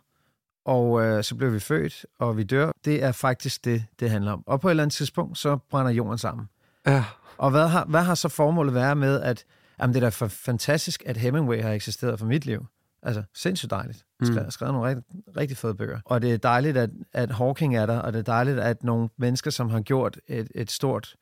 og 0.65 1.03
øh, 1.03 1.25
så 1.25 1.35
blev 1.35 1.53
vi 1.53 1.61
født, 1.61 2.07
og 2.19 2.37
vi 2.37 2.43
dør. 2.43 2.73
Det 2.85 3.03
er 3.03 3.13
faktisk 3.13 3.65
det, 3.65 3.85
det 4.01 4.11
handler 4.11 4.33
om. 4.33 4.45
Og 4.47 4.61
på 4.61 4.69
et 4.69 4.73
eller 4.73 4.83
andet 4.83 4.95
tidspunkt, 4.95 5.39
så 5.39 5.57
brænder 5.71 5.93
jorden 5.93 6.19
sammen. 6.19 6.49
Ja. 6.87 7.05
Og 7.39 7.51
hvad 7.51 7.69
har, 7.69 7.85
hvad 7.85 8.03
har 8.03 8.15
så 8.15 8.29
formålet 8.29 8.75
været 8.75 8.97
med, 8.97 9.21
at 9.21 9.45
jamen, 9.81 9.95
det 9.95 10.01
er 10.01 10.07
da 10.07 10.09
for 10.09 10.29
fantastisk, 10.29 11.03
at 11.07 11.17
Hemingway 11.17 11.63
har 11.63 11.73
eksisteret 11.73 12.19
for 12.19 12.27
mit 12.27 12.47
liv. 12.47 12.67
Altså, 13.03 13.23
sindssygt 13.35 13.71
dejligt. 13.71 14.05
Mm. 14.21 14.27
Skrevet, 14.27 14.53
skrevet 14.53 14.75
nogle 14.75 14.89
rigtig, 14.89 15.05
rigtig 15.37 15.57
fede 15.57 15.75
bøger. 15.75 16.01
Og 16.05 16.23
det 16.23 16.33
er 16.33 16.37
dejligt, 16.37 16.77
at, 16.77 16.91
at 17.13 17.31
Hawking 17.31 17.77
er 17.77 17.87
der, 17.87 17.99
og 17.99 18.13
det 18.13 18.19
er 18.19 18.23
dejligt, 18.23 18.59
at 18.59 18.85
nogle 18.85 19.09
mennesker, 19.17 19.51
som 19.51 19.71
har 19.71 19.81
gjort 19.81 20.21
et, 20.29 20.49
et 20.55 20.71
stort 20.71 21.17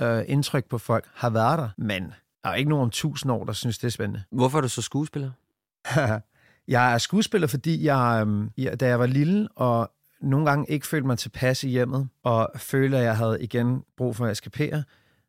øh, 0.00 0.22
indtryk 0.26 0.64
på 0.68 0.78
folk, 0.78 1.04
har 1.14 1.30
været 1.30 1.58
der. 1.58 1.68
Men 1.76 2.12
der 2.44 2.50
er 2.50 2.54
ikke 2.54 2.70
nogen 2.70 2.82
om 2.82 2.90
tusind 2.90 3.32
år, 3.32 3.44
der 3.44 3.52
synes, 3.52 3.78
det 3.78 3.86
er 3.86 3.90
spændende. 3.90 4.22
Hvorfor 4.32 4.58
er 4.58 4.62
du 4.62 4.68
så 4.68 4.82
skuespiller? 4.82 5.30
jeg 6.68 6.94
er 6.94 6.98
skuespiller, 6.98 7.48
fordi 7.48 7.84
jeg, 7.84 8.18
øhm, 8.20 8.50
jeg, 8.56 8.80
da 8.80 8.86
jeg 8.86 8.98
var 8.98 9.06
lille, 9.06 9.48
og 9.56 9.90
nogle 10.20 10.46
gange 10.46 10.70
ikke 10.70 10.86
følte 10.86 11.06
mig 11.06 11.18
tilpas 11.18 11.64
i 11.64 11.68
hjemmet, 11.68 12.08
og 12.24 12.50
følte, 12.56 12.96
at 12.98 13.04
jeg 13.04 13.16
havde 13.16 13.42
igen 13.42 13.82
brug 13.96 14.16
for 14.16 14.26
at 14.26 14.32
eskapere, 14.32 14.84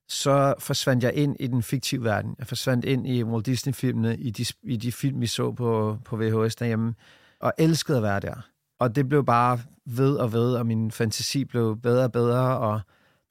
så 0.08 0.54
forsvandt 0.60 1.04
jeg 1.04 1.14
ind 1.14 1.36
i 1.40 1.48
den 1.48 1.64
fiktive 1.64 2.04
verden. 2.04 2.36
Jeg 2.40 2.48
forsvandt 2.48 2.86
ind 2.86 3.08
i 3.08 3.24
Walt 3.24 3.46
Disney-filmene, 3.46 4.18
i 4.18 4.30
de, 4.30 4.46
i 4.64 4.78
de 4.78 4.92
film, 4.92 5.22
vi 5.22 5.28
så 5.28 5.52
på, 5.52 5.98
på 6.06 6.18
VHS 6.18 6.56
derhjemme, 6.56 6.96
og 7.40 7.54
elskede 7.58 7.98
at 7.98 8.04
være 8.04 8.20
der. 8.20 8.48
Og 8.80 8.96
det 8.96 9.10
blev 9.10 9.26
bare 9.26 9.60
ved 9.86 10.16
og 10.16 10.34
ved, 10.34 10.56
og 10.56 10.66
min 10.66 10.92
fantasi 10.92 11.46
blev 11.46 11.78
bedre 11.82 12.04
og 12.04 12.12
bedre, 12.12 12.58
og 12.58 12.82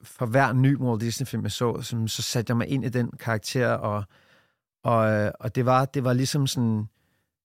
for 0.03 0.27
hver 0.27 0.53
ny 0.53 0.77
Walt 0.77 1.01
Disney-film, 1.01 1.43
jeg 1.43 1.53
så, 1.53 1.83
så, 1.83 2.05
så 2.07 2.23
satte 2.23 2.51
jeg 2.51 2.57
mig 2.57 2.69
ind 2.69 2.85
i 2.85 2.89
den 2.89 3.11
karakter, 3.21 3.69
og, 3.69 4.05
og, 4.85 5.13
øh, 5.13 5.33
og 5.41 5.55
det, 5.55 5.67
var, 5.67 5.85
det 5.85 6.05
var 6.05 6.13
ligesom 6.13 6.47
sådan, 6.47 6.89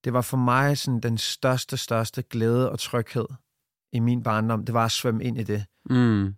det 0.04 0.14
var 0.14 0.22
for 0.22 0.38
mig 0.38 0.78
sådan 0.78 1.00
den 1.00 1.18
største, 1.18 1.78
største 1.78 2.22
glæde 2.22 2.72
og 2.72 2.80
tryghed 2.80 3.26
i 3.94 4.00
min 4.00 4.24
barndom, 4.24 4.66
det 4.66 4.74
var 4.74 4.86
at 4.86 4.92
svømme 4.92 5.24
ind 5.24 5.38
i 5.38 5.44
det. 5.44 5.66
Mm. 5.90 6.36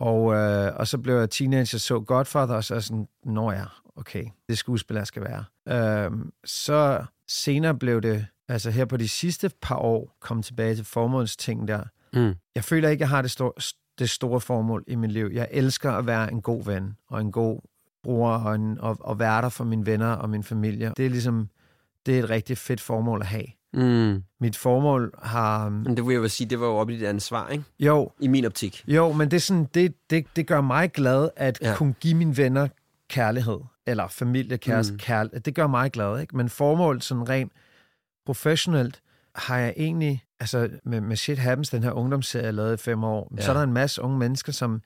Og, 0.00 0.34
øh, 0.34 0.76
og 0.76 0.88
så 0.88 0.98
blev 0.98 1.14
jeg 1.14 1.30
teenager, 1.30 1.78
så 1.78 2.00
Godfather, 2.00 2.54
og 2.54 2.64
så 2.64 2.74
jeg 2.74 2.82
sådan, 2.82 3.08
nå 3.24 3.50
ja, 3.50 3.64
okay, 3.96 4.24
det 4.48 4.58
skuespil, 4.58 4.96
jeg 4.96 5.06
skal 5.06 5.22
være. 5.22 5.44
Øh, 5.68 6.10
så 6.44 7.04
senere 7.28 7.74
blev 7.74 8.02
det, 8.02 8.26
altså 8.48 8.70
her 8.70 8.84
på 8.84 8.96
de 8.96 9.08
sidste 9.08 9.50
par 9.60 9.76
år, 9.76 10.16
kom 10.20 10.42
tilbage 10.42 10.74
til 10.74 10.84
formålsting 10.84 11.68
der. 11.68 11.84
Mm. 12.12 12.34
Jeg 12.54 12.64
føler 12.64 12.88
ikke, 12.88 13.02
jeg 13.02 13.08
har 13.08 13.22
det, 13.22 13.30
store, 13.30 13.52
det 13.98 14.10
store 14.10 14.40
formål 14.40 14.84
i 14.86 14.94
mit 14.94 15.12
liv. 15.12 15.30
Jeg 15.32 15.48
elsker 15.50 15.92
at 15.92 16.06
være 16.06 16.32
en 16.32 16.42
god 16.42 16.64
ven, 16.64 16.96
og 17.08 17.20
en 17.20 17.32
god 17.32 17.60
bror, 18.02 18.30
og, 18.30 18.54
en, 18.54 18.78
og, 18.80 18.96
og 19.00 19.18
være 19.18 19.42
der 19.42 19.48
for 19.48 19.64
mine 19.64 19.86
venner 19.86 20.12
og 20.12 20.30
min 20.30 20.42
familie. 20.42 20.92
Det 20.96 21.06
er 21.06 21.10
ligesom, 21.10 21.48
det 22.06 22.18
er 22.18 22.22
et 22.22 22.30
rigtig 22.30 22.58
fedt 22.58 22.80
formål 22.80 23.20
at 23.20 23.26
have. 23.26 23.44
Mm. 23.74 24.22
Mit 24.40 24.56
formål 24.56 25.14
har... 25.22 25.68
Men 25.68 25.96
det 25.96 26.06
vil 26.06 26.12
jeg 26.12 26.22
vil 26.22 26.30
sige, 26.30 26.50
det 26.50 26.60
var 26.60 26.66
jo 26.66 26.72
op 26.76 26.90
i 26.90 26.96
dit 26.96 27.06
ansvar, 27.06 27.48
ikke? 27.48 27.64
Jo, 27.80 28.10
I 28.20 28.28
min 28.28 28.44
optik. 28.44 28.84
jo, 28.86 29.12
men 29.12 29.30
det, 29.30 29.36
er 29.36 29.40
sådan, 29.40 29.64
det, 29.74 29.94
det, 30.10 30.26
det 30.36 30.46
gør 30.46 30.60
mig 30.60 30.92
glad 30.92 31.28
at 31.36 31.58
Ja. 31.62 31.74
kunne 31.76 31.92
give 32.00 32.14
mine 32.14 32.36
venner 32.36 32.68
kærlighed, 33.08 33.58
eller 33.86 34.08
familie, 34.08 34.58
kæreste, 34.58 34.92
Mm. 34.92 34.98
kærlighed. 34.98 35.40
Det 35.40 35.54
gør 35.54 35.66
mig 35.66 35.90
glad, 35.92 36.20
ikke? 36.20 36.36
Men 36.36 36.48
formål 36.48 37.02
sådan 37.02 37.28
rent 37.28 37.52
professionelt 38.26 39.00
har 39.34 39.58
jeg 39.58 39.74
egentlig, 39.76 40.22
altså 40.40 40.68
med, 40.84 41.00
med 41.00 41.16
Shit 41.16 41.38
Happens, 41.38 41.68
den 41.70 41.82
her 41.82 41.90
ungdomsserie, 41.92 42.44
jeg 42.44 42.54
lavede 42.54 42.74
i 42.74 42.76
fem 42.76 43.04
år, 43.04 43.32
ja. 43.36 43.42
så 43.42 43.50
er 43.50 43.54
der 43.56 43.62
en 43.62 43.72
masse 43.72 44.02
unge 44.02 44.18
mennesker, 44.18 44.52
som, 44.52 44.82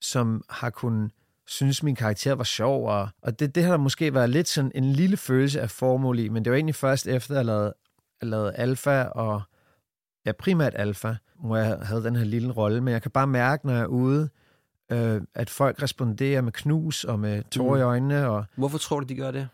som 0.00 0.42
har 0.48 0.70
kunnet 0.70 1.10
synes, 1.46 1.82
min 1.82 1.94
karakter 1.94 2.32
var 2.32 2.44
sjov, 2.44 2.88
og, 2.88 3.08
og 3.22 3.40
det, 3.40 3.54
det 3.54 3.62
har 3.64 3.70
der 3.70 3.78
måske 3.78 4.14
været 4.14 4.30
lidt 4.30 4.48
sådan 4.48 4.72
en 4.74 4.92
lille 4.92 5.16
følelse 5.16 5.60
af 5.60 5.70
formål 5.70 6.18
i, 6.18 6.28
men 6.28 6.44
det 6.44 6.50
var 6.50 6.56
egentlig 6.56 6.74
først 6.74 7.06
efter, 7.06 7.34
at 7.34 7.36
jeg 7.38 7.44
lavede, 7.44 7.74
jeg 8.20 8.28
lavede 8.30 8.52
Alpha, 8.54 9.02
og 9.04 9.42
ja, 10.26 10.32
primært 10.32 10.72
Alpha, 10.76 11.12
hvor 11.40 11.56
jeg 11.56 11.78
havde 11.82 12.04
den 12.04 12.16
her 12.16 12.24
lille 12.24 12.52
rolle, 12.52 12.80
men 12.80 12.92
jeg 12.92 13.02
kan 13.02 13.10
bare 13.10 13.26
mærke, 13.26 13.66
når 13.66 13.72
jeg 13.72 13.82
er 13.82 13.86
ude, 13.86 14.28
øh, 14.92 15.20
at 15.34 15.50
folk 15.50 15.82
responderer 15.82 16.40
med 16.40 16.52
knus 16.52 17.04
og 17.04 17.18
med 17.20 17.42
tårer 17.50 17.76
i 17.76 17.80
Mm. 17.80 17.86
øjnene, 17.88 18.28
og 18.28 18.44
Hvorfor 18.56 18.78
tror 18.78 19.00
du, 19.00 19.06
de 19.06 19.14
gør 19.14 19.30
det? 19.30 19.48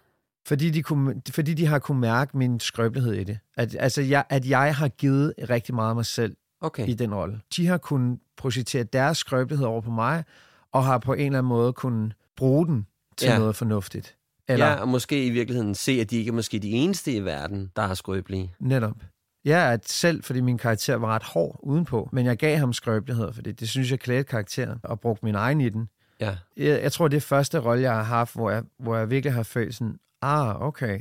fordi 0.46 0.70
de, 0.70 0.82
kunne, 0.82 1.22
fordi 1.30 1.54
de 1.54 1.66
har 1.66 1.78
kunnet 1.78 2.00
mærke 2.00 2.38
min 2.38 2.60
skrøbelighed 2.60 3.12
i 3.12 3.24
det. 3.24 3.38
At, 3.56 3.76
altså, 3.78 4.02
jeg, 4.02 4.24
at 4.28 4.46
jeg 4.48 4.74
har 4.76 4.88
givet 4.88 5.34
rigtig 5.50 5.74
meget 5.74 5.88
af 5.88 5.94
mig 5.94 6.06
selv 6.06 6.36
Okay. 6.62 6.88
i 6.88 6.94
den 6.94 7.14
rolle. 7.14 7.40
De 7.56 7.66
har 7.66 7.78
kunnet 7.78 8.18
projicere 8.36 8.82
deres 8.84 9.18
skrøbelighed 9.18 9.66
over 9.66 9.80
på 9.80 9.90
mig, 9.90 10.24
og 10.72 10.84
har 10.84 10.98
på 10.98 11.12
en 11.12 11.26
eller 11.26 11.38
anden 11.38 11.48
måde 11.48 11.72
kunnet 11.72 12.12
bruge 12.36 12.66
den 12.66 12.86
til 13.16 13.28
Ja. 13.28 13.38
noget 13.38 13.56
fornuftigt. 13.56 14.16
Eller 14.48 14.66
ja. 14.66 14.74
og 14.74 14.88
måske 14.88 15.26
i 15.26 15.30
virkeligheden 15.30 15.74
se, 15.74 15.92
at 15.92 16.10
de 16.10 16.16
ikke 16.16 16.28
er 16.28 16.32
måske 16.32 16.58
de 16.58 16.70
eneste 16.70 17.12
i 17.12 17.24
verden, 17.24 17.70
der 17.76 17.82
har 17.82 17.94
skrøbelige. 17.94 18.54
netop. 18.60 18.96
Ja, 19.44 19.72
at 19.72 19.88
selv 19.88 20.22
fordi 20.24 20.40
min 20.40 20.58
karakter 20.58 20.94
var 20.94 21.08
ret 21.14 21.22
hård 21.22 21.60
udenpå, 21.62 22.08
men 22.12 22.26
jeg 22.26 22.36
gav 22.36 22.56
ham 22.58 22.72
skrøbelighed, 22.72 23.32
fordi 23.32 23.52
det 23.52 23.68
synes 23.68 23.90
jeg 23.90 24.00
klædte 24.00 24.24
karakteren, 24.28 24.80
og 24.82 25.00
brugte 25.00 25.24
min 25.24 25.34
egen 25.34 25.60
i 25.60 25.68
den. 25.68 25.88
Ja. 26.20 26.36
Jeg, 26.56 26.82
jeg 26.82 26.92
tror, 26.92 27.08
det 27.08 27.16
er 27.16 27.20
første 27.20 27.58
rolle, 27.58 27.82
jeg 27.82 27.92
har 27.92 28.02
haft, 28.02 28.34
hvor 28.34 28.50
jeg, 28.50 28.62
hvor 28.78 28.96
jeg 28.96 29.10
virkelig 29.10 29.32
har 29.32 29.42
følt 29.42 29.74
sådan, 29.74 29.98
Ah, 30.22 30.62
okay. 30.62 31.00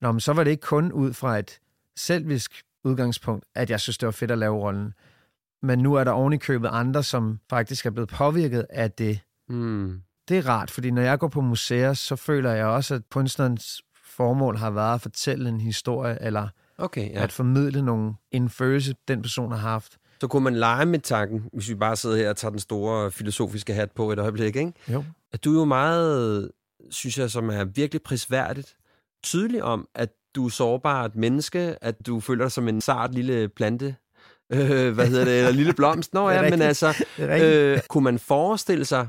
Nå, 0.00 0.12
men 0.12 0.20
så 0.20 0.32
var 0.32 0.44
det 0.44 0.50
ikke 0.50 0.60
kun 0.60 0.92
ud 0.92 1.12
fra 1.12 1.38
et 1.38 1.58
selvisk 1.96 2.62
udgangspunkt, 2.84 3.44
at 3.54 3.70
jeg 3.70 3.80
synes, 3.80 3.98
det 3.98 4.06
var 4.06 4.12
fedt 4.12 4.30
at 4.30 4.38
lave 4.38 4.56
rollen. 4.58 4.94
Men 5.64 5.78
nu 5.78 5.94
er 5.94 6.04
der 6.04 6.12
oven 6.12 6.32
i 6.32 6.36
købet 6.36 6.68
andre, 6.72 7.02
som 7.02 7.38
faktisk 7.50 7.86
er 7.86 7.90
blevet 7.90 8.08
påvirket 8.08 8.66
af 8.70 8.90
det. 8.90 9.20
Mm. 9.48 10.00
Det 10.28 10.38
er 10.38 10.48
rart, 10.48 10.70
fordi 10.70 10.90
når 10.90 11.02
jeg 11.02 11.18
går 11.18 11.28
på 11.28 11.40
museer, 11.40 11.92
så 11.92 12.16
føler 12.16 12.50
jeg 12.50 12.66
også, 12.66 12.94
at 12.94 13.02
kunstnerens 13.10 13.82
formål 14.04 14.56
har 14.56 14.70
været 14.70 14.94
at 14.94 15.00
fortælle 15.00 15.48
en 15.48 15.60
historie, 15.60 16.18
eller 16.22 16.48
Okay, 16.78 17.10
ja. 17.10 17.18
ja. 17.18 17.22
at 17.22 17.32
formidle 17.32 17.82
nogle, 17.82 18.14
en 18.30 18.50
følelse, 18.50 18.94
den 19.08 19.22
person 19.22 19.50
har 19.52 19.58
haft. 19.58 19.96
Så 20.20 20.26
kunne 20.26 20.44
man 20.44 20.54
lege 20.56 20.86
med 20.86 20.98
tanken, 20.98 21.48
hvis 21.52 21.68
vi 21.68 21.74
bare 21.74 21.96
sidder 21.96 22.16
her 22.16 22.30
og 22.30 22.36
tager 22.36 22.50
den 22.50 22.58
store 22.58 23.10
filosofiske 23.10 23.74
hat 23.74 23.92
på 23.92 24.12
et 24.12 24.18
øjeblik, 24.18 24.56
ikke? 24.56 24.72
Jo. 24.88 25.04
At 25.32 25.44
du 25.44 25.54
er 25.54 25.58
jo 25.58 25.64
meget, 25.64 26.50
synes 26.90 27.18
jeg, 27.18 27.30
som 27.30 27.50
er 27.50 27.64
virkelig 27.64 28.02
prisværdigt, 28.02 28.76
tydelig 29.22 29.62
om, 29.62 29.88
at 29.94 30.10
du 30.34 30.46
er 30.46 30.50
sårbar 30.50 31.04
et 31.04 31.16
menneske, 31.16 31.84
at 31.84 32.06
du 32.06 32.20
føler 32.20 32.44
dig 32.44 32.52
som 32.52 32.68
en 32.68 32.80
sart 32.80 33.14
lille 33.14 33.48
plante, 33.48 33.96
øh, 34.52 34.94
hvad 34.94 35.06
hedder 35.08 35.24
det, 35.24 35.38
eller 35.38 35.50
lille 35.52 35.72
blomst. 35.74 36.14
Nå 36.14 36.30
ja, 36.30 36.50
men 36.50 36.62
altså, 36.62 37.04
øh, 37.18 37.80
kunne 37.88 38.04
man 38.04 38.18
forestille 38.18 38.84
sig, 38.84 39.08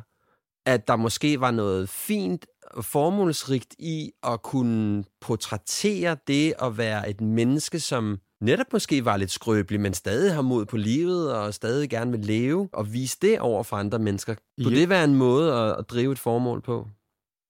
at 0.66 0.88
der 0.88 0.96
måske 0.96 1.40
var 1.40 1.52
noget 1.52 1.90
fint 1.90 2.46
og 2.72 2.86
formålsrigt 2.86 3.76
i 3.80 4.12
at 4.24 4.42
kunne 4.42 5.04
portrættere 5.22 6.18
det 6.28 6.54
at 6.62 6.78
være 6.78 7.10
et 7.10 7.22
menneske, 7.22 7.80
som 7.80 8.20
netop 8.42 8.66
måske 8.74 9.06
var 9.06 9.18
lidt 9.18 9.32
skrøbelig, 9.32 9.80
men 9.82 9.94
stadig 9.94 10.34
har 10.34 10.42
mod 10.42 10.66
på 10.66 10.78
livet 10.78 11.34
og 11.34 11.54
stadig 11.54 11.90
gerne 11.90 12.12
vil 12.12 12.20
leve, 12.20 12.70
og 12.74 12.94
vise 12.94 13.18
det 13.22 13.40
over 13.40 13.64
for 13.64 13.76
andre 13.78 14.00
mennesker. 14.00 14.36
Kunne 14.64 14.74
Ja. 14.76 14.80
det 14.80 14.90
være 14.90 15.04
en 15.04 15.16
måde 15.16 15.54
at, 15.54 15.76
at 15.80 15.90
drive 15.90 16.12
et 16.12 16.20
formål 16.20 16.62
på? 16.62 16.88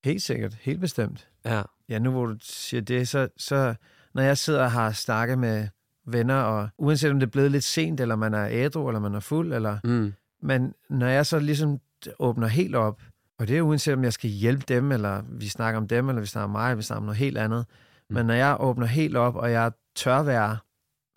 Helt 0.06 0.22
sikkert. 0.22 0.54
Helt 0.62 0.80
bestemt. 0.80 1.28
Ja. 1.46 1.62
Ja, 1.90 2.00
nu 2.00 2.12
hvor 2.12 2.26
du 2.26 2.36
siger 2.42 2.82
det, 2.82 3.08
så, 3.08 3.28
så 3.38 3.76
når 4.14 4.22
jeg 4.22 4.38
sidder 4.38 4.64
og 4.64 4.72
har 4.72 4.92
snakket 4.92 5.38
med 5.40 5.68
venner, 6.08 6.36
og 6.36 6.70
uanset 6.78 7.12
om 7.12 7.20
det 7.20 7.28
er 7.28 7.32
blevet 7.32 7.52
lidt 7.52 7.64
sent, 7.64 8.00
eller 8.00 8.16
man 8.16 8.34
er 8.34 8.48
ædru, 8.52 8.88
eller 8.88 9.00
man 9.00 9.16
er 9.16 9.20
fuld, 9.20 9.54
eller, 9.54 9.78
Mm. 9.84 10.14
men 10.42 10.74
når 10.90 11.08
jeg 11.08 11.26
så 11.26 11.40
ligesom 11.40 11.80
åbner 12.20 12.48
helt 12.48 12.76
op, 12.76 13.02
og 13.40 13.48
det 13.48 13.58
er 13.58 13.62
uanset 13.62 13.94
om 13.94 14.04
jeg 14.04 14.14
skal 14.14 14.30
hjælpe 14.30 14.64
dem, 14.68 14.92
eller 14.92 15.22
vi 15.30 15.48
snakker 15.48 15.78
om 15.78 15.88
dem, 15.88 16.10
eller 16.10 16.20
vi 16.22 16.28
snakker 16.28 16.44
om 16.46 16.50
mig, 16.52 16.68
eller 16.68 16.76
vi 16.76 16.82
snakker 16.82 17.00
om 17.00 17.06
noget 17.06 17.18
helt 17.18 17.38
andet, 17.38 17.66
Mm. 18.10 18.14
men 18.16 18.26
når 18.26 18.34
jeg 18.34 18.58
åbner 18.60 18.86
helt 18.86 19.18
op, 19.18 19.36
og 19.36 19.52
jeg 19.52 19.72
tør 19.96 20.24
være 20.24 20.58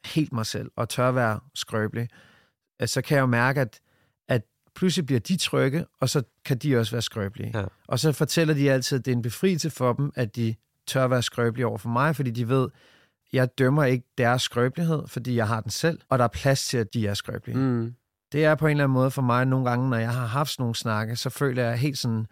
helt 0.07 0.33
mig 0.33 0.46
selv, 0.46 0.70
og 0.77 0.88
tør 0.88 1.11
være 1.12 1.40
skrøbelig, 1.55 2.09
så 2.87 3.03
kan 3.03 3.14
jeg 3.16 3.20
jo 3.22 3.27
mærke, 3.27 3.61
at, 3.61 3.81
at 4.29 4.42
pludselig 4.74 5.07
bliver 5.07 5.20
de 5.20 5.37
trygge, 5.37 5.87
og 6.01 6.09
så 6.09 6.22
kan 6.44 6.59
de 6.59 6.77
også 6.77 6.92
være 6.92 7.03
skrøbelige. 7.03 7.51
Ja. 7.59 7.64
Og 7.88 7.98
så 7.98 8.12
fortæller 8.12 8.55
de 8.55 8.70
altid, 8.72 8.98
at 8.98 9.05
det 9.05 9.12
er 9.12 9.16
en 9.16 9.22
befrielse 9.22 9.70
for 9.70 9.92
dem, 9.92 10.12
at 10.14 10.37
de 10.37 10.55
tør 10.87 11.07
være 11.09 11.22
skrøbelige 11.22 11.66
over 11.66 11.79
for 11.79 11.88
mig, 11.88 12.16
fordi 12.16 12.31
de 12.31 12.48
ved, 12.48 12.68
jeg 13.33 13.59
dømmer 13.59 13.85
ikke 13.85 14.07
deres 14.19 14.43
skrøbelighed, 14.43 15.07
fordi 15.07 15.37
jeg 15.37 15.49
har 15.49 15.61
den 15.61 15.71
selv, 15.71 16.01
og 16.09 16.19
der 16.19 16.25
er 16.25 16.29
plads 16.29 16.64
til, 16.64 16.79
at 16.79 16.95
de 16.95 17.07
er 17.07 17.14
skrøbelige. 17.14 17.59
Mm. 17.59 17.95
Det 18.33 18.45
er 18.45 18.55
på 18.55 18.67
en 18.67 18.71
eller 18.71 18.85
anden 18.85 18.95
måde 18.95 19.11
for 19.11 19.23
mig 19.23 19.45
nogle 19.45 19.71
gange, 19.71 19.91
når 19.91 19.97
jeg 19.97 20.12
har 20.12 20.27
haft 20.27 20.51
sådan 20.51 20.62
nogle 20.62 20.75
snakke, 20.75 21.17
så 21.17 21.31
føler 21.31 21.64
jeg 21.64 21.79
helt 21.79 21.99
sådan, 21.99 22.27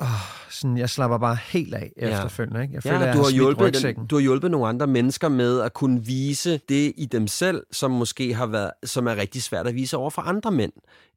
åh, 0.00 0.06
sådan 0.50 0.78
jeg 0.78 0.90
slapper 0.90 1.18
bare 1.18 1.36
helt 1.46 1.74
af 1.74 1.92
Ja. 1.96 2.08
efterfølgende. 2.16 2.62
Ikke? 2.62 2.74
Jeg 2.74 2.84
Ja, 2.84 2.90
føler, 2.90 3.04
jeg 3.06 3.14
du, 3.14 3.18
har 3.18 3.24
smidt 3.24 3.34
hjulpet, 3.34 3.82
den, 3.96 4.06
du 4.06 4.16
har 4.16 4.20
hjulpet 4.20 4.50
nogle 4.50 4.68
andre 4.68 4.86
mennesker 4.86 5.28
med 5.28 5.60
at 5.60 5.72
kunne 5.74 6.04
vise 6.04 6.60
det 6.68 6.92
i 6.96 7.06
dem 7.12 7.26
selv, 7.26 7.66
som 7.72 7.90
måske 7.90 8.34
har 8.34 8.46
været, 8.46 8.70
som 8.84 9.06
er 9.06 9.16
rigtig 9.16 9.42
svært 9.42 9.66
at 9.66 9.74
vise 9.74 9.96
over 9.96 10.10
for 10.10 10.22
andre 10.22 10.50
mænd, 10.50 10.72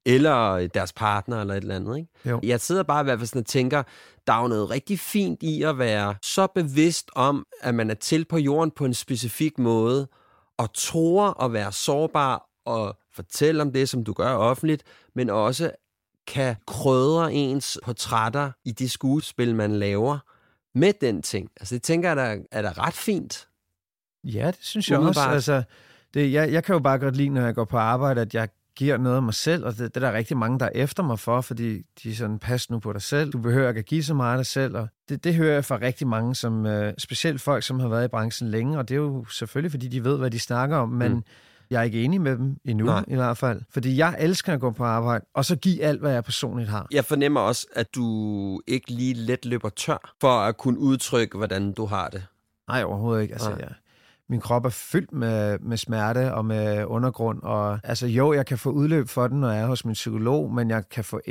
eller 0.06 0.68
deres 0.68 0.94
partner, 0.94 1.42
eller 1.42 1.54
et 1.54 1.62
eller 1.62 1.76
andet. 1.76 1.98
Ikke? 1.98 2.10
Jo. 2.26 2.40
Jeg 2.44 2.60
sidder 2.62 2.84
bare 2.84 3.02
i 3.02 3.04
hvert 3.04 3.20
fald 3.20 3.28
sådan 3.28 3.40
og 3.40 3.46
tænker, 3.46 3.84
der 4.28 4.34
er 4.34 4.42
jo 4.42 4.48
noget 4.48 4.70
rigtig 4.70 5.00
fint 5.00 5.44
i 5.44 5.64
at 5.64 5.78
være 5.78 6.16
så 6.22 6.48
bevidst 6.56 7.10
om, 7.16 7.46
at 7.62 7.76
man 7.76 7.90
er 7.90 7.94
til 7.96 8.26
på 8.26 8.38
jorden 8.38 8.72
på 8.72 8.86
en 8.86 8.94
specifik 8.94 9.60
måde, 9.60 10.08
og 10.58 10.70
tror 10.74 11.44
at 11.44 11.54
være 11.54 11.72
sårbar 11.72 12.50
og 12.66 12.98
fortælle 13.16 13.62
om 13.62 13.72
det, 13.72 13.90
som 13.90 14.04
du 14.04 14.14
gør 14.14 14.34
offentligt, 14.34 14.84
men 15.16 15.30
også 15.30 15.72
kan 16.28 16.56
krydre 16.68 17.34
ens 17.34 17.80
portrætter 17.84 18.52
i 18.66 18.72
de 18.72 18.90
skuespil, 18.90 19.56
man 19.56 19.76
laver, 19.76 20.20
med 20.76 20.94
den 21.02 21.22
ting. 21.22 21.50
Altså 21.60 21.76
det 21.76 21.84
tænker 21.84 22.10
jeg, 22.10 22.16
der 22.16 22.38
er 22.52 22.62
da 22.62 22.72
ret 22.78 22.94
fint. 22.94 23.48
Ja, 24.24 24.48
det 24.48 24.58
synes 24.60 24.90
jeg 24.90 24.98
også. 24.98 25.04
Umiddelbart. 25.04 25.34
Altså, 25.34 25.64
det, 26.14 26.34
jeg, 26.34 26.52
jeg 26.52 26.64
kan 26.64 26.74
jo 26.74 26.80
bare 26.80 27.00
godt 27.00 27.16
lide, 27.16 27.30
når 27.30 27.42
jeg 27.42 27.56
går 27.56 27.66
på 27.66 27.78
arbejde, 27.78 28.22
at 28.22 28.34
jeg 28.34 28.50
giver 28.76 28.98
noget 28.98 29.16
af 29.16 29.24
mig 29.24 29.34
selv, 29.34 29.66
og 29.66 29.72
det, 29.72 29.96
det 29.96 30.04
er 30.04 30.10
der 30.10 30.18
rigtig 30.18 30.38
mange, 30.38 30.60
der 30.60 30.66
er 30.66 30.70
efter 30.74 31.04
mig 31.04 31.20
for, 31.20 31.42
fordi 31.42 31.82
de 32.04 32.12
er 32.12 32.16
sådan, 32.16 32.40
pas 32.40 32.70
nu 32.70 32.80
på 32.80 32.94
dig 32.94 33.02
selv, 33.02 33.32
du 33.32 33.38
behøver 33.38 33.70
ikke 33.70 33.80
at 33.80 33.86
give 33.86 34.04
så 34.04 34.14
meget 34.14 34.32
af 34.32 34.38
dig 34.38 34.46
selv, 34.46 34.78
og 34.78 34.88
det, 35.10 35.24
det 35.24 35.36
hører 35.36 35.54
jeg 35.54 35.66
fra 35.66 35.80
rigtig 35.82 36.08
mange, 36.08 36.36
som, 36.36 36.66
øh, 36.66 36.94
specielt 36.98 37.42
folk, 37.42 37.64
som 37.64 37.80
har 37.80 37.88
været 37.88 38.06
i 38.06 38.08
branchen 38.08 38.50
længe, 38.50 38.78
og 38.78 38.90
det 38.90 38.96
er 38.96 39.00
jo 39.00 39.26
selvfølgelig, 39.26 39.72
fordi 39.72 39.88
de 39.88 40.04
ved, 40.04 40.18
hvad 40.18 40.32
de 40.32 40.40
snakker 40.40 40.78
om, 40.78 40.90
men 40.90 41.12
Mm. 41.12 41.24
Jeg 41.70 41.80
er 41.80 41.84
ikke 41.84 42.04
enig 42.04 42.22
med 42.22 42.38
dem 42.38 42.58
endnu, 42.66 42.86
Nej. 42.86 43.06
i 43.08 43.16
hvert 43.16 43.38
fald. 43.38 43.62
Fordi 43.70 43.98
jeg 43.98 44.16
elsker 44.20 44.54
at 44.54 44.60
gå 44.60 44.72
på 44.72 44.84
arbejde, 44.84 45.26
og 45.34 45.46
så 45.46 45.56
give 45.56 45.84
alt, 45.84 46.00
hvad 46.00 46.12
jeg 46.12 46.24
personligt 46.24 46.70
har. 46.70 46.88
Jeg 46.92 47.06
fornemmer 47.06 47.40
også, 47.40 47.68
at 47.76 47.96
du 47.96 48.62
ikke 48.68 48.92
lige 48.92 49.14
let 49.14 49.46
løber 49.46 49.70
tør 49.70 50.14
for 50.22 50.40
at 50.40 50.58
kunne 50.58 50.80
udtrykke, 50.80 51.38
hvordan 51.38 51.74
du 51.74 51.86
har 51.86 52.10
det. 52.10 52.26
Nej, 52.68 52.84
overhovedet 52.84 53.22
ikke. 53.22 53.34
Altså, 53.34 53.50
Nej. 53.50 53.60
jeg, 53.60 53.70
min 54.30 54.42
krop 54.42 54.66
er 54.66 54.70
fyldt 54.70 55.12
med, 55.12 55.60
med 55.60 55.78
smerte 55.78 56.34
og 56.34 56.46
med 56.46 56.86
undergrund. 56.86 57.42
Og, 57.44 57.80
altså 57.84 58.08
jo, 58.08 58.34
jeg 58.34 58.46
kan 58.46 58.58
få 58.58 58.70
udløb 58.70 59.08
for 59.10 59.28
den, 59.28 59.40
når 59.40 59.52
jeg 59.52 59.62
er 59.62 59.68
hos 59.68 59.86
min 59.86 59.94
psykolog, 59.94 60.54
men 60.54 60.70
jeg 60.70 60.90
kan 60.90 61.04
få, 61.04 61.22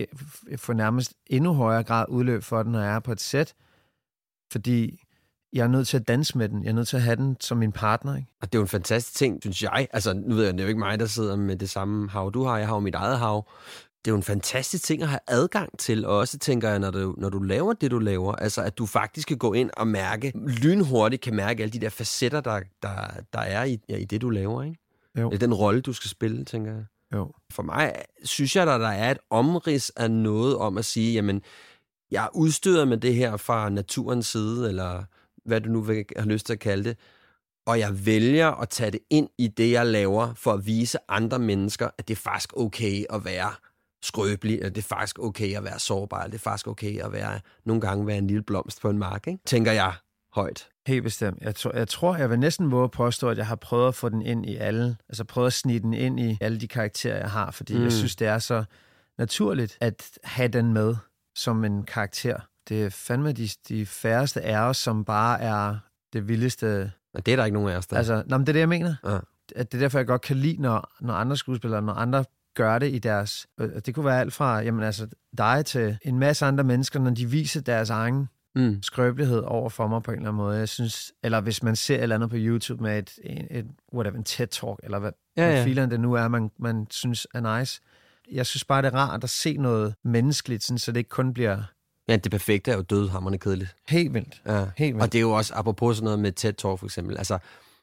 få 0.57 0.73
nærmest 0.73 1.15
endnu 1.27 1.55
højere 1.55 1.83
grad 1.83 2.07
udløb 2.09 2.43
for 2.43 2.63
den, 2.63 2.73
når 2.73 2.81
jeg 2.81 2.95
er 2.95 3.01
på 3.01 3.13
et 3.13 3.21
sæt. 3.21 3.55
Fordi 4.53 5.02
jeg 5.53 5.63
er 5.63 5.69
nødt 5.69 5.89
til 5.89 5.97
at 5.97 6.09
danse 6.09 6.39
med 6.39 6.49
den. 6.49 6.65
Jeg 6.65 6.71
er 6.71 6.75
nødt 6.75 6.89
til 6.89 6.97
at 6.97 7.03
have 7.03 7.17
den 7.17 7.37
som 7.41 7.59
min 7.59 7.73
partner. 7.73 8.17
Ikke? 8.17 8.29
Og 8.41 8.53
det 8.53 8.59
er 8.59 8.61
jo 8.61 8.63
en 8.63 8.69
fantastisk 8.69 9.19
ting, 9.19 9.39
synes 9.43 9.63
jeg. 9.63 9.89
Altså, 9.93 10.13
nu 10.13 10.35
ved 10.35 10.45
jeg, 10.45 10.53
det 10.53 10.61
er 10.61 10.65
jo 10.65 10.69
ikke 10.69 10.79
mig, 10.79 10.99
der 10.99 11.07
sidder 11.07 11.37
med 11.37 11.57
det 11.57 11.71
samme 11.71 12.11
hav, 12.11 12.31
du 12.35 12.45
har. 12.45 12.59
Jeg 12.59 12.67
har 12.67 12.75
jo 12.75 12.81
mit 12.81 12.95
eget 12.95 13.19
hav. 13.19 13.47
Det 14.05 14.11
er 14.11 14.13
jo 14.13 14.17
en 14.17 14.23
fantastisk 14.23 14.85
ting 14.85 15.03
at 15.03 15.09
have 15.09 15.21
adgang 15.27 15.79
til, 15.79 16.07
og 16.07 16.19
også 16.19 16.39
tænker 16.39 16.69
jeg, 16.69 16.79
når 16.79 16.91
du, 16.91 17.15
når 17.19 17.29
du 17.29 17.39
laver 17.39 17.73
det, 17.73 17.91
du 17.91 17.99
laver, 17.99 18.33
altså 18.33 18.63
at 18.63 18.79
du 18.79 18.87
faktisk 18.87 19.29
kan 19.29 19.39
gå 19.39 19.53
ind 19.53 19.71
og 19.77 19.87
mærke, 19.87 20.33
lynhurtigt 20.63 21.23
kan 21.23 21.37
mærke 21.37 21.63
alle 21.63 21.73
de 21.73 21.79
der 21.79 21.89
facetter, 21.89 22.41
der, 22.41 22.61
der, 22.83 22.91
der 23.33 23.39
er 23.39 23.65
i, 23.65 23.79
ja, 23.89 23.97
i 23.97 24.05
det, 24.05 24.21
du 24.21 24.31
laver, 24.31 24.63
ikke? 24.63 24.79
Jo. 25.19 25.29
Eller 25.29 25.39
den 25.39 25.55
rolle, 25.55 25.81
du 25.81 25.93
skal 25.93 26.11
spille, 26.11 26.45
tænker 26.45 26.73
jeg. 26.73 26.85
Jo. 27.15 27.33
For 27.51 27.63
mig 27.63 27.95
synes 28.25 28.57
jeg, 28.57 28.63
at 28.63 28.81
der 28.81 28.89
er 28.89 29.11
et 29.11 29.19
omrids 29.31 29.91
af 29.91 30.11
noget 30.11 30.57
om 30.57 30.79
at 30.79 30.85
sige, 30.85 31.13
jamen, 31.13 31.43
jeg 32.11 32.25
er 32.25 32.37
udstyret 32.37 32.89
med 32.89 32.97
det 32.97 33.15
her 33.15 33.37
fra 33.37 33.69
naturens 33.69 34.27
side, 34.27 34.69
eller 34.69 35.03
hvad 35.45 35.61
du 35.61 35.69
nu 35.69 35.81
vil 35.81 36.05
have 36.17 36.29
lyst 36.29 36.47
til 36.47 36.53
at 36.53 36.59
kalde 36.59 36.85
det, 36.85 36.99
og 37.67 37.79
jeg 37.79 38.07
vælger 38.07 38.61
at 38.61 38.69
tage 38.69 38.91
det 38.91 39.01
ind 39.11 39.29
i 39.39 39.49
det, 39.49 39.73
jeg 39.73 39.87
laver, 39.87 40.35
for 40.35 40.53
at 40.53 40.67
vise 40.67 40.99
andre 41.09 41.39
mennesker, 41.39 41.91
at 41.99 42.09
det 42.09 42.15
er 42.15 42.21
faktisk 42.21 42.57
okay 42.57 43.05
at 43.11 43.25
være 43.25 43.53
skrøbelig, 44.05 44.57
eller 44.57 44.69
det 44.69 44.79
er 44.79 44.89
faktisk 44.89 45.19
okay 45.19 45.57
at 45.57 45.65
være 45.65 45.79
sårbar, 45.79 46.19
eller 46.19 46.31
det 46.31 46.39
er 46.39 46.43
faktisk 46.43 46.69
okay 46.69 47.05
at 47.05 47.13
være, 47.13 47.41
nogle 47.65 47.81
gange 47.81 48.07
være 48.07 48.19
en 48.19 48.27
lille 48.27 48.43
blomst 48.43 48.81
på 48.81 48.91
en 48.91 48.99
mark, 48.99 49.27
ikke? 49.27 49.41
tænker 49.47 49.73
jeg 49.73 49.95
højt. 50.33 50.69
Helt 50.87 51.03
bestemt. 51.03 51.39
Jeg, 51.41 51.55
tror, 51.55 51.77
jeg 51.77 51.89
tror, 51.89 52.17
jeg 52.17 52.31
vil 52.31 52.39
næsten 52.39 52.71
våge 52.71 52.85
at 52.85 52.91
påstå, 52.91 53.29
at 53.29 53.39
jeg 53.39 53.47
har 53.47 53.57
prøvet 53.57 53.89
at 53.89 53.95
få 53.95 54.09
den 54.09 54.23
ind 54.23 54.47
i 54.47 54.57
alle, 54.57 54.97
altså 55.09 55.25
prøvet 55.25 55.47
at 55.47 55.53
snige 55.53 55.81
den 55.81 55.95
ind 55.95 56.21
i 56.21 56.39
alle 56.41 56.61
de 56.61 56.69
karakterer, 56.69 57.19
jeg 57.19 57.31
har, 57.31 57.51
fordi 57.51 57.77
mm. 57.77 57.83
jeg 57.83 57.93
synes, 57.93 58.17
det 58.17 58.27
er 58.27 58.39
så 58.39 58.65
naturligt 59.19 59.79
at 59.81 60.19
have 60.25 60.49
den 60.49 60.73
med 60.73 60.97
som 61.37 61.65
en 61.65 61.83
karakter. 61.83 62.41
Det 62.69 62.85
er 62.85 62.91
fandme 62.91 63.33
de, 63.33 63.49
de 63.69 63.87
færreste 63.87 64.41
af 64.41 64.61
os, 64.61 64.77
som 64.77 65.05
bare 65.05 65.41
er 65.41 65.77
det 66.13 66.29
vildeste. 66.29 66.93
Og 67.15 67.27
det 67.27 67.33
er 67.33 67.37
der 67.37 67.45
ikke 67.45 67.55
nogen 67.55 67.69
af 67.69 67.77
os, 67.77 67.87
der. 67.87 67.97
Altså, 67.97 68.23
nå, 68.27 68.39
men 68.39 68.47
det 68.47 68.49
er 68.49 68.53
det, 68.53 68.61
jeg 68.61 68.69
mener. 68.69 68.95
Ja. 69.05 69.19
At 69.57 69.73
det 69.73 69.79
er 69.79 69.83
derfor, 69.83 69.99
jeg 69.99 70.07
godt 70.07 70.23
kan 70.23 70.37
lide, 70.37 70.63
når, 70.63 70.93
når 71.01 71.15
andre 71.15 71.37
skuespillere, 71.37 71.83
når 71.83 71.93
andre 71.93 72.25
gør 72.55 72.79
det 72.79 72.95
i 72.95 72.99
deres... 72.99 73.47
Det 73.87 73.95
kunne 73.95 74.05
være 74.05 74.21
alt 74.21 74.33
fra 74.33 74.61
jamen, 74.61 74.83
altså, 74.83 75.09
dig 75.39 75.67
til 75.67 75.99
en 76.03 76.19
masse 76.19 76.47
andre 76.47 76.65
mennesker, 76.65 77.01
når 77.01 77.11
de 77.11 77.27
viser 77.27 77.61
deres 77.61 77.91
egen 77.91 78.29
mm. 78.55 78.83
skrøbelighed 78.83 79.39
over 79.39 79.69
for 79.69 79.87
mig 79.87 80.03
på 80.03 80.11
en 80.11 80.17
eller 80.17 80.29
anden 80.29 80.45
måde. 80.45 80.59
Jeg 80.59 80.69
synes, 80.69 81.13
eller 81.23 81.41
hvis 81.41 81.63
man 81.63 81.77
ser 81.77 81.97
et 81.97 82.03
eller 82.03 82.15
andet 82.15 82.31
på 82.31 82.37
YouTube 82.39 82.83
med 82.83 82.99
et, 82.99 83.19
et, 83.25 83.47
et 83.51 83.67
whatever, 83.95 84.17
en 84.17 84.25
TED-talk, 84.29 84.77
eller 84.83 84.99
hvad, 84.99 85.13
Ja, 85.37 85.51
ja, 85.51 85.65
fileren 85.65 85.91
det 85.91 86.01
nu 86.01 86.13
er, 86.13 86.29
man, 86.29 86.51
man 86.59 86.87
synes 86.91 87.27
er 87.35 87.59
nice. 87.59 87.81
Jeg 88.33 88.47
synes 88.47 88.65
bare, 88.65 88.83
det 88.83 88.95
er 88.95 88.99
rart 88.99 89.25
at 89.25 89.31
se 89.31 89.57
noget 89.57 89.95
menneskeligt, 90.05 90.65
sådan, 90.65 90.79
så 90.79 90.93
det 90.93 90.99
ikke 90.99 91.11
kun 91.11 91.35
bliver 91.35 91.63
Ja, 92.09 92.17
det 92.17 92.31
perfekte 92.31 92.71
er 92.71 92.77
jo 92.77 92.83
dødhammerende 92.83 93.39
kedeligt. 93.39 93.77
helt 93.89 94.15
vildt. 94.15 94.43
Ja. 94.47 94.67
Helt 94.77 94.95
vildt. 94.95 95.03
Og 95.03 95.13
det 95.13 95.19
er 95.19 95.23
jo 95.23 95.31
også, 95.33 95.53
apropos 95.57 95.97
sådan 95.97 96.05
noget 96.05 96.19
med 96.19 96.33
TED 96.33 96.53
Talk 96.53 96.79
for 96.79 96.87
eksempel, 96.87 97.19
altså 97.19 97.39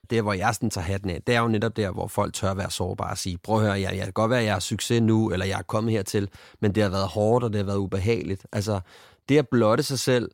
der, 0.10 0.22
hvor 0.22 0.34
jeg 0.34 0.56
sådan 0.56 0.70
tager 0.70 0.86
hatten 0.86 1.10
af, 1.10 1.22
det 1.28 1.36
er 1.36 1.40
jo 1.40 1.48
netop 1.48 1.78
der, 1.78 1.92
hvor 1.92 2.08
folk 2.08 2.34
tør 2.34 2.54
være 2.54 2.72
sårbare 2.72 3.12
og 3.12 3.18
sige, 3.18 3.38
prøv 3.38 3.56
at 3.56 3.62
høre, 3.62 3.72
jeg, 3.72 3.96
jeg 3.96 4.04
kan 4.04 4.14
godt 4.14 4.30
være, 4.30 4.40
at 4.40 4.46
jeg 4.46 4.54
har 4.54 4.60
succes 4.60 5.02
nu, 5.02 5.32
eller 5.32 5.46
jeg 5.46 5.60
er 5.60 5.64
kommet 5.64 5.94
hertil, 5.94 6.30
men 6.60 6.76
det 6.76 6.84
har 6.84 6.90
været 6.90 7.08
hårdt, 7.08 7.44
og 7.44 7.54
det 7.54 7.60
har 7.60 7.66
været 7.66 7.78
ubehageligt. 7.78 8.46
Altså, 8.52 8.80
det 9.30 9.38
at 9.38 9.48
blotte 9.48 9.84
sig 9.84 10.00
selv, 10.00 10.32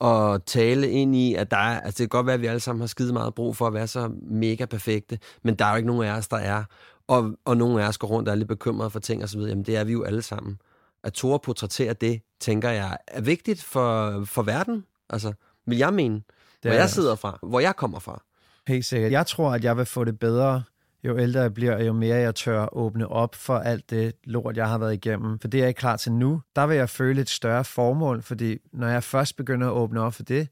og 0.00 0.44
tale 0.46 0.90
ind 0.90 1.16
i, 1.16 1.34
at 1.34 1.50
der 1.50 1.56
er, 1.56 1.80
altså 1.80 1.98
det 1.98 2.10
kan 2.10 2.18
godt 2.18 2.26
være, 2.26 2.34
at 2.34 2.40
vi 2.40 2.46
alle 2.46 2.60
sammen 2.60 2.80
har 2.80 2.86
skide 2.86 3.12
meget 3.12 3.34
brug 3.34 3.56
for 3.56 3.66
at 3.66 3.74
være 3.74 3.86
så 3.86 4.10
mega 4.30 4.64
perfekte, 4.64 5.18
men 5.42 5.54
der 5.54 5.64
er 5.64 5.70
jo 5.70 5.76
ikke 5.76 5.86
nogen 5.86 6.04
af 6.04 6.12
os, 6.12 6.28
der 6.28 6.36
er. 6.36 6.64
Og, 7.08 7.32
og 7.44 7.56
nogen 7.56 7.78
af 7.78 7.88
os 7.88 7.98
går 7.98 8.08
rundt 8.08 8.28
og 8.28 8.32
er 8.32 8.36
lidt 8.36 8.48
bekymrede 8.48 8.90
for 8.90 8.98
ting 9.00 9.22
og 9.22 9.28
så 9.28 9.36
videre. 9.36 9.50
Jamen 9.50 9.64
det 9.64 9.76
er 9.76 9.84
vi 9.84 9.92
jo 9.92 10.02
alle 10.02 10.22
sammen. 10.22 10.58
At 11.04 11.12
tore 11.12 11.38
portrættere 11.38 11.92
det, 11.92 12.20
tænker 12.40 12.70
jeg, 12.70 12.98
er 13.06 13.20
vigtigt 13.20 13.62
for, 13.62 14.22
for 14.24 14.42
verden. 14.42 14.84
Altså, 15.10 15.32
vil 15.66 15.78
jeg 15.78 15.94
mene. 15.94 16.22
Hvor 16.62 16.70
er 16.70 16.74
jeg 16.74 16.82
det 16.82 16.90
sidder 16.90 17.14
fra, 17.14 17.38
hvor 17.42 17.60
jeg 17.60 17.76
kommer 17.76 17.98
fra. 17.98 18.22
Helt 18.68 18.84
sikkert. 18.84 19.12
Jeg 19.12 19.26
tror, 19.26 19.50
at 19.50 19.64
jeg 19.64 19.76
vil 19.76 19.86
få 19.86 20.04
det 20.04 20.18
bedre, 20.18 20.62
jo 21.04 21.18
ældre 21.18 21.40
jeg 21.40 21.54
bliver, 21.54 21.82
jo 21.82 21.92
mere 21.92 22.16
jeg 22.16 22.34
tør 22.34 22.76
åbne 22.76 23.08
op 23.08 23.34
for 23.34 23.58
alt 23.58 23.90
det 23.90 24.12
lort, 24.24 24.56
jeg 24.56 24.68
har 24.68 24.78
været 24.78 24.94
igennem. 24.94 25.38
For 25.38 25.48
det 25.48 25.58
er 25.58 25.62
jeg 25.62 25.68
ikke 25.68 25.78
klar 25.78 25.96
til 25.96 26.12
nu. 26.12 26.42
Der 26.56 26.66
vil 26.66 26.76
jeg 26.76 26.88
føle 26.88 27.20
et 27.20 27.28
større 27.28 27.64
formål, 27.64 28.22
fordi 28.22 28.58
når 28.72 28.88
jeg 28.88 29.02
først 29.02 29.36
begynder 29.36 29.66
at 29.66 29.72
åbne 29.72 30.00
op 30.00 30.14
for 30.14 30.22
det, 30.22 30.48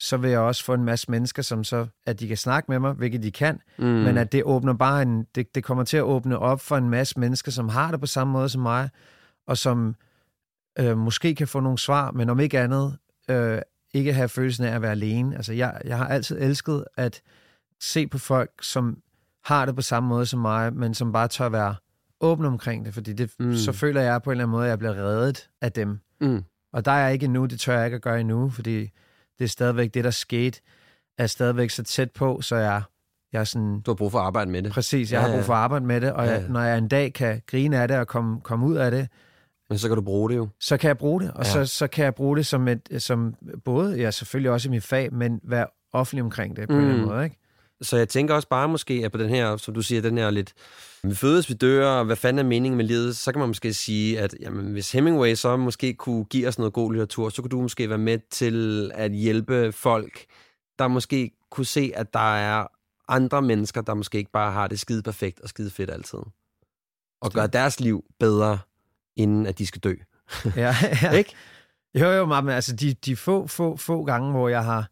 så 0.00 0.16
vil 0.16 0.30
jeg 0.30 0.40
også 0.40 0.64
få 0.64 0.74
en 0.74 0.84
masse 0.84 1.10
mennesker, 1.10 1.42
som 1.42 1.64
så, 1.64 1.86
at 2.06 2.20
de 2.20 2.28
kan 2.28 2.36
snakke 2.36 2.70
med 2.70 2.78
mig, 2.78 2.92
hvilket 2.92 3.22
de 3.22 3.32
kan, 3.32 3.60
mm. 3.78 3.84
men 3.84 4.18
at 4.18 4.32
det 4.32 4.42
åbner 4.44 4.72
bare 4.72 5.02
en, 5.02 5.26
det, 5.34 5.54
det 5.54 5.64
kommer 5.64 5.84
til 5.84 5.96
at 5.96 6.02
åbne 6.02 6.38
op 6.38 6.60
for 6.60 6.76
en 6.76 6.90
masse 6.90 7.20
mennesker, 7.20 7.52
som 7.52 7.68
har 7.68 7.90
det 7.90 8.00
på 8.00 8.06
samme 8.06 8.32
måde 8.32 8.48
som 8.48 8.62
mig, 8.62 8.90
og 9.46 9.58
som 9.58 9.94
øh, 10.78 10.98
måske 10.98 11.34
kan 11.34 11.48
få 11.48 11.60
nogle 11.60 11.78
svar, 11.78 12.10
men 12.10 12.28
om 12.28 12.40
ikke 12.40 12.60
andet, 12.60 12.98
øh, 13.30 13.58
ikke 13.94 14.12
have 14.12 14.28
følelsen 14.28 14.64
af 14.64 14.74
at 14.74 14.82
være 14.82 14.90
alene. 14.90 15.36
Altså, 15.36 15.52
jeg, 15.52 15.80
jeg 15.84 15.98
har 15.98 16.06
altid 16.06 16.38
elsket 16.40 16.84
at 16.96 17.22
se 17.80 18.06
på 18.06 18.18
folk, 18.18 18.50
som 18.62 18.98
har 19.44 19.66
det 19.66 19.76
på 19.76 19.82
samme 19.82 20.08
måde 20.08 20.26
som 20.26 20.40
mig, 20.40 20.72
men 20.72 20.94
som 20.94 21.12
bare 21.12 21.28
tør 21.28 21.48
være 21.48 21.74
åbne 22.20 22.46
omkring 22.46 22.84
det, 22.84 22.94
fordi 22.94 23.12
det, 23.12 23.30
mm. 23.38 23.56
så 23.56 23.72
føler 23.72 24.00
jeg 24.00 24.22
på 24.22 24.30
en 24.30 24.32
eller 24.32 24.44
anden 24.44 24.50
måde, 24.50 24.64
at 24.64 24.70
jeg 24.70 24.78
bliver 24.78 24.94
reddet 24.94 25.48
af 25.60 25.72
dem. 25.72 26.00
Mm. 26.20 26.44
Og 26.72 26.84
der 26.84 26.92
er 26.92 27.04
jeg 27.04 27.12
ikke 27.12 27.24
endnu, 27.24 27.46
det 27.46 27.60
tør 27.60 27.76
jeg 27.76 27.84
ikke 27.86 27.94
at 27.94 28.02
gøre 28.02 28.20
endnu, 28.20 28.50
fordi 28.50 28.90
det 29.38 29.44
er 29.44 29.48
stadigvæk 29.48 29.94
det, 29.94 30.04
der 30.04 30.10
skete, 30.10 30.60
er 31.18 31.26
stadigvæk 31.26 31.70
så 31.70 31.82
tæt 31.82 32.10
på, 32.10 32.40
så 32.40 32.56
jeg, 32.56 32.82
jeg 33.32 33.40
er 33.40 33.44
sådan... 33.44 33.80
Du 33.80 33.90
har 33.90 33.94
brug 33.94 34.12
for 34.12 34.18
at 34.18 34.26
arbejde 34.26 34.50
med 34.50 34.62
det. 34.62 34.72
Præcis, 34.72 35.12
jeg 35.12 35.20
ja, 35.20 35.26
har 35.26 35.34
brug 35.36 35.44
for 35.44 35.52
at 35.52 35.58
arbejde 35.58 35.84
med 35.84 36.00
det, 36.00 36.12
og 36.12 36.24
ja, 36.24 36.32
ja. 36.32 36.38
Jeg, 36.38 36.48
når 36.48 36.60
jeg 36.60 36.78
en 36.78 36.88
dag 36.88 37.12
kan 37.12 37.42
grine 37.46 37.78
af 37.78 37.88
det 37.88 37.96
og 37.96 38.06
komme, 38.06 38.40
komme 38.40 38.66
ud 38.66 38.76
af 38.76 38.90
det, 38.90 39.08
men 39.74 39.78
så 39.78 39.88
kan 39.88 39.96
du 39.96 40.02
bruge 40.02 40.30
det 40.30 40.36
jo. 40.36 40.48
Så 40.60 40.76
kan 40.76 40.88
jeg 40.88 40.98
bruge 40.98 41.20
det, 41.20 41.30
og 41.30 41.44
ja. 41.44 41.50
så, 41.50 41.66
så 41.66 41.86
kan 41.86 42.04
jeg 42.04 42.14
bruge 42.14 42.36
det 42.36 42.46
som, 42.46 42.68
et, 42.68 42.88
som 42.98 43.34
både, 43.64 43.96
ja 43.96 44.10
selvfølgelig 44.10 44.50
også 44.50 44.68
i 44.68 44.70
mit 44.70 44.82
fag, 44.82 45.12
men 45.12 45.40
være 45.42 45.66
offentlig 45.92 46.22
omkring 46.24 46.56
det 46.56 46.68
på 46.68 46.72
mm. 46.72 46.78
en 46.78 46.84
eller 46.84 46.94
anden 46.94 47.08
måde, 47.08 47.24
ikke? 47.24 47.36
Så 47.82 47.96
jeg 47.96 48.08
tænker 48.08 48.34
også 48.34 48.48
bare 48.48 48.68
måske, 48.68 49.02
at 49.04 49.12
på 49.12 49.18
den 49.18 49.28
her, 49.28 49.56
som 49.56 49.74
du 49.74 49.82
siger, 49.82 50.02
den 50.02 50.18
her 50.18 50.30
lidt, 50.30 50.52
vi 51.02 51.14
fødes, 51.14 51.48
vi 51.48 51.54
dør, 51.54 51.88
og 51.88 52.04
hvad 52.04 52.16
fanden 52.16 52.38
er 52.38 52.48
meningen 52.48 52.76
med 52.76 52.84
livet, 52.84 53.16
så 53.16 53.32
kan 53.32 53.38
man 53.38 53.48
måske 53.48 53.72
sige, 53.72 54.20
at 54.20 54.34
jamen, 54.40 54.72
hvis 54.72 54.92
Hemingway 54.92 55.34
så 55.34 55.56
måske 55.56 55.94
kunne 55.94 56.24
give 56.24 56.48
os 56.48 56.58
noget 56.58 56.72
god 56.72 56.92
litteratur, 56.92 57.28
så 57.28 57.42
kunne 57.42 57.50
du 57.50 57.60
måske 57.60 57.88
være 57.88 57.98
med 57.98 58.18
til 58.30 58.90
at 58.94 59.12
hjælpe 59.12 59.72
folk, 59.72 60.24
der 60.78 60.88
måske 60.88 61.30
kunne 61.50 61.66
se, 61.66 61.92
at 61.94 62.12
der 62.12 62.36
er 62.36 62.66
andre 63.08 63.42
mennesker, 63.42 63.80
der 63.80 63.94
måske 63.94 64.18
ikke 64.18 64.32
bare 64.32 64.52
har 64.52 64.66
det 64.66 64.80
skide 64.80 65.02
perfekt 65.02 65.40
og 65.40 65.48
skide 65.48 65.70
fedt 65.70 65.90
altid. 65.90 66.18
Og 67.22 67.32
gøre 67.32 67.46
deres 67.46 67.80
liv 67.80 68.04
bedre, 68.20 68.58
inden 69.16 69.46
at 69.46 69.58
de 69.58 69.66
skal 69.66 69.80
dø. 69.80 69.94
Ja, 70.56 70.74
ja. 71.02 71.10
ikke? 71.10 71.34
Jo, 71.94 72.06
jo, 72.10 72.26
men 72.26 72.48
altså 72.48 72.76
de, 72.76 72.94
de 72.94 73.16
få, 73.16 73.46
få, 73.46 73.76
få 73.76 74.04
gange, 74.04 74.30
hvor 74.30 74.48
jeg 74.48 74.64
har 74.64 74.90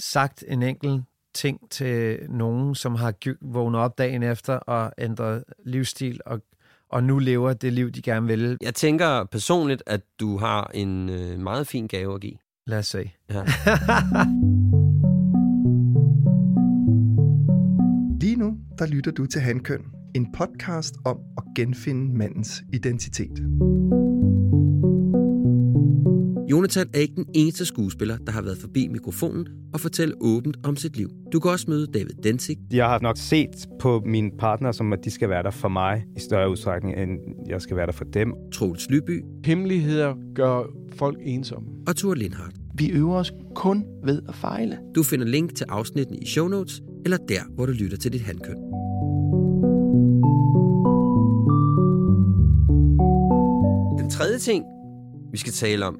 sagt 0.00 0.44
en 0.48 0.62
enkelt 0.62 1.02
ting 1.34 1.70
til 1.70 2.18
nogen, 2.28 2.74
som 2.74 2.94
har 2.94 3.14
vågnet 3.40 3.80
op 3.80 3.98
dagen 3.98 4.22
efter 4.22 4.54
og 4.54 4.92
ændret 4.98 5.44
livsstil 5.64 6.20
og, 6.26 6.40
og 6.88 7.04
nu 7.04 7.18
lever 7.18 7.52
det 7.52 7.72
liv, 7.72 7.90
de 7.90 8.02
gerne 8.02 8.26
vil. 8.26 8.58
Jeg 8.60 8.74
tænker 8.74 9.24
personligt, 9.24 9.82
at 9.86 10.00
du 10.20 10.38
har 10.38 10.70
en 10.74 11.08
øh, 11.08 11.38
meget 11.38 11.66
fin 11.66 11.86
gave 11.86 12.14
at 12.14 12.20
give. 12.20 12.36
Lad 12.66 12.78
os 12.78 12.86
se. 12.86 13.10
Ja. 13.30 13.44
Lige 18.20 18.36
nu, 18.36 18.58
der 18.78 18.86
lytter 18.86 19.10
du 19.10 19.26
til 19.26 19.40
Handkøn, 19.40 19.84
en 20.14 20.32
podcast 20.32 20.94
om 21.04 21.18
at 21.36 21.44
genfinde 21.56 22.18
mandens 22.18 22.62
identitet. 22.72 23.42
Jonathan 26.50 26.86
er 26.94 26.98
ikke 26.98 27.14
den 27.14 27.26
eneste 27.34 27.64
skuespiller, 27.64 28.16
der 28.16 28.32
har 28.32 28.42
været 28.42 28.58
forbi 28.58 28.88
mikrofonen 28.88 29.46
og 29.72 29.80
fortælle 29.80 30.14
åbent 30.20 30.56
om 30.64 30.76
sit 30.76 30.96
liv. 30.96 31.10
Du 31.32 31.40
kan 31.40 31.50
også 31.50 31.66
møde 31.68 31.86
David 31.86 32.14
Densig. 32.22 32.56
Jeg 32.72 32.86
har 32.86 32.98
nok 33.00 33.18
set 33.18 33.68
på 33.80 34.02
mine 34.06 34.30
partner, 34.38 34.72
som 34.72 34.92
at 34.92 34.98
de 35.04 35.10
skal 35.10 35.28
være 35.28 35.42
der 35.42 35.50
for 35.50 35.68
mig 35.68 36.04
i 36.16 36.20
større 36.20 36.50
udstrækning, 36.50 36.98
end 36.98 37.18
jeg 37.48 37.62
skal 37.62 37.76
være 37.76 37.86
der 37.86 37.92
for 37.92 38.04
dem. 38.04 38.32
Troels 38.52 38.90
Lyby. 38.90 39.24
Hemmeligheder 39.44 40.14
gør 40.34 40.62
folk 40.96 41.18
ensomme. 41.22 41.68
Og 41.86 41.96
Thor 41.96 42.14
Lindhardt. 42.14 42.56
Vi 42.74 42.90
øver 42.90 43.16
os 43.16 43.32
kun 43.54 43.84
ved 44.04 44.22
at 44.28 44.34
fejle. 44.34 44.78
Du 44.94 45.02
finder 45.02 45.26
link 45.26 45.54
til 45.54 45.66
afsnitten 45.68 46.22
i 46.22 46.26
show 46.26 46.48
notes, 46.48 46.82
eller 47.04 47.16
der, 47.16 47.40
hvor 47.54 47.66
du 47.66 47.72
lytter 47.72 47.96
til 47.96 48.12
dit 48.12 48.20
handkøn. 48.20 48.83
Tredje 54.14 54.38
ting, 54.38 54.64
vi 55.32 55.38
skal 55.38 55.52
tale 55.52 55.86
om, 55.86 55.98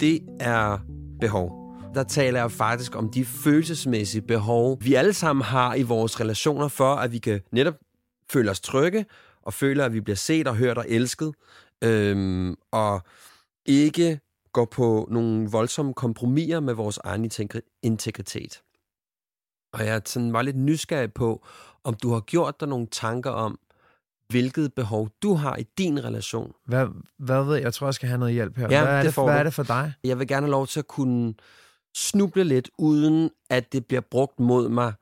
det 0.00 0.20
er 0.40 0.78
behov. 1.20 1.52
Der 1.94 2.04
taler 2.04 2.40
jeg 2.40 2.50
faktisk 2.50 2.96
om 2.96 3.10
de 3.10 3.24
følelsesmæssige 3.24 4.22
behov, 4.22 4.78
vi 4.80 4.94
alle 4.94 5.12
sammen 5.12 5.42
har 5.42 5.74
i 5.74 5.82
vores 5.82 6.20
relationer 6.20 6.68
for, 6.68 6.94
at 6.94 7.12
vi 7.12 7.18
kan 7.18 7.40
netop 7.52 7.74
føle 8.30 8.50
os 8.50 8.60
trygge, 8.60 9.06
og 9.42 9.54
føle, 9.54 9.84
at 9.84 9.92
vi 9.92 10.00
bliver 10.00 10.16
set 10.16 10.48
og 10.48 10.56
hørt 10.56 10.78
og 10.78 10.84
elsket, 10.88 11.34
øhm, 11.84 12.56
og 12.72 13.02
ikke 13.66 14.20
gå 14.52 14.64
på 14.64 15.08
nogle 15.10 15.50
voldsomme 15.50 15.94
kompromiser 15.94 16.60
med 16.60 16.74
vores 16.74 16.98
egen 17.04 17.30
integritet. 17.82 18.62
Og 19.72 19.86
jeg 19.86 20.02
sådan 20.04 20.32
var 20.32 20.42
lidt 20.42 20.56
nysgerrig 20.56 21.12
på, 21.12 21.46
om 21.84 21.94
du 21.94 22.12
har 22.12 22.20
gjort 22.20 22.60
dig 22.60 22.68
nogle 22.68 22.86
tanker 22.86 23.30
om, 23.30 23.58
hvilket 24.28 24.74
behov 24.74 25.10
du 25.22 25.34
har 25.34 25.56
i 25.56 25.66
din 25.78 26.04
relation. 26.04 26.52
Hvad, 26.66 26.86
hvad 27.18 27.44
ved 27.44 27.54
jeg? 27.54 27.64
Jeg 27.64 27.74
tror, 27.74 27.86
jeg 27.86 27.94
skal 27.94 28.08
have 28.08 28.18
noget 28.18 28.34
hjælp 28.34 28.56
her. 28.56 28.68
Ja, 28.70 28.84
hvad, 28.84 28.92
er 28.92 29.02
det, 29.02 29.16
det, 29.16 29.24
hvad 29.24 29.38
er 29.38 29.42
det 29.42 29.54
for 29.54 29.62
dig? 29.62 29.92
Jeg 30.04 30.18
vil 30.18 30.28
gerne 30.28 30.46
have 30.46 30.50
lov 30.50 30.66
til 30.66 30.78
at 30.78 30.86
kunne 30.86 31.34
snuble 31.94 32.44
lidt, 32.44 32.70
uden 32.78 33.30
at 33.50 33.72
det 33.72 33.86
bliver 33.86 34.00
brugt 34.00 34.40
mod 34.40 34.68
mig 34.68 34.92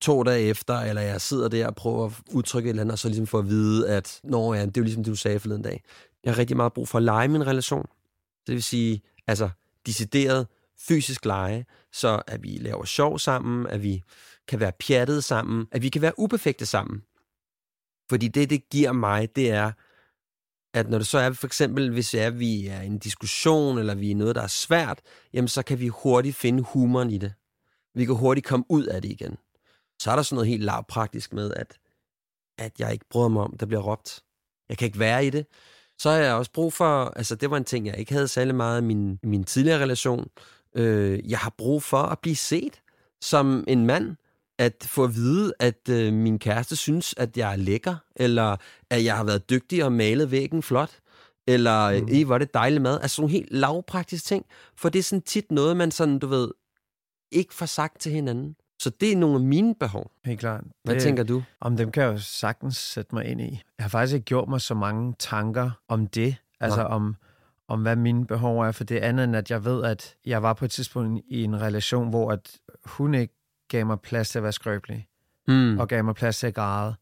to 0.00 0.22
dage 0.22 0.42
efter, 0.42 0.78
eller 0.80 1.02
jeg 1.02 1.20
sidder 1.20 1.48
der 1.48 1.66
og 1.66 1.74
prøver 1.74 2.06
at 2.06 2.12
udtrykke 2.30 2.66
et 2.66 2.70
eller 2.70 2.82
andet, 2.82 2.92
og 2.92 2.98
så 2.98 3.08
ligesom 3.08 3.26
få 3.26 3.38
at 3.38 3.48
vide, 3.48 3.88
at 3.88 4.20
Nå, 4.24 4.54
ja, 4.54 4.60
det 4.60 4.66
er 4.66 4.80
jo 4.80 4.82
ligesom 4.82 5.04
det, 5.04 5.10
du 5.10 5.16
sagde 5.16 5.40
forleden 5.40 5.62
dag. 5.62 5.82
Jeg 6.24 6.32
har 6.32 6.38
rigtig 6.38 6.56
meget 6.56 6.72
brug 6.72 6.88
for 6.88 6.98
at 6.98 7.04
lege 7.04 7.28
min 7.28 7.46
relation. 7.46 7.86
Det 8.46 8.54
vil 8.54 8.62
sige, 8.62 9.02
altså, 9.26 9.48
decideret 9.86 10.46
fysisk 10.88 11.24
lege, 11.24 11.66
så 11.92 12.22
at 12.26 12.42
vi 12.42 12.58
laver 12.60 12.84
sjov 12.84 13.18
sammen, 13.18 13.66
at 13.66 13.82
vi 13.82 14.02
kan 14.48 14.60
være 14.60 14.72
pjattet 14.86 15.24
sammen, 15.24 15.66
at 15.72 15.82
vi 15.82 15.88
kan 15.88 16.02
være 16.02 16.18
uperfekte 16.18 16.66
sammen. 16.66 17.02
Fordi 18.10 18.28
det, 18.28 18.50
det 18.50 18.68
giver 18.68 18.92
mig, 18.92 19.36
det 19.36 19.50
er, 19.50 19.72
at 20.74 20.90
når 20.90 20.98
det 20.98 21.06
så 21.06 21.18
er, 21.18 21.32
for 21.32 21.46
eksempel, 21.46 21.90
hvis 21.90 22.14
er, 22.14 22.30
vi 22.30 22.66
er 22.66 22.80
i 22.80 22.86
en 22.86 22.98
diskussion, 22.98 23.78
eller 23.78 23.94
vi 23.94 24.10
er 24.10 24.14
noget, 24.14 24.36
der 24.36 24.42
er 24.42 24.46
svært, 24.46 25.00
jamen 25.32 25.48
så 25.48 25.62
kan 25.62 25.80
vi 25.80 25.88
hurtigt 25.88 26.36
finde 26.36 26.62
humoren 26.62 27.10
i 27.10 27.18
det. 27.18 27.32
Vi 27.94 28.04
kan 28.04 28.14
hurtigt 28.14 28.46
komme 28.46 28.64
ud 28.68 28.84
af 28.84 29.02
det 29.02 29.10
igen. 29.10 29.36
Så 30.02 30.10
er 30.10 30.16
der 30.16 30.22
sådan 30.22 30.34
noget 30.34 30.48
helt 30.48 30.62
lavpraktisk 30.62 31.32
med, 31.32 31.54
at, 31.54 31.78
at 32.58 32.72
jeg 32.78 32.92
ikke 32.92 33.04
bryder 33.10 33.28
mig 33.28 33.42
om, 33.42 33.56
der 33.56 33.66
bliver 33.66 33.82
råbt. 33.82 34.22
Jeg 34.68 34.78
kan 34.78 34.86
ikke 34.86 34.98
være 34.98 35.26
i 35.26 35.30
det. 35.30 35.46
Så 35.98 36.10
har 36.10 36.16
jeg 36.16 36.34
også 36.34 36.52
brug 36.52 36.72
for, 36.72 37.04
altså 37.04 37.34
det 37.34 37.50
var 37.50 37.56
en 37.56 37.64
ting, 37.64 37.86
jeg 37.86 37.98
ikke 37.98 38.12
havde 38.12 38.28
særlig 38.28 38.54
meget 38.54 38.80
i 38.80 38.84
min, 38.84 39.18
min 39.22 39.44
tidligere 39.44 39.82
relation. 39.82 40.28
Øh, 40.74 41.30
jeg 41.30 41.38
har 41.38 41.54
brug 41.58 41.82
for 41.82 42.02
at 42.02 42.18
blive 42.18 42.36
set 42.36 42.80
som 43.20 43.64
en 43.68 43.86
mand, 43.86 44.16
at 44.58 44.86
få 44.86 45.04
at 45.04 45.14
vide, 45.14 45.52
at 45.58 45.88
øh, 45.90 46.12
min 46.12 46.38
kæreste 46.38 46.76
synes, 46.76 47.14
at 47.16 47.36
jeg 47.36 47.52
er 47.52 47.56
lækker, 47.56 47.96
eller 48.16 48.56
at 48.90 49.04
jeg 49.04 49.16
har 49.16 49.24
været 49.24 49.50
dygtig 49.50 49.84
og 49.84 49.92
malet 49.92 50.30
væggen 50.30 50.62
flot, 50.62 50.98
eller 51.46 52.00
mm. 52.00 52.26
hvor 52.26 52.34
er 52.34 52.38
det 52.38 52.54
dejligt 52.54 52.82
mad. 52.82 53.00
Altså 53.00 53.22
nogle 53.22 53.32
helt 53.32 53.52
lavpraktiske 53.52 54.26
ting, 54.26 54.46
for 54.76 54.88
det 54.88 54.98
er 54.98 55.02
sådan 55.02 55.22
tit 55.22 55.50
noget, 55.50 55.76
man 55.76 55.90
sådan, 55.90 56.18
du 56.18 56.26
ved, 56.26 56.50
ikke 57.32 57.54
får 57.54 57.66
sagt 57.66 58.00
til 58.00 58.12
hinanden. 58.12 58.56
Så 58.82 58.90
det 58.90 59.12
er 59.12 59.16
nogle 59.16 59.36
af 59.36 59.40
mine 59.40 59.74
behov. 59.74 60.10
Helt 60.24 60.40
klart. 60.40 60.64
Hvad 60.84 60.94
det, 60.94 61.02
tænker 61.02 61.22
du? 61.22 61.42
Om 61.60 61.76
dem 61.76 61.90
kan 61.90 62.02
jeg 62.02 62.12
jo 62.12 62.18
sagtens 62.18 62.76
sætte 62.76 63.14
mig 63.14 63.24
ind 63.24 63.40
i. 63.40 63.50
Jeg 63.78 63.84
har 63.84 63.88
faktisk 63.88 64.14
ikke 64.14 64.24
gjort 64.24 64.48
mig 64.48 64.60
så 64.60 64.74
mange 64.74 65.14
tanker 65.18 65.70
om 65.88 66.06
det. 66.06 66.36
Altså 66.60 66.80
ja. 66.80 66.86
om, 66.86 67.16
om 67.68 67.82
hvad 67.82 67.96
mine 67.96 68.26
behov 68.26 68.60
er, 68.60 68.72
for 68.72 68.84
det 68.84 68.98
andet 68.98 69.24
end, 69.24 69.36
at 69.36 69.50
jeg 69.50 69.64
ved, 69.64 69.84
at 69.84 70.16
jeg 70.26 70.42
var 70.42 70.52
på 70.52 70.64
et 70.64 70.70
tidspunkt 70.70 71.24
i 71.28 71.44
en 71.44 71.60
relation, 71.60 72.10
hvor 72.10 72.32
at 72.32 72.58
hun 72.84 73.14
ikke 73.14 73.34
gav 73.68 73.86
mig 73.86 74.00
plads 74.00 74.30
til 74.30 74.38
at 74.38 74.42
være 74.42 74.52
skrøbelig, 74.52 75.06
mm. 75.48 75.78
og 75.78 75.88
gav 75.88 76.04
mig 76.04 76.14
plads 76.14 76.38
til 76.38 76.46
at 76.46 76.54
græde, 76.54 76.94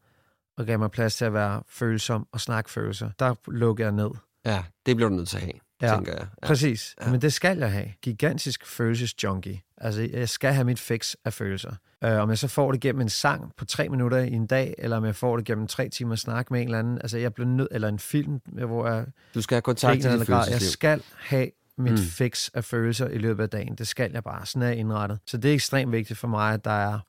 og 0.57 0.65
gav 0.65 0.79
mig 0.79 0.91
plads 0.91 1.15
til 1.15 1.25
at 1.25 1.33
være 1.33 1.63
følsom 1.69 2.27
og 2.31 2.41
snakke 2.41 2.69
følelser. 2.69 3.09
Der 3.19 3.35
lukkede 3.47 3.85
jeg 3.85 3.95
ned. 3.95 4.09
Ja, 4.45 4.63
det 4.85 4.95
bliver 4.95 5.09
du 5.09 5.15
nødt 5.15 5.29
til 5.29 5.37
at 5.37 5.43
have, 5.43 5.53
ja, 5.81 5.95
tænker 5.95 6.11
jeg. 6.11 6.27
Ja. 6.41 6.47
Præcis, 6.47 6.95
ja. 7.01 7.11
men 7.11 7.21
det 7.21 7.33
skal 7.33 7.57
jeg 7.57 7.71
have. 7.71 7.87
Gigantisk 8.01 8.65
følelsesjunkie. 8.65 9.61
Altså, 9.77 10.09
jeg 10.13 10.29
skal 10.29 10.53
have 10.53 10.65
mit 10.65 10.79
fix 10.79 11.15
af 11.25 11.33
følelser. 11.33 11.75
Uh, 12.05 12.11
om 12.11 12.29
jeg 12.29 12.37
så 12.37 12.47
får 12.47 12.71
det 12.71 12.81
gennem 12.81 13.01
en 13.01 13.09
sang 13.09 13.51
på 13.57 13.65
tre 13.65 13.89
minutter 13.89 14.17
i 14.17 14.31
en 14.31 14.47
dag, 14.47 14.75
eller 14.77 14.97
om 14.97 15.05
jeg 15.05 15.15
får 15.15 15.37
det 15.37 15.45
gennem 15.45 15.67
tre 15.67 15.89
timer 15.89 16.15
snak 16.15 16.51
med 16.51 16.61
en 16.61 16.67
eller 16.67 16.79
anden, 16.79 16.97
altså 16.97 17.17
jeg 17.17 17.33
bliver 17.33 17.47
nødt, 17.47 17.67
eller 17.71 17.87
en 17.87 17.99
film, 17.99 18.39
hvor 18.45 18.87
jeg... 18.87 19.05
Du 19.35 19.41
skal 19.41 19.55
have 19.55 19.61
kontakt 19.61 20.01
til 20.01 20.19
dit 20.19 20.29
Jeg 20.29 20.61
skal 20.61 21.03
have 21.17 21.49
mit 21.77 21.91
mm. 21.91 21.97
fix 21.97 22.49
af 22.53 22.63
følelser 22.63 23.07
i 23.07 23.17
løbet 23.17 23.43
af 23.43 23.49
dagen. 23.49 23.75
Det 23.75 23.87
skal 23.87 24.11
jeg 24.13 24.23
bare. 24.23 24.45
Sådan 24.45 24.61
er 24.61 24.67
jeg 24.67 24.77
indrettet. 24.77 25.19
Så 25.27 25.37
det 25.37 25.49
er 25.51 25.53
ekstremt 25.55 25.91
vigtigt 25.91 26.19
for 26.19 26.27
mig, 26.27 26.53
at 26.53 26.65
der 26.65 26.71
er, 26.71 26.99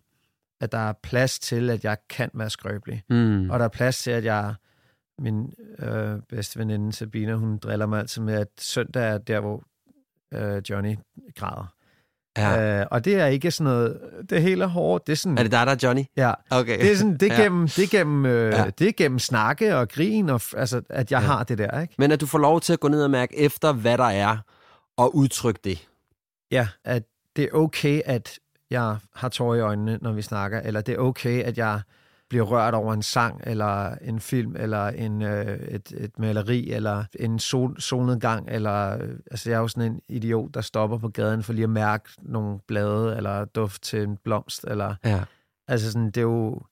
at 0.61 0.73
der 0.73 0.79
er 0.79 0.93
plads 1.03 1.39
til, 1.39 1.71
at 1.71 1.85
jeg 1.85 1.97
kan 2.11 2.31
være 2.35 2.51
skrøbelig. 2.51 3.03
Mm. 3.11 3.51
Og 3.51 3.59
der 3.59 3.65
er 3.65 3.69
plads 3.69 4.03
til, 4.03 4.11
at 4.11 4.25
jeg... 4.25 4.55
Min 5.21 5.53
øh, 5.79 6.19
bedste 6.29 6.59
veninde 6.59 6.93
Sabina, 6.93 7.35
hun 7.35 7.59
driller 7.59 7.87
mig 7.87 7.99
altid 7.99 8.23
med, 8.23 8.35
at 8.35 8.49
søndag 8.61 9.09
er 9.15 9.19
der, 9.19 9.41
hvor 9.41 9.63
øh, 10.35 10.63
Johnny 10.71 10.97
græder. 11.37 11.73
Ja. 12.39 12.81
Øh, 12.81 12.87
og 12.91 13.05
det 13.05 13.15
er 13.15 13.27
ikke 13.27 13.51
sådan 13.51 13.73
noget, 13.73 14.01
det 14.31 14.43
hele 14.43 14.65
er 14.65 14.69
hårdt. 14.69 15.07
Det 15.07 15.13
er 15.13 15.17
sådan, 15.17 15.39
Er 15.39 15.43
det 15.43 15.53
dig, 15.53 15.67
der 15.67 15.73
er 15.73 15.77
Johnny? 15.83 16.03
Ja, 16.17 16.33
Okay. 16.51 16.81
det 16.81 16.93
er, 16.93 16.97
sådan, 16.97 17.17
det 17.17 17.33
er 17.33 17.37
Ja. 17.37 17.43
gennem, 17.43 17.69
det 17.69 17.79
er 17.85 17.99
gennem, 17.99 18.27
øh, 18.27 18.53
Ja. 18.53 18.65
ja. 18.65 18.71
det 18.79 18.89
er 18.89 18.93
gennem 18.97 19.19
snakke 19.19 19.77
og 19.77 19.89
grin, 19.89 20.29
og, 20.29 20.41
altså, 20.57 20.83
at 20.89 21.13
jeg 21.13 21.21
ja. 21.21 21.27
har 21.27 21.45
det 21.45 21.59
der, 21.59 21.81
ikke? 21.81 21.95
Men 21.99 22.13
at 22.13 22.21
du 22.21 22.27
får 22.27 22.39
lov 22.39 22.61
til 22.61 22.73
at 22.73 22.81
gå 22.81 22.89
ned 22.89 23.05
og 23.05 23.11
mærke 23.11 23.37
efter, 23.39 23.73
hvad 23.73 23.99
der 23.99 24.05
er, 24.05 24.37
og 24.99 25.17
udtrykke 25.17 25.61
det. 25.65 25.89
Ja, 26.51 26.69
at 26.85 27.03
det 27.37 27.45
er 27.45 27.53
okay, 27.53 28.03
at 28.05 28.39
jeg 28.71 28.97
har 29.15 29.29
tårer 29.29 29.57
i 29.57 29.61
øjnene, 29.61 29.99
når 30.03 30.13
vi 30.13 30.23
snakker, 30.23 30.61
eller 30.61 30.81
det 30.81 30.95
er 30.95 30.99
okay, 30.99 31.43
at 31.43 31.59
jeg 31.59 31.81
bliver 32.29 32.45
rørt 32.45 32.75
over 32.75 32.93
en 32.95 33.03
sang, 33.03 33.41
eller 33.47 33.95
en 33.95 34.21
film, 34.21 34.57
eller 34.59 34.87
en, 34.89 35.23
øh, 35.23 35.59
et, 35.59 35.93
et 35.97 36.19
maleri, 36.19 36.71
eller 36.71 37.05
en 37.21 37.39
sol, 37.39 37.81
solnedgang, 37.81 38.49
eller 38.51 39.03
øh, 39.03 39.09
altså 39.31 39.51
jeg 39.51 39.57
er 39.57 39.61
jo 39.61 39.69
sådan 39.69 39.93
en 39.93 40.01
idiot, 40.09 40.55
der 40.55 40.61
stopper 40.61 40.99
på 40.99 41.09
gaden 41.09 41.43
for 41.43 41.53
lige 41.53 41.65
at 41.65 41.71
mærke 41.71 42.09
nogle 42.23 42.59
blade, 42.67 43.17
eller 43.17 43.45
duft 43.45 43.83
til 43.83 44.03
en 44.03 44.17
blomst, 44.17 44.65
eller 44.65 44.95
Ja. 45.05 45.23
altså 45.69 45.93
sådan, 45.93 46.07
det 46.07 46.17
er 46.17 46.23
jo, 46.23 46.63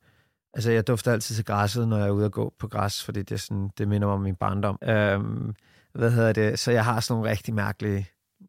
altså 0.54 0.70
jeg 0.70 0.86
dufter 0.86 1.12
altid 1.12 1.34
til 1.34 1.44
græsset, 1.44 1.88
når 1.88 1.96
jeg 1.98 2.06
er 2.06 2.10
ude 2.10 2.24
at 2.24 2.32
gå 2.32 2.54
på 2.58 2.68
græs, 2.68 3.04
fordi 3.04 3.22
det, 3.22 3.32
er 3.32 3.38
sådan, 3.38 3.70
det 3.78 3.88
minder 3.88 4.08
mig 4.08 4.14
om 4.14 4.20
min 4.20 4.36
barndom. 4.36 4.78
Øhm, 4.82 5.54
hvad 5.92 6.10
hedder 6.10 6.32
det? 6.32 6.58
Så 6.58 6.70
jeg 6.72 6.84
har 6.84 7.00
sådan 7.00 7.14
nogle 7.18 7.30
rigtig 7.30 7.54
mærkelige, 7.54 8.08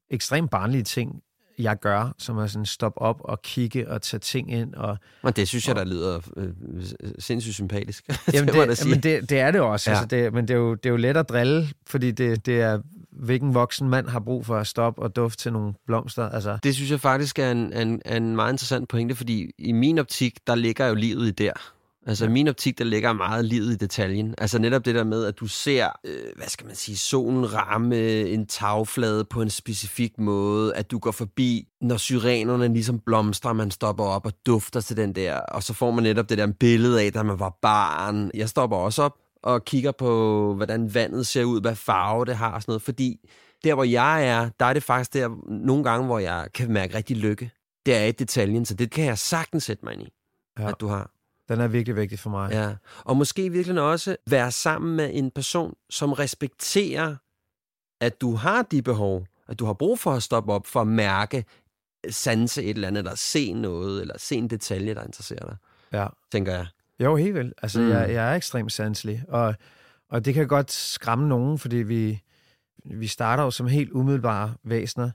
ekstremt 0.10 0.52
barnlige 0.52 0.84
ting, 0.84 1.24
jeg 1.60 1.80
gør, 1.80 2.14
som 2.18 2.38
er 2.38 2.48
sådan 2.48 2.66
stoppe 2.66 3.02
op 3.02 3.22
og 3.24 3.42
kigge 3.42 3.90
og 3.90 4.02
tage 4.02 4.20
ting 4.20 4.52
ind. 4.52 4.74
Og, 4.74 4.98
Men 5.24 5.34
det 5.34 5.48
synes 5.48 5.68
jeg, 5.68 5.76
der 5.76 5.86
lyder 5.86 6.20
øh, 6.38 6.50
sindssygt 7.20 7.56
sympatisk. 7.56 8.06
jamen 8.34 8.48
det, 8.48 8.70
det, 8.70 8.88
men 8.90 9.00
det, 9.00 9.30
det 9.30 9.40
er 9.40 9.52
det 9.52 9.62
også, 9.62 9.92
ja. 9.92 9.96
altså 9.98 10.08
det, 10.08 10.34
men 10.34 10.48
det 10.48 10.54
er, 10.54 10.58
jo, 10.58 10.76
det 10.76 10.86
er 10.86 10.90
jo 10.90 10.98
let 10.98 11.18
at 11.18 11.30
drille, 11.30 11.68
fordi 11.88 12.12
det, 12.12 12.46
det 12.46 12.62
er, 12.62 12.80
hvilken 13.12 13.54
voksen 13.54 13.90
mand 13.90 14.08
har 14.08 14.20
brug 14.20 14.46
for 14.46 14.58
at 14.58 14.68
stoppe 14.68 15.02
og 15.02 15.16
dufte 15.16 15.44
til 15.44 15.54
nogle 15.54 15.74
blomster. 15.86 16.30
Altså, 16.30 16.58
Det 16.64 16.76
synes 16.76 16.92
jeg 16.92 17.00
faktisk 17.00 17.40
er 17.40 17.52
en, 17.52 17.74
en, 17.74 18.02
en 18.06 18.36
meget 18.36 18.54
interessant 18.54 18.90
pointe, 18.90 19.16
fordi 19.16 19.52
i 19.58 19.72
min 19.72 19.98
optik, 19.98 20.48
der 20.48 20.56
ligger 20.56 20.88
jo 20.88 20.96
livet 20.96 21.28
i 21.28 21.32
der. 21.32 21.54
Altså 22.08 22.26
ja. 22.26 22.32
min 22.32 22.48
optik, 22.48 22.78
der 22.78 22.86
ligger 22.86 23.14
meget 23.14 23.46
livet 23.46 23.74
i 23.74 23.76
detaljen. 23.76 24.36
Altså 24.38 24.60
netop 24.60 24.86
det 24.86 24.96
der 24.96 25.04
med, 25.04 25.26
at 25.26 25.40
du 25.40 25.48
ser, 25.48 25.90
øh, 26.04 26.36
hvad 26.36 26.48
skal 26.48 26.66
man 26.66 26.76
sige, 26.76 26.98
solen 26.98 27.54
ramme 27.54 28.22
en 28.22 28.48
tagflade 28.48 29.26
på 29.26 29.42
en 29.42 29.50
specifik 29.50 30.20
måde, 30.20 30.76
at 30.76 30.92
du 30.92 31.00
går 31.00 31.12
forbi, 31.12 31.68
når 31.82 31.98
syrenerne 31.98 32.68
ligesom 32.68 33.00
blomstrer, 33.00 33.54
man 33.54 33.72
stopper 33.72 34.04
op 34.04 34.26
og 34.26 34.34
dufter 34.46 34.82
til 34.82 34.98
den 34.98 35.14
der, 35.14 35.40
og 35.40 35.64
så 35.64 35.74
får 35.74 35.92
man 35.92 36.04
netop 36.04 36.30
det 36.30 36.38
der 36.38 36.48
billede 36.60 37.02
af, 37.02 37.14
da 37.14 37.24
man 37.24 37.40
var 37.40 37.58
barn. 37.62 38.32
Jeg 38.34 38.50
stopper 38.50 38.78
også 38.78 39.04
op 39.04 39.14
og 39.44 39.66
kigger 39.66 39.92
på, 39.92 40.54
hvordan 40.56 40.94
vandet 40.94 41.28
ser 41.28 41.44
ud, 41.44 41.62
hvad 41.62 41.76
farve 41.76 42.26
det 42.26 42.36
har 42.36 42.52
og 42.52 42.62
sådan 42.62 42.72
noget, 42.72 42.82
fordi 42.82 43.30
der, 43.64 43.74
hvor 43.74 43.84
jeg 43.84 44.28
er, 44.28 44.50
der 44.60 44.66
er 44.66 44.74
det 44.74 44.84
faktisk 44.84 45.14
der 45.14 45.30
nogle 45.66 45.84
gange, 45.84 46.06
hvor 46.06 46.20
jeg 46.20 46.48
kan 46.54 46.72
mærke 46.72 46.98
rigtig 46.98 47.18
lykke. 47.18 47.52
Det 47.86 47.96
er 47.96 48.06
i 48.06 48.12
detaljen, 48.12 48.66
så 48.66 48.74
det 48.74 48.92
kan 48.92 49.06
jeg 49.06 49.18
sagtens 49.18 49.64
sætte 49.64 49.86
mig 49.86 49.94
ind 49.94 50.02
i. 50.02 50.10
Ja. 50.60 50.70
at 50.70 50.76
du 50.80 50.88
har. 50.88 51.17
Den 51.50 51.60
er 51.60 51.68
virkelig 51.68 51.96
vigtig 51.96 52.20
for 52.20 52.30
mig. 52.30 52.52
Ja. 52.52 52.76
Og 53.04 53.18
måske 53.18 53.52
virkelig 53.52 53.82
også 53.82 54.16
være 54.30 54.52
sammen 54.52 54.96
med 54.96 55.10
en 55.14 55.32
person, 55.32 55.76
som 55.90 56.14
respekterer, 56.14 57.16
at 58.02 58.22
du 58.22 58.36
har 58.36 58.62
de 58.62 58.82
behov, 58.82 59.26
at 59.48 59.60
du 59.60 59.66
har 59.66 59.74
brug 59.74 60.00
for 60.00 60.12
at 60.12 60.24
stoppe 60.24 60.54
op 60.54 60.68
for 60.68 60.82
at 60.82 60.88
mærke, 60.88 61.46
sanse 62.10 62.64
et 62.64 62.70
eller 62.70 62.88
andet, 62.88 63.00
eller 63.00 63.16
se 63.16 63.54
noget, 63.54 64.02
eller 64.02 64.18
se 64.18 64.36
en 64.36 64.48
detalje, 64.50 64.96
der 64.96 65.04
interesserer 65.04 65.46
dig, 65.46 65.58
ja. 65.94 66.08
tænker 66.32 66.54
jeg. 66.54 66.68
Jo, 67.00 67.16
helt 67.16 67.36
vildt. 67.36 67.54
Altså, 67.62 67.82
mm. 67.82 67.90
jeg, 67.90 68.14
jeg 68.14 68.32
er 68.32 68.36
ekstremt 68.36 68.72
sanselig, 68.72 69.24
og, 69.28 69.56
og 70.10 70.26
det 70.26 70.34
kan 70.34 70.48
godt 70.48 70.72
skræmme 70.72 71.28
nogen, 71.28 71.60
fordi 71.60 71.76
vi, 71.76 72.24
vi 72.86 73.08
starter 73.08 73.44
jo 73.44 73.52
som 73.52 73.68
helt 73.68 73.92
umiddelbare 73.92 74.54
væsener, 74.64 75.12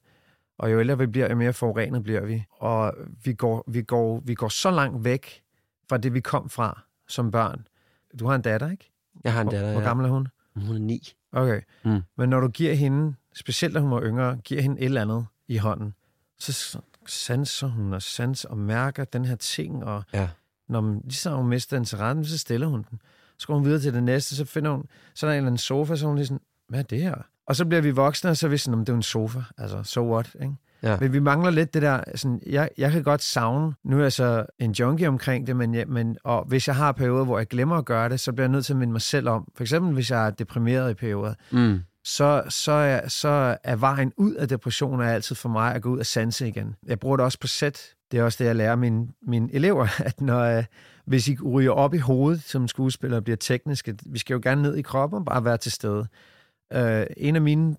og 0.59 0.73
jo 0.73 0.81
ældre 0.81 0.99
vi 0.99 1.07
bliver, 1.07 1.29
jo 1.29 1.37
mere 1.37 1.53
forurenet 1.53 2.03
bliver 2.03 2.21
vi. 2.21 2.45
Og 2.51 2.95
vi 3.25 3.33
går, 3.33 3.65
vi, 3.69 3.83
går, 3.83 4.23
vi 4.25 4.35
går 4.35 4.49
så 4.49 4.71
langt 4.71 5.05
væk 5.05 5.42
fra 5.93 5.99
det, 5.99 6.15
vi 6.15 6.21
kom 6.21 6.49
fra 6.49 6.81
som 7.09 7.31
børn. 7.31 7.67
Du 8.19 8.27
har 8.27 8.35
en 8.35 8.43
datter, 8.43 8.71
ikke? 8.71 8.93
Jeg 9.25 9.33
har 9.33 9.41
en 9.41 9.47
Hvor, 9.47 9.53
datter, 9.53 9.73
hvor 9.73 9.81
ja. 9.81 9.87
gammel 9.87 10.07
er 10.07 10.11
hun? 10.11 10.29
Hun 10.57 10.77
er 10.77 10.81
ni. 10.81 11.13
Okay. 11.33 11.61
Mm. 11.85 12.01
Men 12.17 12.29
når 12.29 12.41
du 12.41 12.49
giver 12.49 12.75
hende, 12.75 13.15
specielt 13.35 13.75
da 13.75 13.81
hun 13.81 13.91
var 13.91 14.03
yngre, 14.03 14.37
giver 14.37 14.63
hende 14.63 14.81
et 14.81 14.85
eller 14.85 15.03
andet 15.03 15.27
i 15.49 15.57
hånden, 15.57 15.95
så 16.39 16.79
sanser 17.07 17.67
hun 17.67 17.93
og 17.93 18.03
sans 18.03 18.45
og 18.45 18.59
mærker 18.59 19.05
den 19.05 19.25
her 19.25 19.35
ting, 19.37 19.85
og 19.85 20.05
Ja. 20.13 20.29
når 20.69 20.81
man, 20.81 21.01
lige 21.05 21.15
så 21.15 21.31
hun 21.37 21.49
mister 21.49 21.77
interessen, 21.77 22.25
så 22.25 22.39
stiller 22.39 22.67
hun 22.67 22.87
den. 22.91 23.01
Så 23.39 23.47
går 23.47 23.55
hun 23.55 23.65
videre 23.65 23.81
til 23.81 23.95
det 23.95 24.03
næste, 24.03 24.37
så 24.37 24.45
finder 24.45 24.71
hun, 24.71 24.87
så 25.15 25.27
er 25.27 25.31
der 25.31 25.35
en 25.35 25.37
eller 25.37 25.47
anden 25.47 25.59
sofa, 25.59 25.97
så 25.97 26.05
er 26.05 26.09
hun 26.09 26.17
lige 26.17 26.27
sådan, 26.27 26.41
hvad 26.69 26.79
er 26.79 26.83
det 26.85 27.03
her? 27.03 27.15
Og 27.47 27.57
så 27.57 27.65
bliver 27.65 27.81
vi 27.83 27.91
voksne, 27.91 28.31
og 28.31 28.37
så 28.37 28.47
er 28.47 28.51
vi 28.51 28.57
sådan, 28.59 28.75
om 28.79 28.85
det 28.85 28.93
er 28.93 28.97
en 28.97 29.03
sofa. 29.03 29.41
Altså, 29.59 29.83
so 29.83 30.13
what, 30.15 30.37
ikke? 30.43 30.55
Ja. 30.83 30.97
Men 31.01 31.13
vi 31.13 31.19
mangler 31.19 31.51
lidt 31.51 31.75
det 31.75 31.83
der, 31.83 32.01
sådan, 32.15 32.41
jeg, 32.47 32.69
jeg 32.79 32.93
kan 32.93 33.03
godt 33.03 33.23
savne, 33.23 33.73
nu 33.85 33.99
er 33.99 34.03
jeg 34.03 34.13
så 34.13 34.47
en 34.59 34.73
junkie 34.73 35.09
omkring 35.09 35.47
det, 35.47 35.57
men, 35.57 35.75
jeg, 35.75 35.89
men 35.89 36.17
og 36.25 36.45
hvis 36.45 36.69
jeg 36.69 36.77
har 36.77 36.93
perioder, 36.93 37.25
hvor 37.25 37.39
jeg 37.39 37.47
glemmer 37.47 37.77
at 37.77 37.85
gøre 37.85 38.09
det, 38.09 38.21
så 38.21 38.33
bliver 38.33 38.45
jeg 38.45 38.53
nødt 38.53 38.65
til 38.65 38.73
at 38.73 38.79
minde 38.79 38.93
mig 38.93 39.03
selv 39.03 39.29
om. 39.29 39.49
For 39.57 39.65
eksempel, 39.65 39.95
hvis 39.95 40.11
jeg 40.11 40.27
er 40.27 40.31
deprimeret 40.31 40.91
i 40.91 40.95
perioder, 40.95 41.35
Mm. 41.51 41.81
så, 42.05 42.43
så, 42.49 42.73
er, 42.73 43.09
så 43.09 43.57
er 43.65 43.77
vejen 43.77 44.13
ud 44.17 44.35
af 44.35 44.49
depression 44.49 45.01
er 45.01 45.05
altid 45.09 45.37
for 45.37 45.49
mig 45.49 45.75
at 45.75 45.83
gå 45.83 45.89
ud 45.91 45.99
og 45.99 46.07
sanse 46.07 46.49
igen. 46.49 46.75
Jeg 46.87 47.01
bruger 47.01 47.17
det 47.17 47.25
også 47.25 47.39
på 47.39 47.47
sæt. 47.47 47.83
Det 48.11 48.19
er 48.21 48.25
også 48.25 48.37
det, 48.41 48.49
jeg 48.49 48.57
lærer 48.57 48.77
mine, 48.77 49.09
mine 49.27 49.49
elever, 49.55 49.87
at 50.09 50.21
når, 50.21 50.41
øh, 50.41 50.65
hvis 51.07 51.29
I 51.29 51.37
ryger 51.53 51.71
op 51.71 51.95
i 51.95 51.99
hovedet 51.99 52.43
som 52.43 52.69
skuespiller 52.69 53.17
og 53.17 53.25
bliver 53.25 53.37
tekniske, 53.37 53.95
vi 54.07 54.19
skal 54.19 54.35
jo 54.35 54.41
gerne 54.43 54.63
ned 54.63 54.77
i 54.77 54.83
kroppen 54.83 55.19
og 55.19 55.25
bare 55.25 55.45
være 55.45 55.57
til 55.57 55.73
stede. 55.73 56.07
Øh, 56.73 57.07
en 57.17 57.37
af 57.37 57.43
mine 57.43 57.77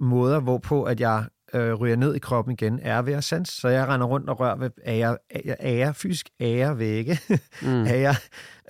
måder, 0.00 0.40
hvorpå 0.40 0.84
at 0.84 1.00
jeg 1.00 1.24
øh, 1.54 1.74
ryger 1.74 1.96
ned 1.96 2.14
i 2.14 2.18
kroppen 2.18 2.52
igen, 2.52 2.80
er 2.82 3.02
ved 3.02 3.12
at 3.12 3.24
sanse. 3.24 3.60
Så 3.60 3.68
jeg 3.68 3.88
render 3.88 4.06
rundt 4.06 4.30
og 4.30 4.40
rører 4.40 4.56
ved 4.56 4.70
ære, 4.86 5.16
ære, 5.46 5.56
ære 5.60 5.94
fysisk 5.94 6.28
ære 6.40 6.78
vægge, 6.78 7.18
Mm. 7.62 7.86
ære, 7.96 8.14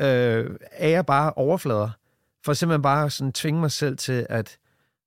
øh, 0.00 0.50
ære 0.80 1.04
bare 1.04 1.32
overflader. 1.32 1.90
For 2.44 2.52
simpelthen 2.52 2.82
bare 2.82 3.10
sådan 3.10 3.32
tvinge 3.32 3.60
mig 3.60 3.70
selv 3.70 3.96
til 3.96 4.26
at 4.30 4.58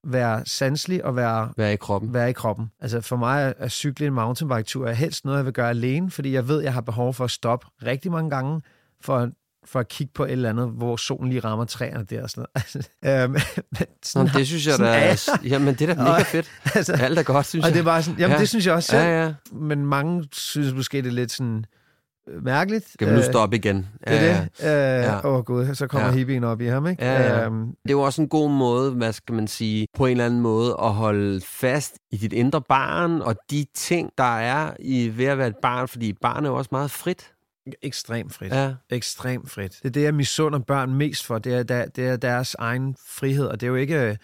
være 0.03 0.45
sanselig 0.45 1.05
og 1.05 1.15
være, 1.15 1.53
Være 1.57 1.73
i 1.73 1.75
kroppen. 1.75 2.13
være 2.13 2.29
i 2.29 2.33
kroppen. 2.33 2.71
Altså 2.81 3.01
for 3.01 3.15
mig 3.15 3.43
er 3.43 3.53
at 3.57 3.71
cykle 3.71 4.07
en 4.07 4.13
mountainbike-tur 4.13 4.87
er 4.87 4.91
helst 4.93 5.25
noget, 5.25 5.37
jeg 5.37 5.45
vil 5.45 5.53
gøre 5.53 5.69
alene, 5.69 6.11
fordi 6.11 6.33
jeg 6.33 6.47
ved, 6.47 6.57
at 6.57 6.63
jeg 6.63 6.73
har 6.73 6.81
behov 6.81 7.13
for 7.13 7.23
at 7.23 7.31
stoppe 7.31 7.67
rigtig 7.85 8.11
mange 8.11 8.29
gange, 8.29 8.61
for, 9.01 9.29
for 9.65 9.79
at 9.79 9.87
kigge 9.87 10.13
på 10.13 10.25
et 10.25 10.31
eller 10.31 10.49
andet, 10.49 10.69
hvor 10.77 10.95
solen 10.97 11.29
lige 11.29 11.39
rammer 11.39 11.65
træerne 11.65 12.03
der 12.03 12.23
og 12.23 12.29
sådan 12.29 12.45
noget. 13.03 13.23
øhm, 13.23 13.31
men 13.31 13.41
Nå, 13.79 13.85
sådan, 14.03 14.27
det 14.35 14.47
synes 14.47 14.67
jeg, 14.67 14.73
er 14.79 14.85
er... 14.85 15.37
Jamen, 15.43 15.73
det 15.75 15.89
er 15.89 15.93
da 15.95 16.01
mega 16.03 16.15
Og- 16.19 16.25
fedt. 16.25 16.51
altså, 16.75 16.93
Alt 16.93 17.19
er 17.19 17.23
godt, 17.23 17.45
synes 17.45 17.63
og 17.65 17.69
jeg. 17.69 17.73
det 17.73 17.79
er 17.79 17.83
bare 17.85 18.03
sådan, 18.03 18.19
jamen 18.19 18.33
Ja. 18.35 18.39
det 18.39 18.49
synes 18.49 18.65
jeg 18.65 18.73
også 18.73 18.89
selv, 18.91 19.01
Ja, 19.03 19.23
ja. 19.25 19.33
men 19.51 19.85
mange 19.85 20.27
synes 20.31 20.73
måske, 20.73 20.97
det 20.97 21.07
er 21.07 21.11
lidt 21.11 21.31
sådan 21.31 21.65
øh, 22.29 22.43
mærkeligt. 22.43 22.89
Skal 22.93 23.07
vi 23.07 23.11
nu 23.13 23.17
Øh, 23.19 23.23
stoppe 23.25 23.55
igen? 23.57 23.77
Det 23.77 23.85
er 24.07 24.19
det. 24.19 24.49
Åh 24.59 24.65
Ja. 24.65 25.15
øh, 25.17 25.25
oh, 25.25 25.43
gud, 25.43 25.75
så 25.75 25.87
kommer 25.87 26.07
ja. 26.07 26.13
hippien 26.13 26.43
op 26.43 26.61
i 26.61 26.65
ham, 26.65 26.87
ikke? 26.87 27.05
Ja, 27.05 27.21
ja. 27.37 27.45
Øhm, 27.45 27.65
Det 27.65 27.89
er 27.89 27.91
jo 27.91 28.01
også 28.01 28.21
en 28.21 28.29
god 28.29 28.49
måde, 28.51 28.91
hvad 28.91 29.13
skal 29.13 29.35
man 29.35 29.47
sige, 29.47 29.87
på 29.97 30.05
en 30.05 30.11
eller 30.11 30.25
anden 30.25 30.41
måde 30.41 30.75
at 30.83 30.93
holde 30.93 31.41
fast 31.45 31.93
i 32.11 32.17
dit 32.17 32.33
indre 32.33 32.61
barn 32.61 33.21
og 33.21 33.35
de 33.51 33.65
ting, 33.75 34.09
der 34.17 34.37
er 34.39 34.71
i 34.79 35.11
ved 35.15 35.25
at 35.25 35.37
være 35.37 35.47
et 35.47 35.57
barn, 35.61 35.87
fordi 35.87 36.13
barn 36.21 36.45
er 36.45 36.49
jo 36.49 36.55
også 36.55 36.69
meget 36.71 36.91
frit. 36.91 37.31
Ekstremt 37.81 38.33
frit. 38.33 38.51
Ja. 38.51 38.73
Ekstremt 38.89 39.51
frit. 39.51 39.79
Det 39.83 39.85
er 39.85 39.91
det, 39.91 40.03
jeg 40.03 40.13
misunder 40.13 40.59
børn 40.59 40.93
mest 40.93 41.25
for. 41.25 41.39
Det 41.39 41.71
er, 41.71 41.85
det 41.85 42.07
er 42.07 42.15
deres 42.15 42.55
egen 42.59 42.95
frihed, 43.07 43.45
og 43.45 43.61
det 43.61 43.67
er 43.67 43.69
jo 43.69 43.75
ikke 43.75 43.99
øh, 43.99 44.15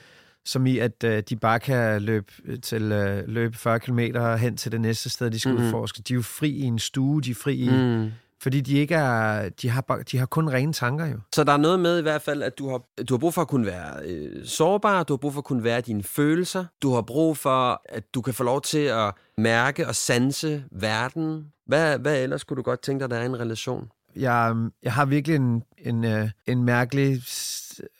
som 0.46 0.66
i, 0.66 0.78
at 0.78 1.04
øh, 1.04 1.24
de 1.30 1.36
bare 1.36 1.60
kan 1.60 2.02
løbe, 2.02 2.32
til, 2.64 2.92
øh, 2.92 3.28
løbe 3.28 3.58
40 3.58 3.80
km 3.80 4.00
hen 4.40 4.58
til 4.58 4.72
det 4.72 4.82
næste 4.82 5.10
sted, 5.10 5.32
de 5.32 5.40
skal 5.40 5.52
mm-hmm. 5.52 5.68
udforske. 5.68 6.02
De 6.02 6.14
er 6.14 6.16
jo 6.16 6.22
fri 6.22 6.50
i 6.50 6.64
en 6.64 6.80
stue, 6.80 7.22
de 7.22 7.32
er 7.32 7.36
fri 7.36 7.56
i... 7.56 7.70
Mm. 7.70 8.12
Fordi 8.42 8.62
de 8.62 8.78
ikke 8.78 8.96
er... 8.96 9.50
De 9.50 9.70
har, 9.70 10.04
de 10.12 10.18
har 10.18 10.26
kun 10.26 10.50
rene 10.50 10.74
tanker 10.74 11.06
jo. 11.06 11.20
Så 11.36 11.44
der 11.44 11.54
er 11.54 11.58
noget 11.58 11.80
med 11.80 12.00
i 12.00 12.02
hvert 12.02 12.22
fald, 12.22 12.44
at 12.44 12.58
du 12.58 12.70
har, 12.70 12.82
du 13.10 13.14
har 13.14 13.18
brug 13.18 13.34
for 13.34 13.42
at 13.42 13.48
kunne 13.48 13.66
være 13.66 14.06
øh, 14.06 14.46
sårbar, 14.46 15.04
du 15.04 15.14
har 15.14 15.18
brug 15.18 15.34
for 15.34 15.40
at 15.40 15.46
kunne 15.46 15.64
være 15.64 15.82
dine 15.82 16.04
følelser, 16.04 16.66
du 16.82 16.94
har 16.94 17.02
brug 17.02 17.38
for, 17.38 17.82
at 17.90 18.04
du 18.14 18.22
kan 18.22 18.34
få 18.34 18.44
lov 18.44 18.62
til 18.62 18.78
at 18.78 19.14
mærke 19.38 19.88
og 19.88 19.96
sanse 19.96 20.64
verden. 20.72 21.46
Hvad, 21.66 22.00
hvad 22.00 22.24
ellers 22.24 22.44
kunne 22.44 22.58
du 22.58 22.62
godt 22.62 22.82
tænke 22.82 23.02
dig, 23.02 23.10
der 23.10 23.18
er 23.18 23.26
en 23.26 23.40
relation? 23.40 23.92
Jeg, 24.16 24.56
jeg 24.84 24.94
har 24.94 25.06
virkelig 25.06 25.36
en, 25.36 25.64
en, 25.78 26.04
øh, 26.04 26.30
en 26.48 26.64
mærkelig... 26.64 27.22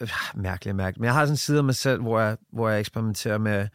øh, 0.02 0.10
Mærkelig, 0.36 0.76
mærkelig. 0.76 1.02
Men 1.02 1.06
jeg 1.06 1.14
har 1.14 1.26
sådan 1.26 1.34
en 1.34 1.38
side 1.38 1.58
af 1.58 1.64
mig 1.64 1.76
selv, 1.76 2.02
hvor 2.02 2.20
jeg, 2.20 2.38
hvor 2.52 2.70
jeg 2.70 2.80
eksperimenterer 2.80 3.38
med, 3.38 3.68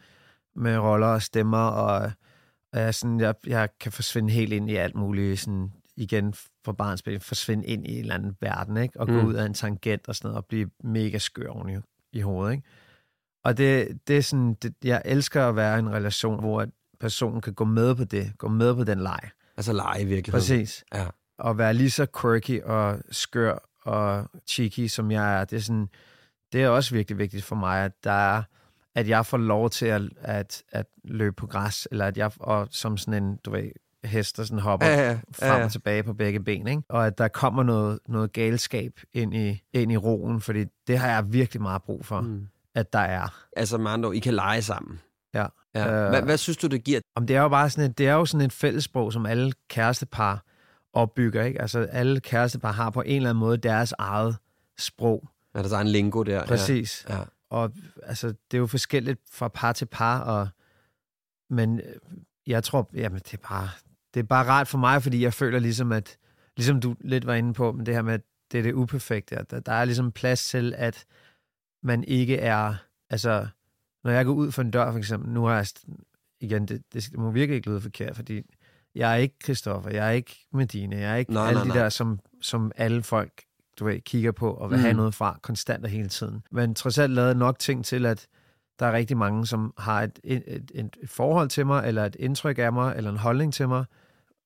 med 0.55 0.77
roller 0.77 1.07
og 1.07 1.21
stemmer, 1.21 1.57
og, 1.67 2.11
og 2.73 2.79
jeg, 2.79 2.95
sådan, 2.95 3.19
jeg, 3.19 3.35
jeg 3.47 3.69
kan 3.79 3.91
forsvinde 3.91 4.33
helt 4.33 4.53
ind 4.53 4.69
i 4.69 4.75
alt 4.75 4.95
muligt, 4.95 5.39
sådan 5.39 5.71
igen 5.95 6.33
fra 6.65 6.71
barnsben, 6.71 7.19
forsvinde 7.21 7.65
ind 7.65 7.87
i 7.87 7.93
en 7.93 7.99
eller 7.99 8.15
anden 8.15 8.37
verden, 8.41 8.77
ikke? 8.77 8.99
og 8.99 9.07
mm. 9.07 9.13
Mm. 9.13 9.21
gå 9.21 9.27
ud 9.27 9.33
af 9.33 9.45
en 9.45 9.53
tangent 9.53 10.07
og 10.07 10.15
sådan 10.15 10.27
noget, 10.27 10.37
og 10.37 10.45
blive 10.45 10.69
mega 10.83 11.17
skør 11.17 11.49
oven 11.49 11.69
i, 11.69 11.77
i 12.17 12.21
hovedet. 12.21 12.51
Ikke? 12.51 12.67
Og 13.43 13.57
det, 13.57 13.99
det 14.07 14.17
er 14.17 14.21
sådan, 14.21 14.53
det, 14.53 14.73
jeg 14.83 15.01
elsker 15.05 15.47
at 15.47 15.55
være 15.55 15.75
i 15.75 15.79
en 15.79 15.89
relation, 15.89 16.39
hvor 16.39 16.65
personen 16.99 17.41
kan 17.41 17.53
gå 17.53 17.65
med 17.65 17.95
på 17.95 18.03
det, 18.03 18.33
gå 18.37 18.47
med 18.47 18.75
på 18.75 18.83
den 18.83 18.99
leg. 18.99 19.19
Altså 19.57 19.73
lege 19.73 20.01
i 20.01 20.05
virkeligheden. 20.05 20.41
Præcis. 20.41 20.83
Ja. 20.93 21.05
At 21.45 21.57
være 21.57 21.73
lige 21.73 21.91
så 21.91 22.07
quirky 22.21 22.61
og 22.61 22.99
skør 23.11 23.57
og 23.83 24.25
cheeky, 24.47 24.87
som 24.87 25.11
jeg 25.11 25.41
er, 25.41 25.45
det 25.45 25.55
er, 25.57 25.61
sådan, 25.61 25.89
det 26.53 26.63
er 26.63 26.69
også 26.69 26.95
virkelig 26.95 27.17
vigtigt 27.17 27.43
for 27.43 27.55
mig, 27.55 27.85
at 27.85 27.91
der 28.03 28.11
er, 28.11 28.43
at 28.95 29.09
jeg 29.09 29.25
får 29.25 29.37
lov 29.37 29.69
til 29.69 29.85
at, 29.85 30.01
at, 30.21 30.63
at 30.71 30.85
løbe 31.03 31.35
på 31.35 31.47
græs, 31.47 31.87
eller 31.91 32.05
at 32.05 32.17
jeg 32.17 32.31
og 32.39 32.67
som 32.71 32.97
sådan 32.97 33.23
en, 33.23 33.37
du 33.45 33.51
ved, 33.51 33.71
hest, 34.03 34.37
der 34.37 34.43
sådan 34.43 34.59
hopper 34.59 34.87
Ja, 34.87 35.01
ja, 35.01 35.09
ja, 35.09 35.53
frem 35.53 35.63
og 35.63 35.71
tilbage 35.71 36.03
på 36.03 36.13
begge 36.13 36.39
ben, 36.39 36.67
ikke? 36.67 36.83
Og 36.89 37.07
at 37.07 37.17
der 37.17 37.27
kommer 37.27 37.63
noget, 37.63 37.99
noget 38.07 38.33
galskab 38.33 38.99
ind 39.13 39.35
i, 39.35 39.63
ind 39.73 39.91
i 39.91 39.97
roen, 39.97 40.41
fordi 40.41 40.65
det 40.87 40.97
har 40.97 41.07
jeg 41.07 41.33
virkelig 41.33 41.61
meget 41.61 41.81
brug 41.83 42.05
for, 42.05 42.21
mm. 42.21 42.47
at 42.75 42.93
der 42.93 42.99
er. 42.99 43.43
Altså, 43.57 43.77
med 43.77 43.91
andre 43.91 44.09
ord, 44.09 44.15
I 44.15 44.19
kan 44.19 44.33
lege 44.33 44.61
sammen. 44.61 44.99
Ja. 45.33 45.45
Ja. 45.75 46.03
Øh, 46.03 46.09
Hvad, 46.09 46.21
hvad 46.21 46.37
synes 46.37 46.57
du, 46.57 46.67
det 46.67 46.83
giver? 46.83 46.99
Om 47.15 47.27
det 47.27 47.35
er 47.35 47.41
jo 47.41 47.49
bare 47.49 47.69
sådan 47.69 47.89
et, 47.89 47.97
det 47.97 48.07
er 48.07 48.13
jo 48.13 48.25
sådan 48.25 48.45
et 48.45 48.53
fællessprog, 48.53 49.13
som 49.13 49.25
alle 49.25 49.53
kærestepar 49.69 50.43
opbygger, 50.93 51.43
ikke? 51.43 51.61
Altså 51.61 51.79
alle 51.79 52.19
kærestepar 52.19 52.71
har 52.71 52.89
på 52.89 53.01
en 53.01 53.15
eller 53.15 53.29
anden 53.29 53.39
måde 53.39 53.57
deres 53.57 53.93
eget 53.97 54.37
sprog. 54.79 55.29
Er 55.55 55.61
der 55.61 55.69
så 55.69 55.79
en 55.79 55.87
lingo 55.87 56.23
der? 56.23 56.45
Præcis. 56.45 57.05
Ja. 57.09 57.17
ja. 57.17 57.23
Og 57.49 57.71
altså, 58.03 58.27
det 58.27 58.57
er 58.57 58.57
jo 58.57 58.67
forskelligt 58.67 59.19
fra 59.31 59.47
par 59.47 59.73
til 59.73 59.85
par, 59.85 60.19
og, 60.19 60.47
men 61.49 61.79
øh, 61.79 61.85
jeg 62.47 62.63
tror, 62.63 62.89
jamen, 62.93 63.19
det 63.19 63.33
er 63.33 63.47
bare, 63.49 63.69
det 64.13 64.19
er 64.19 64.23
bare 64.23 64.45
rart 64.47 64.67
for 64.67 64.77
mig, 64.77 65.03
fordi 65.03 65.23
jeg 65.23 65.33
føler 65.33 65.59
ligesom, 65.59 65.91
at, 65.91 66.17
ligesom 66.57 66.81
du 66.81 66.95
lidt 66.99 67.25
var 67.25 67.33
inde 67.33 67.53
på, 67.53 67.71
men 67.71 67.85
det 67.85 67.93
her 67.93 68.01
med, 68.01 68.13
at 68.13 68.21
det 68.51 68.57
er 68.57 68.63
det 68.63 68.73
uperfekte, 68.73 69.37
at 69.37 69.51
der, 69.51 69.59
der 69.59 69.71
er 69.71 69.85
ligesom 69.85 70.11
plads 70.11 70.45
til, 70.45 70.73
at 70.77 71.05
man 71.83 72.03
ikke 72.03 72.37
er, 72.37 72.75
altså, 73.09 73.47
når 74.03 74.11
jeg 74.11 74.25
går 74.25 74.33
ud 74.33 74.51
for 74.51 74.61
en 74.61 74.71
dør, 74.71 74.91
for 74.91 74.97
eksempel, 74.97 75.29
nu 75.29 75.43
har 75.45 75.55
jeg, 75.55 75.65
igen, 76.39 76.65
det, 76.65 76.83
det 76.93 77.17
må 77.17 77.31
virkelig 77.31 77.55
ikke 77.55 77.69
lyde 77.69 77.81
forkert, 77.81 78.15
fordi 78.15 78.41
jeg 78.95 79.11
er 79.11 79.15
ikke 79.15 79.35
Christoffer, 79.43 79.89
jeg 79.89 80.07
er 80.07 80.11
ikke 80.11 80.47
Medina, 80.53 80.99
jeg 80.99 81.11
er 81.11 81.15
ikke 81.15 81.33
Nej, 81.33 81.47
alle 81.47 81.53
nej, 81.57 81.63
de 81.63 81.67
nej. 81.69 81.77
der, 81.77 81.89
som, 81.89 82.19
som 82.41 82.71
alle 82.75 83.03
folk 83.03 83.31
du 83.79 83.85
ved, 83.85 83.99
kigger 84.01 84.31
på 84.31 84.53
og 84.53 84.69
vil 84.69 84.77
Mm. 84.77 84.81
have 84.83 84.93
noget 84.93 85.13
fra 85.13 85.39
konstant 85.41 85.83
og 85.83 85.89
hele 85.89 86.09
tiden. 86.09 86.43
Men 86.51 86.75
trods 86.75 86.97
alt 86.97 87.13
lavet 87.13 87.37
nok 87.37 87.59
ting 87.59 87.85
til, 87.85 88.05
at 88.05 88.27
der 88.79 88.85
er 88.85 88.91
rigtig 88.91 89.17
mange, 89.17 89.47
som 89.47 89.73
har 89.77 90.01
et, 90.03 90.19
et, 90.23 90.43
et, 90.47 90.71
et 90.73 91.09
forhold 91.09 91.49
til 91.49 91.65
mig, 91.65 91.87
eller 91.87 92.05
et 92.05 92.15
indtryk 92.19 92.57
af 92.57 92.73
mig, 92.73 92.93
eller 92.97 93.11
en 93.11 93.17
holdning 93.17 93.53
til 93.53 93.67
mig. 93.67 93.85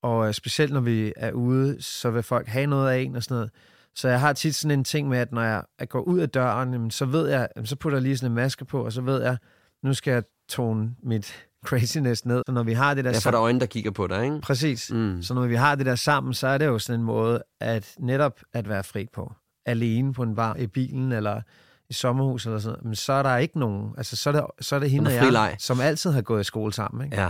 Og 0.02 0.28
øh, 0.28 0.34
specielt 0.34 0.74
når 0.74 0.80
vi 0.80 1.14
er 1.16 1.32
ude, 1.32 1.82
så 1.82 2.10
vil 2.12 2.24
folk 2.24 2.48
have 2.48 2.66
noget 2.68 2.92
af 2.92 3.00
en 3.00 3.16
og 3.16 3.24
sådan 3.24 3.36
noget. 3.36 3.52
Så 3.96 4.10
jeg 4.10 4.20
har 4.20 4.34
tit 4.34 4.56
sådan 4.56 4.80
en 4.80 4.84
ting 4.84 5.10
med, 5.10 5.18
at 5.18 5.32
når 5.32 5.42
jeg, 5.42 5.64
går 5.90 6.02
ud 6.02 6.20
af 6.20 6.30
døren, 6.30 6.92
så 6.92 7.06
ved 7.06 7.30
jeg, 7.30 7.48
så 7.64 7.76
putter 7.76 7.98
jeg 7.98 8.04
lige 8.04 8.18
sådan 8.18 8.32
en 8.32 8.36
maske 8.36 8.66
på, 8.66 8.86
og 8.86 8.92
så 8.92 9.02
ved 9.02 9.22
jeg, 9.24 9.38
nu 9.84 9.94
skal 9.94 10.12
jeg 10.12 10.24
tone 10.50 10.96
mit 11.04 11.46
craziness 11.68 12.26
ned. 12.26 12.44
Så 12.46 12.52
når 12.52 12.64
vi 12.64 12.74
har 12.74 12.94
det 12.94 13.06
der 13.06 13.12
Ja, 13.12 13.18
for 13.18 13.32
der 13.32 13.38
er 13.38 13.44
øjne, 13.44 13.60
der 13.60 13.66
kigger 13.66 13.92
på 13.92 14.08
dig, 14.08 14.24
ikke? 14.24 14.40
Præcis. 14.42 14.92
Mm. 14.92 15.22
Så 15.22 15.34
når 15.34 15.48
vi 15.48 15.56
har 15.56 15.76
det 15.76 15.86
der 15.86 15.96
sammen, 15.96 16.34
så 16.34 16.48
er 16.48 16.58
det 16.58 16.66
jo 16.66 16.80
sådan 16.80 17.00
en 17.00 17.06
måde 17.06 17.44
at 17.60 17.96
netop 18.00 18.40
at 18.54 18.70
være 18.70 18.84
fri 18.84 19.08
på. 19.14 19.34
Alene 19.66 20.14
på 20.14 20.24
en 20.24 20.36
bar 20.36 20.56
i 20.56 20.68
bilen 20.68 21.12
eller 21.12 21.42
i 21.90 21.94
sommerhus 21.94 22.46
eller 22.46 22.60
sådan 22.60 22.72
noget. 22.72 22.86
Men 22.86 22.96
så 22.96 23.14
er 23.14 23.24
der 23.24 23.38
ikke 23.38 23.60
nogen. 23.60 23.94
Altså, 23.98 24.16
så 24.16 24.30
er 24.30 24.34
det, 24.34 24.46
så 24.62 24.76
er 24.76 24.80
det 24.80 24.92
hende 24.92 25.10
og 25.10 25.14
jeg, 25.16 25.32
leg. 25.32 25.56
som 25.60 25.80
altid 25.80 26.12
har 26.12 26.22
gået 26.22 26.42
i 26.42 26.44
skole 26.44 26.74
sammen. 26.74 27.06
Ikke? 27.06 27.22
Ja. 27.22 27.30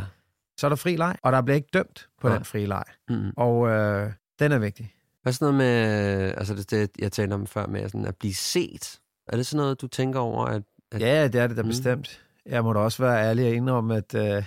Så 0.59 0.67
er 0.67 0.69
der 0.69 0.75
fri 0.75 0.95
leg, 0.95 1.15
og 1.23 1.31
der 1.31 1.41
bliver 1.41 1.55
ikke 1.55 1.69
dømt 1.73 2.07
på 2.21 2.27
Nej. 2.27 2.37
den 2.37 2.45
fri 2.45 2.65
leg. 2.65 2.83
Mm. 3.09 3.31
Og 3.37 3.67
øh, 3.67 4.11
den 4.39 4.51
er 4.51 4.57
vigtig. 4.57 4.94
Hvad 5.25 5.33
er 5.33 5.35
sådan 5.35 5.53
noget 5.55 5.57
med, 5.57 6.33
altså 6.37 6.55
det, 6.55 6.71
det 6.71 6.89
jeg 6.99 7.11
talte 7.11 7.33
om 7.33 7.47
før 7.47 7.67
med 7.67 7.89
sådan 7.89 8.05
at 8.05 8.15
blive 8.15 8.33
set? 8.33 8.99
Er 9.27 9.37
det 9.37 9.45
sådan 9.45 9.57
noget, 9.63 9.81
du 9.81 9.87
tænker 9.87 10.19
over, 10.19 10.45
at... 10.45 10.61
at 10.91 11.01
Ja, 11.01 11.27
det 11.27 11.41
er 11.41 11.47
det 11.47 11.57
da 11.57 11.61
Mm. 11.61 11.67
bestemt. 11.67 12.21
Jeg 12.45 12.63
må 12.63 12.73
da 12.73 12.79
også 12.79 13.03
være 13.03 13.23
ærlig 13.29 13.45
og 13.47 13.53
indrømme, 13.53 13.95
at, 13.97 14.15
øh, 14.15 14.43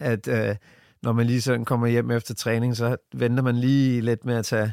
at 0.00 0.28
øh, 0.28 0.56
når 1.02 1.12
man 1.12 1.26
lige 1.26 1.40
sådan 1.40 1.64
kommer 1.64 1.86
hjem 1.86 2.10
efter 2.10 2.34
træning, 2.34 2.76
så 2.76 2.96
venter 3.14 3.42
man 3.42 3.56
lige 3.56 4.00
lidt 4.00 4.24
med 4.24 4.36
at 4.36 4.44
tage 4.44 4.72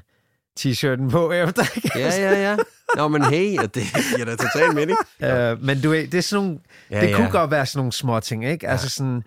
t-shirten 0.60 1.10
på 1.10 1.32
efter. 1.44 1.64
Ja, 1.96 2.08
ja, 2.10 2.50
ja. 2.52 2.58
Nå, 2.96 3.08
men 3.08 3.24
hey, 3.24 3.58
og 3.58 3.76
det 3.76 3.84
giver 4.16 4.26
da 4.26 4.36
totalt 4.36 4.76
mening. 4.76 4.98
Øh, 5.24 5.64
men 5.64 5.82
du 5.82 5.94
det 5.94 6.14
er 6.14 6.22
sådan 6.22 6.44
nogle, 6.46 6.60
Ja, 6.92 6.96
ja, 7.00 7.08
det 7.08 7.16
kunne 7.16 7.26
ja. 7.26 7.32
godt 7.32 7.52
være 7.52 7.66
sådan 7.66 7.80
nogle 7.80 7.92
små 7.92 8.20
ting, 8.20 8.46
ikke? 8.46 8.68
Altså 8.68 8.90
sådan, 8.90 9.24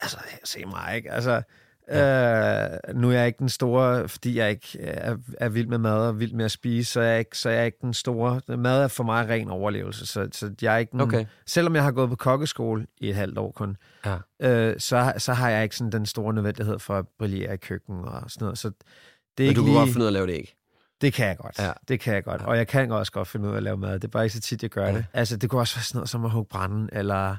altså 0.00 0.16
se 0.44 0.64
mig, 0.66 0.96
ikke? 0.96 1.12
Altså, 1.12 1.42
øh, 1.90 2.94
nu 2.94 3.08
er 3.10 3.12
jeg 3.14 3.26
ikke 3.26 3.38
den 3.38 3.48
store, 3.48 4.08
fordi 4.08 4.38
jeg 4.38 4.50
ikke 4.50 4.80
er, 4.80 5.16
er 5.38 5.48
vild 5.48 5.66
med 5.66 5.78
mad 5.78 6.08
og 6.08 6.20
vild 6.20 6.32
med 6.32 6.44
at 6.44 6.50
spise, 6.50 6.92
så 6.92 7.00
er 7.00 7.04
jeg 7.04 7.18
ikke, 7.18 7.38
så 7.38 7.48
er 7.48 7.52
jeg 7.54 7.66
ikke 7.66 7.78
den 7.82 7.94
store. 7.94 8.40
Mad 8.56 8.82
er 8.82 8.88
for 8.88 9.04
mig 9.04 9.28
ren 9.28 9.48
overlevelse, 9.50 10.06
så, 10.06 10.28
så 10.32 10.50
jeg 10.62 10.74
er 10.74 10.78
ikke 10.78 10.92
den, 10.92 11.00
Okay. 11.00 11.24
selvom 11.46 11.74
jeg 11.74 11.82
har 11.84 11.92
gået 11.92 12.08
på 12.10 12.16
kokkeskole 12.16 12.86
i 13.00 13.08
et 13.08 13.14
halvt 13.14 13.38
år 13.38 13.52
kun, 13.52 13.76
Ja. 14.06 14.16
øh, 14.42 14.74
så, 14.80 15.12
så 15.18 15.32
har 15.32 15.50
jeg 15.50 15.62
ikke 15.62 15.76
sådan 15.76 15.92
den 15.92 16.06
store 16.06 16.34
nødvendighed 16.34 16.78
for 16.78 16.94
at 16.98 17.04
brillere 17.18 17.54
i 17.54 17.56
køkken 17.56 17.94
og 18.04 18.30
sådan 18.30 18.44
noget, 18.44 18.58
så 18.58 18.70
det 19.38 19.44
er 19.44 19.48
Men 19.48 19.54
du 19.54 19.60
kunne 19.62 19.70
lige... 19.70 19.78
godt 19.78 19.88
finde 19.88 20.00
ud 20.00 20.04
af 20.06 20.08
at 20.08 20.12
lave 20.12 20.26
det 20.26 20.32
ikke. 20.34 20.54
Det 21.00 21.12
kan 21.12 21.26
jeg 21.26 21.36
godt. 21.36 21.58
Ja. 21.58 21.64
Ja. 21.66 21.72
Det 21.88 22.00
kan 22.00 22.14
jeg 22.14 22.24
godt. 22.24 22.42
Og 22.42 22.56
jeg 22.56 22.66
kan 22.68 22.92
også 22.92 23.12
godt 23.12 23.28
finde 23.28 23.46
ud 23.48 23.52
af 23.52 23.56
at 23.56 23.62
lave 23.62 23.76
mad. 23.76 23.94
Det 23.94 24.04
er 24.04 24.08
bare 24.08 24.24
ikke 24.24 24.34
så 24.34 24.40
tit, 24.40 24.62
jeg 24.62 24.70
gør 24.70 24.82
Ja. 24.84 24.90
ja. 24.90 24.96
det. 24.96 25.04
Altså, 25.12 25.36
det 25.36 25.50
kunne 25.50 25.60
også 25.60 25.76
være 25.76 25.82
sådan 25.82 25.96
noget 25.98 26.08
som 26.08 26.24
at 26.24 26.30
hugge 26.30 26.48
branden, 26.48 26.88
eller 26.92 27.36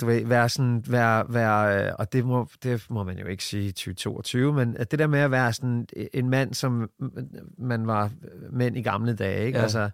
du 0.00 0.06
ved, 0.06 0.26
være 0.26 0.48
sådan, 0.48 0.84
være, 0.88 1.24
være, 1.28 1.86
øh, 1.86 1.92
og 1.98 2.12
det 2.12 2.24
må, 2.24 2.48
det 2.62 2.86
må 2.90 3.04
man 3.04 3.18
jo 3.18 3.26
ikke 3.26 3.44
sige 3.44 3.64
i 3.68 3.72
2022, 3.72 4.52
men 4.52 4.76
at 4.76 4.90
det 4.90 4.98
der 4.98 5.06
med 5.06 5.18
at 5.20 5.30
være 5.30 5.52
sådan 5.52 5.86
en 6.14 6.30
mand, 6.30 6.54
som 6.54 6.90
man 7.58 7.86
var 7.86 8.10
mænd 8.50 8.76
i 8.76 8.82
gamle 8.82 9.14
dage, 9.14 9.46
ikke? 9.46 9.58
Ja. 9.58 9.62
Altså, 9.62 9.90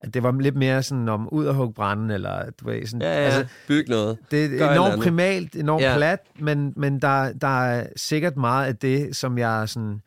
at 0.00 0.14
det 0.14 0.22
var 0.22 0.32
lidt 0.40 0.56
mere 0.56 0.82
sådan 0.82 1.08
om 1.08 1.28
ud 1.28 1.46
og 1.46 1.54
hugge 1.54 1.74
branden, 1.74 2.10
eller 2.10 2.50
du 2.50 2.66
ved, 2.66 2.86
sådan, 2.86 3.02
Ja, 3.02 3.08
ja, 3.08 3.14
altså, 3.24 3.46
byg 3.68 3.88
noget. 3.88 4.18
det 4.30 4.50
Gør 4.50 4.56
et 4.56 4.62
er 4.62 4.70
eller 4.70 4.86
enormt 4.86 5.02
primalt, 5.02 5.56
enormt 5.56 5.82
Ja. 5.82 5.96
plat, 5.96 6.20
men, 6.38 6.72
men 6.76 7.00
der, 7.00 7.32
der 7.32 7.64
er 7.64 7.86
sikkert 7.96 8.36
meget 8.36 8.66
af 8.66 8.76
det, 8.76 9.16
som 9.16 9.38
jeg 9.38 9.68
sådan, 9.68 10.00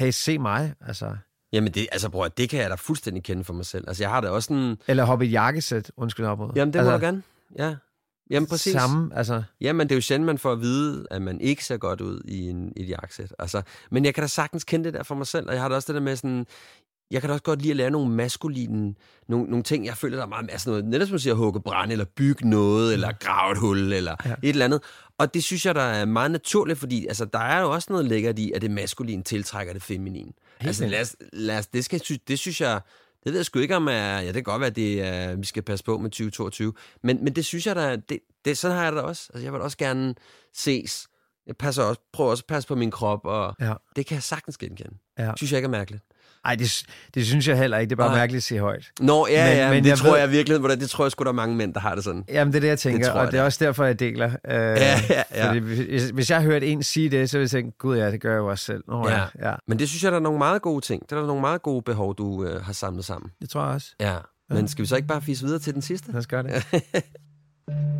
hey, 0.00 0.10
se 0.10 0.38
mig, 0.38 0.74
altså. 0.86 1.16
Jamen, 1.52 1.72
det, 1.72 1.86
altså, 1.92 2.10
bror, 2.10 2.28
det 2.28 2.50
kan 2.50 2.60
jeg 2.60 2.70
da 2.70 2.74
fuldstændig 2.74 3.24
kende 3.24 3.44
for 3.44 3.52
mig 3.54 3.66
selv. 3.66 3.84
Altså, 3.88 4.02
jeg 4.02 4.10
har 4.10 4.20
da 4.20 4.28
også 4.28 4.46
sådan... 4.46 4.76
Eller 4.88 5.04
hoppe 5.04 5.26
i 5.26 5.28
jakkesæt, 5.28 5.92
undskyld 5.96 6.26
op 6.26 6.38
mod. 6.38 6.50
Jamen, 6.56 6.72
det 6.74 6.84
må 6.84 6.90
du 6.90 6.98
gerne. 6.98 7.22
Ja. 7.58 7.74
Jamen, 8.30 8.46
præcis. 8.46 8.72
Samme, 8.72 9.16
altså. 9.16 9.42
Jamen, 9.60 9.88
det 9.88 9.94
er 9.94 9.96
jo 9.96 10.00
sjældent, 10.00 10.26
man 10.26 10.38
får 10.38 10.52
at 10.52 10.60
vide, 10.60 11.06
at 11.10 11.22
man 11.22 11.40
ikke 11.40 11.64
ser 11.64 11.76
godt 11.76 12.00
ud 12.00 12.20
i, 12.24 12.48
en, 12.48 12.72
i 12.76 12.82
et 12.82 12.88
jakkesæt. 12.88 13.34
Altså, 13.38 13.62
men 13.90 14.04
jeg 14.04 14.14
kan 14.14 14.22
da 14.22 14.26
sagtens 14.26 14.64
kende 14.64 14.84
det 14.84 14.94
der 14.94 15.02
for 15.02 15.14
mig 15.14 15.26
selv, 15.26 15.48
og 15.48 15.54
jeg 15.54 15.62
har 15.62 15.68
da 15.68 15.74
også 15.74 15.92
det 15.92 15.94
der 15.94 16.00
med 16.00 16.16
sådan... 16.16 16.46
Jeg 17.10 17.20
kan 17.20 17.28
da 17.28 17.32
også 17.32 17.42
godt 17.42 17.62
lide 17.62 17.70
at 17.70 17.76
lære 17.76 17.90
nogle 17.90 18.10
maskuline, 18.10 18.94
nogle, 19.28 19.50
nogle 19.50 19.62
ting, 19.62 19.86
jeg 19.86 19.96
føler, 19.96 20.16
der 20.16 20.24
er 20.24 20.28
meget 20.28 20.50
altså 20.50 20.70
noget, 20.70 20.84
netop 20.84 21.08
som 21.08 21.12
man 21.12 21.18
siger, 21.20 21.34
hugge 21.34 21.60
brand, 21.60 21.92
eller 21.92 22.04
bygge 22.04 22.50
noget, 22.50 22.92
eller 22.92 23.12
grave 23.20 23.52
et 23.52 23.58
hul, 23.58 23.92
eller 23.92 24.16
ja. 24.24 24.34
et 24.42 24.48
eller 24.48 24.64
andet. 24.64 24.82
Og 25.18 25.34
det 25.34 25.44
synes 25.44 25.66
jeg, 25.66 25.74
der 25.74 25.82
er 25.82 26.04
meget 26.04 26.30
naturligt, 26.30 26.78
fordi 26.78 27.06
altså, 27.06 27.24
der 27.24 27.38
er 27.38 27.60
jo 27.60 27.72
også 27.72 27.86
noget 27.90 28.04
lækkert 28.04 28.38
i, 28.38 28.52
at 28.52 28.62
det 28.62 28.70
maskuline 28.70 29.22
tiltrækker 29.22 29.72
det 29.72 29.82
feminine. 29.82 30.32
Altså, 30.60 30.82
vildt. 30.82 30.92
lad 30.92 31.00
os, 31.00 31.16
lad 31.32 31.58
os, 31.58 31.66
det, 31.66 31.84
skal, 31.84 32.00
det 32.28 32.38
synes 32.38 32.60
jeg, 32.60 32.80
det 33.26 33.32
ved 33.32 33.38
jeg 33.40 33.46
sgu 33.46 33.58
ikke 33.58 33.76
om, 33.76 33.88
er, 33.88 33.92
ja, 34.20 34.26
det 34.26 34.34
kan 34.34 34.42
godt 34.42 34.60
være, 34.60 34.66
at 34.70 34.76
det 34.76 35.02
er, 35.02 35.36
vi 35.36 35.46
skal 35.46 35.62
passe 35.62 35.84
på 35.84 35.98
med 35.98 36.10
2022, 36.10 36.72
men, 37.02 37.24
men 37.24 37.36
det 37.36 37.44
synes 37.44 37.66
jeg 37.66 37.76
da, 37.76 37.96
det, 37.96 38.18
det, 38.44 38.58
sådan 38.58 38.76
har 38.76 38.84
jeg 38.84 38.92
det 38.92 39.00
også. 39.02 39.30
Altså, 39.34 39.44
jeg 39.44 39.52
vil 39.52 39.60
også 39.60 39.76
gerne 39.78 40.14
ses. 40.54 41.08
Jeg 41.46 41.56
passer 41.56 41.82
også, 41.82 42.00
prøver 42.12 42.30
også 42.30 42.42
at 42.42 42.46
passe 42.54 42.68
på 42.68 42.74
min 42.74 42.90
krop, 42.90 43.20
og 43.24 43.54
Ja. 43.60 43.74
det 43.96 44.06
kan 44.06 44.14
jeg 44.14 44.22
sagtens 44.22 44.58
genkende. 44.58 44.96
Ja. 45.18 45.32
Synes 45.36 45.52
jeg 45.52 45.58
ikke 45.58 45.66
er 45.66 45.70
mærkeligt. 45.70 46.04
Ej, 46.46 46.54
det, 46.54 46.82
det 47.14 47.26
synes 47.26 47.48
jeg 47.48 47.58
heller 47.58 47.78
ikke. 47.78 47.90
Det 47.90 47.94
er 47.94 47.96
bare 47.96 48.08
Nej. 48.08 48.18
mærkeligt 48.18 48.40
at 48.40 48.42
sige 48.44 48.60
højt. 48.60 48.90
Nå, 49.00 49.26
ja, 49.30 49.46
men, 49.48 49.56
ja, 49.56 49.70
men, 49.70 49.84
det 49.84 49.90
jeg 49.90 49.98
tror 49.98 50.10
ved- 50.10 50.18
jeg 50.18 50.30
virkelig, 50.30 50.58
hvordan, 50.58 50.80
det 50.80 50.90
tror 50.90 51.04
jeg 51.04 51.12
sgu, 51.12 51.22
der 51.24 51.28
er 51.30 51.34
mange 51.34 51.56
mænd, 51.56 51.74
der 51.74 51.80
har 51.80 51.94
det 51.94 52.04
sådan. 52.04 52.24
Jamen, 52.28 52.52
det 52.52 52.56
er 52.58 52.60
det, 52.60 52.68
jeg 52.68 52.78
tænker, 52.78 53.06
jeg 53.06 53.14
og 53.14 53.32
det 53.32 53.40
er 53.40 53.42
også 53.44 53.64
derfor, 53.64 53.84
jeg 53.84 54.00
deler. 54.00 54.26
Øh, 54.26 54.32
Ja, 54.54 54.74
ja, 55.10 55.22
ja. 55.34 55.48
Fordi 55.48 55.58
hvis, 55.58 56.08
hvis 56.10 56.30
jeg 56.30 56.42
hørte 56.42 56.66
en 56.66 56.82
sige 56.82 57.08
det, 57.08 57.30
så 57.30 57.38
ville 57.38 57.44
jeg 57.44 57.50
tænke, 57.50 57.78
gud 57.78 57.96
ja, 57.98 58.10
det 58.10 58.20
gør 58.20 58.30
jeg 58.30 58.38
jo 58.38 58.46
også 58.50 58.64
selv. 58.64 58.82
Nå, 58.88 59.08
ja. 59.08 59.22
ja. 59.42 59.54
Men 59.68 59.78
det 59.78 59.88
synes 59.88 60.04
jeg, 60.04 60.12
der 60.12 60.18
er 60.18 60.22
nogle 60.22 60.38
meget 60.38 60.62
gode 60.62 60.80
ting. 60.84 61.02
Det 61.02 61.12
er 61.12 61.20
der 61.20 61.26
nogle 61.26 61.40
meget 61.40 61.62
gode 61.62 61.82
behov, 61.82 62.16
du 62.16 62.44
øh, 62.44 62.64
har 62.64 62.72
samlet 62.72 63.04
sammen. 63.04 63.30
Det 63.40 63.50
tror 63.50 63.64
jeg 63.64 63.74
også. 63.74 63.88
Ja. 64.00 64.14
Men 64.50 64.68
skal 64.68 64.82
vi 64.82 64.86
så 64.88 64.96
ikke 64.96 65.08
bare 65.08 65.22
fise 65.22 65.44
videre 65.44 65.58
til 65.58 65.74
den 65.74 65.82
sidste? 65.82 66.12
Lad 66.12 66.18
os 66.18 66.26
gøre 66.26 66.42
det. 66.42 66.64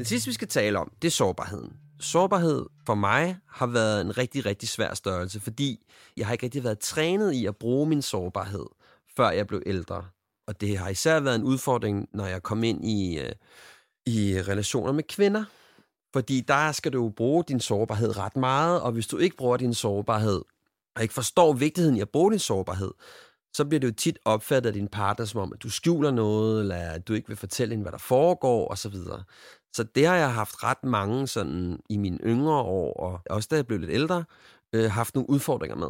Den 0.00 0.06
sidste, 0.06 0.28
vi 0.28 0.32
skal 0.32 0.48
tale 0.48 0.78
om, 0.78 0.92
det 1.02 1.08
er 1.08 1.12
sårbarheden. 1.12 1.72
Sårbarhed 1.98 2.66
for 2.86 2.94
mig 2.94 3.36
har 3.48 3.66
været 3.66 4.00
en 4.00 4.18
rigtig, 4.18 4.46
rigtig 4.46 4.68
svær 4.68 4.94
størrelse, 4.94 5.40
fordi 5.40 5.86
jeg 6.16 6.26
har 6.26 6.32
ikke 6.32 6.44
rigtig 6.44 6.64
været 6.64 6.78
trænet 6.78 7.32
i 7.32 7.46
at 7.46 7.56
bruge 7.56 7.88
min 7.88 8.02
sårbarhed, 8.02 8.66
før 9.16 9.30
jeg 9.30 9.46
blev 9.46 9.62
ældre. 9.66 10.04
Og 10.46 10.60
det 10.60 10.78
har 10.78 10.88
især 10.88 11.20
været 11.20 11.36
en 11.36 11.42
udfordring, 11.42 12.08
når 12.14 12.26
jeg 12.26 12.42
kom 12.42 12.64
ind 12.64 12.84
i, 12.84 13.18
øh, 13.18 13.32
i 14.06 14.42
relationer 14.48 14.92
med 14.92 15.02
kvinder. 15.02 15.44
Fordi 16.12 16.40
der 16.40 16.72
skal 16.72 16.92
du 16.92 17.02
jo 17.02 17.12
bruge 17.16 17.44
din 17.48 17.60
sårbarhed 17.60 18.16
ret 18.16 18.36
meget, 18.36 18.80
og 18.80 18.92
hvis 18.92 19.06
du 19.06 19.18
ikke 19.18 19.36
bruger 19.36 19.56
din 19.56 19.74
sårbarhed, 19.74 20.42
og 20.96 21.02
ikke 21.02 21.14
forstår 21.14 21.52
vigtigheden 21.52 21.96
i 21.96 22.00
at 22.00 22.08
bruge 22.08 22.30
din 22.30 22.38
sårbarhed, 22.38 22.90
så 23.52 23.64
bliver 23.64 23.80
det 23.80 23.86
jo 23.88 23.92
tit 23.92 24.18
opfattet 24.24 24.70
af 24.70 24.74
din 24.74 24.88
partner 24.88 25.26
som 25.26 25.40
om, 25.40 25.52
at 25.52 25.62
du 25.62 25.70
skjuler 25.70 26.10
noget, 26.10 26.60
eller 26.60 26.76
at 26.76 27.08
du 27.08 27.12
ikke 27.12 27.28
vil 27.28 27.36
fortælle 27.36 27.72
hende, 27.72 27.82
hvad 27.82 27.92
der 27.92 27.98
foregår, 27.98 28.68
osv. 28.68 28.94
Så 28.94 29.22
det 29.78 30.06
har 30.06 30.16
jeg 30.16 30.34
haft 30.34 30.64
ret 30.64 30.84
mange 30.84 31.26
sådan 31.26 31.78
i 31.88 31.96
mine 31.96 32.18
yngre 32.24 32.60
år, 32.60 32.92
og 32.92 33.20
også 33.30 33.48
da 33.50 33.56
jeg 33.56 33.66
blev 33.66 33.78
lidt 33.78 33.90
ældre, 33.90 34.24
øh, 34.72 34.90
haft 34.90 35.14
nogle 35.14 35.30
udfordringer 35.30 35.76
med. 35.76 35.88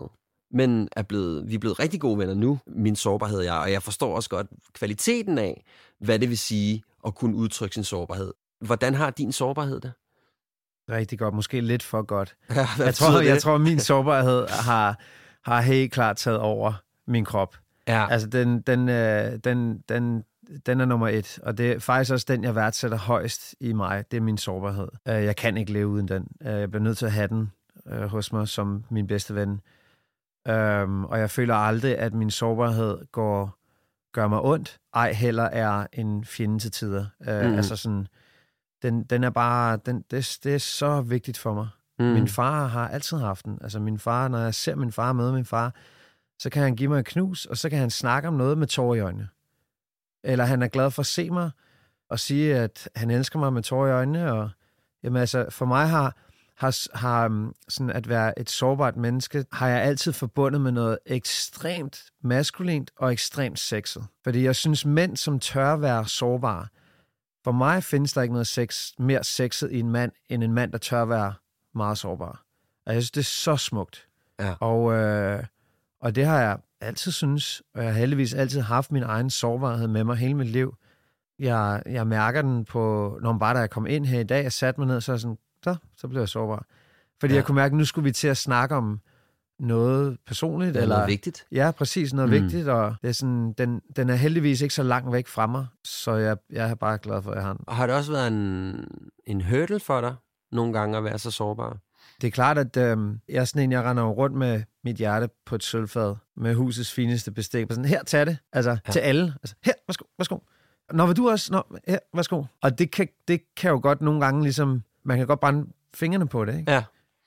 Men 0.53 0.89
er 0.97 1.03
blevet, 1.03 1.49
vi 1.49 1.55
er 1.55 1.59
blevet 1.59 1.79
rigtig 1.79 2.01
gode 2.01 2.19
venner 2.19 2.35
nu, 2.35 2.59
min 2.67 2.97
sårbarhed 2.97 3.39
og 3.39 3.45
jeg, 3.45 3.55
og 3.55 3.73
jeg 3.73 3.83
forstår 3.83 4.17
også 4.17 4.31
godt 4.31 4.47
kvaliteten 4.73 5.39
af, 5.39 5.65
hvad 6.01 6.19
det 6.19 6.29
vil 6.29 6.39
sige 6.39 6.83
at 7.07 7.15
kunne 7.15 7.37
udtrykke 7.37 7.75
sin 7.75 7.85
sårbarhed. 7.85 8.33
Hvordan 8.61 8.95
har 8.95 9.11
din 9.11 9.33
sårbarhed 9.33 9.81
det? 9.81 9.93
Rigtig 10.91 11.19
godt. 11.19 11.35
Måske 11.35 11.61
lidt 11.61 11.83
for 11.83 12.03
godt. 12.03 12.37
Ja, 12.57 12.67
jeg, 12.79 12.95
tror, 12.95 13.21
jeg 13.21 13.43
tror, 13.43 13.59
min 13.59 13.81
sårbarhed 13.81 14.47
har, 14.49 15.01
har 15.45 15.61
helt 15.61 15.93
klart 15.93 16.17
taget 16.17 16.39
over 16.39 16.73
min 17.07 17.25
krop. 17.25 17.57
Ja. 17.89 18.07
Altså, 18.11 18.29
den, 18.29 18.61
den, 18.61 18.89
øh, 18.89 19.39
den, 19.45 19.79
den, 19.89 20.25
den 20.67 20.81
er 20.81 20.85
nummer 20.85 21.09
et, 21.09 21.39
og 21.43 21.59
det 21.59 21.73
er 21.73 21.79
faktisk 21.79 22.13
også 22.13 22.27
den, 22.29 22.45
jeg 22.45 22.55
værdsætter 22.55 22.99
højst 22.99 23.55
i 23.61 23.73
mig. 23.73 24.05
Det 24.11 24.17
er 24.17 24.21
min 24.21 24.39
sårbarhed. 24.39 24.89
Øh, 25.09 25.15
jeg 25.15 25.37
kan 25.37 25.57
ikke 25.57 25.73
leve 25.73 25.89
uden 25.89 26.09
den. 26.09 26.27
Øh, 26.43 26.53
jeg 26.53 26.71
bliver 26.71 26.83
nødt 26.83 26.99
til 26.99 27.07
at 27.07 27.13
have 27.13 27.29
den 27.29 27.53
øh, 27.87 28.03
hos 28.03 28.33
mig 28.33 28.49
som 28.49 28.85
min 28.91 29.07
bedste 29.07 29.35
ven. 29.35 29.61
Øhm, 30.49 31.05
og 31.05 31.19
jeg 31.19 31.31
føler 31.31 31.55
aldrig, 31.55 31.99
at 31.99 32.15
min 32.15 32.31
sårbarhed 32.31 32.99
går 33.13 33.57
gør 34.13 34.29
mig 34.29 34.41
ondt, 34.41 34.79
ej 34.95 35.13
heller 35.13 35.43
er 35.43 35.87
en 35.93 36.25
fjende 36.25 36.59
til 36.59 36.71
tider. 36.71 37.07
Mhm. 37.21 37.57
Altså 37.57 37.77
sådan, 37.77 38.07
den, 38.83 39.05
den 39.05 39.25
er 39.25 39.31
bare, 39.31 39.79
den, 39.87 40.05
det, 40.11 40.39
det 40.45 40.55
er 40.55 40.59
så 40.59 41.01
vigtigt 41.01 41.39
for 41.39 41.55
mig. 41.55 41.69
Mm. 41.99 42.05
Min 42.05 42.29
far 42.29 42.67
har 42.67 42.89
altid 42.89 43.19
haft 43.19 43.45
den. 43.45 43.59
Altså 43.61 43.81
min 43.81 43.99
far, 43.99 44.29
når 44.29 44.39
jeg 44.39 44.55
ser 44.55 44.75
min 44.75 44.93
far 44.93 45.13
møde 45.13 45.33
min 45.33 45.45
far, 45.45 45.75
så 46.39 46.51
kan 46.51 46.63
han 46.63 46.77
give 46.77 46.89
mig 46.89 46.99
en 46.99 47.05
knus, 47.05 47.47
og 47.47 47.57
så 47.57 47.71
kan 47.71 47.79
han 47.79 47.91
snakke 47.91 48.29
om 48.29 48.35
noget 48.35 48.59
med 48.59 48.67
tårer 48.67 48.95
i 48.95 49.01
øjnene. 49.01 49.29
Eller 50.25 50.45
han 50.45 50.63
er 50.63 50.69
glad 50.69 50.91
for 50.91 51.01
at 51.01 51.07
se 51.07 51.31
mig, 51.31 51.51
og 52.11 52.19
sige, 52.19 52.57
at 52.57 52.89
han 52.97 53.11
elsker 53.11 53.39
mig 53.39 53.53
med 53.53 53.63
tårer 53.63 53.89
i 53.89 53.93
øjnene. 53.93 54.33
Og, 54.33 54.51
jamen 55.03 55.21
altså, 55.21 55.47
for 55.51 55.65
mig 55.65 55.89
har, 55.89 56.17
har, 56.57 56.99
har 56.99 57.27
um, 57.27 57.55
sådan 57.69 57.91
at 57.91 58.09
være 58.09 58.39
et 58.39 58.51
sårbart 58.51 58.97
menneske, 58.97 59.45
har 59.53 59.69
jeg 59.69 59.83
altid 59.83 60.13
forbundet 60.13 60.61
med 60.61 60.73
noget 60.73 60.99
ekstremt 61.07 62.05
maskulint 62.23 62.91
og 62.97 63.13
ekstremt 63.13 63.59
sexet. 63.59 64.07
Fordi 64.25 64.45
jeg 64.45 64.57
synes, 64.57 64.87
mænd, 64.87 65.17
som 65.17 65.41
tør 65.41 65.77
være 65.77 66.09
sårbare, 66.09 66.67
for 67.45 67.53
mig 67.53 67.85
findes 67.85 68.13
der 68.13 68.23
ikke 68.23 68.33
noget 68.33 68.47
sex, 68.47 68.93
mere 68.99 69.25
sexet 69.25 69.73
i 69.73 69.81
en 69.81 69.91
mand, 69.91 70.13
end 70.29 70.45
en 70.45 70.53
mand, 70.53 70.73
der 70.73 70.79
tør 70.79 71.05
være 71.05 71.35
meget 71.75 71.99
sårbar. 71.99 72.45
Og 72.87 72.95
jeg 72.95 73.03
synes, 73.03 73.11
det 73.11 73.21
er 73.21 73.25
så 73.25 73.57
smukt. 73.57 74.09
Ja. 74.41 74.55
Og, 74.61 74.93
øh, 74.93 75.45
og 76.01 76.15
det 76.15 76.27
har 76.27 76.41
jeg 76.41 76.59
altid 76.81 77.13
synes, 77.13 77.63
og 77.75 77.85
jeg 77.85 77.93
har 77.93 77.99
heldigvis 77.99 78.35
altid 78.35 78.61
haft 78.61 78.93
min 78.93 79.03
egen 79.03 79.31
sårbarhed 79.31 79.89
med 79.89 80.05
mig 80.05 80.17
hele 80.17 80.35
mit 80.35 80.49
liv. 80.49 80.75
Jeg, 81.39 81.83
jeg 81.87 82.07
mærker 82.07 82.43
den 82.43 82.65
på, 82.65 83.19
når 83.23 83.33
bare 83.39 83.55
da 83.55 83.59
jeg 83.59 83.71
kom 83.71 83.87
ind 83.87 84.07
her 84.07 84.21
i 84.21 84.25
dag 84.25 84.47
og 84.47 84.53
satte 84.53 84.81
mig 84.81 84.87
ned, 84.87 85.01
så 85.01 85.19
sådan, 85.19 85.39
så, 85.65 85.77
så 85.97 86.09
blev 86.09 86.21
jeg 86.21 86.29
sårbar. 86.29 86.67
Fordi 87.21 87.33
Ja. 87.33 87.37
jeg 87.37 87.45
kunne 87.45 87.55
mærke, 87.55 87.73
at 87.73 87.77
nu 87.79 87.85
skulle 87.85 88.05
vi 88.05 88.13
til 88.13 88.29
at 88.29 88.37
snakke 88.37 88.75
om 88.75 89.01
noget 89.59 90.19
personligt. 90.27 90.77
Er 90.77 90.83
eller, 90.83 90.97
noget 90.97 91.11
vigtigt. 91.11 91.45
Ja, 91.53 91.71
præcis, 91.71 92.13
noget 92.15 92.31
mm. 92.31 92.35
vigtigt, 92.43 92.69
og 92.69 92.95
det 93.03 93.09
er 93.09 93.13
sådan, 93.13 93.53
den, 93.59 93.81
den 93.97 94.11
er 94.11 94.15
heldigvis 94.15 94.61
ikke 94.61 94.75
så 94.75 94.83
langt 94.83 95.13
væk 95.13 95.27
fra 95.27 95.47
mig, 95.47 95.67
så 95.85 96.15
jeg, 96.15 96.37
jeg 96.51 96.71
er 96.71 96.75
bare 96.75 96.99
glad 96.99 97.23
for, 97.23 97.31
at 97.31 97.37
jeg 97.37 97.45
har 97.45 97.53
den. 97.53 97.65
Og 97.67 97.77
har 97.77 97.87
det 97.87 97.97
også 97.97 98.13
været 98.13 98.29
en, 98.29 98.85
en 99.27 99.41
hurdle 99.41 99.81
for 99.81 100.01
dig, 100.01 100.15
nogle 100.53 100.73
gange 100.73 100.99
at 100.99 101.05
være 101.05 101.19
så 101.19 101.31
sårbar? 101.31 101.77
Det 102.21 102.27
er 102.27 102.31
klart, 102.31 102.59
at 102.59 102.77
øh, 102.77 102.99
jeg 103.29 103.37
er 103.41 103.45
sådan 103.45 103.63
en, 103.63 103.73
jeg 103.73 103.83
render 103.83 104.03
rundt 104.05 104.37
med 104.37 104.63
mit 104.85 104.97
hjerte 104.97 105.29
på 105.47 105.55
et 105.55 105.63
sølvfad 105.63 106.15
med 106.37 106.55
husets 106.55 106.93
fineste 106.93 107.33
bestik. 107.33 107.67
Og 107.71 107.75
Sådan, 107.75 107.85
her, 107.85 108.03
tag 108.05 108.27
det. 108.27 108.39
Altså, 108.53 108.71
Ja. 108.71 108.93
til 108.93 109.01
alle. 109.01 109.35
Altså, 109.43 109.55
her, 109.65 109.73
værsgo, 109.89 110.05
værsgo. 110.19 110.39
Nå, 110.93 111.07
vil 111.07 111.17
du 111.17 111.31
også? 111.31 111.53
Nå, 111.53 111.63
her, 111.89 111.99
værsgo. 112.15 112.45
Og 112.63 112.79
det 112.79 112.91
kan, 112.91 113.09
det 113.29 113.41
kan 113.57 113.71
jo 113.71 113.81
godt 113.83 114.01
nogle 114.01 114.21
gange 114.21 114.43
ligesom, 114.43 114.83
man 115.05 115.19
kan 115.19 115.27
godt 115.27 115.41
brænde 115.41 115.67
fingrene 115.95 116.29
på 116.29 116.45
det, 116.45 116.59
ikke? 116.59 116.73
Ja. 116.73 116.85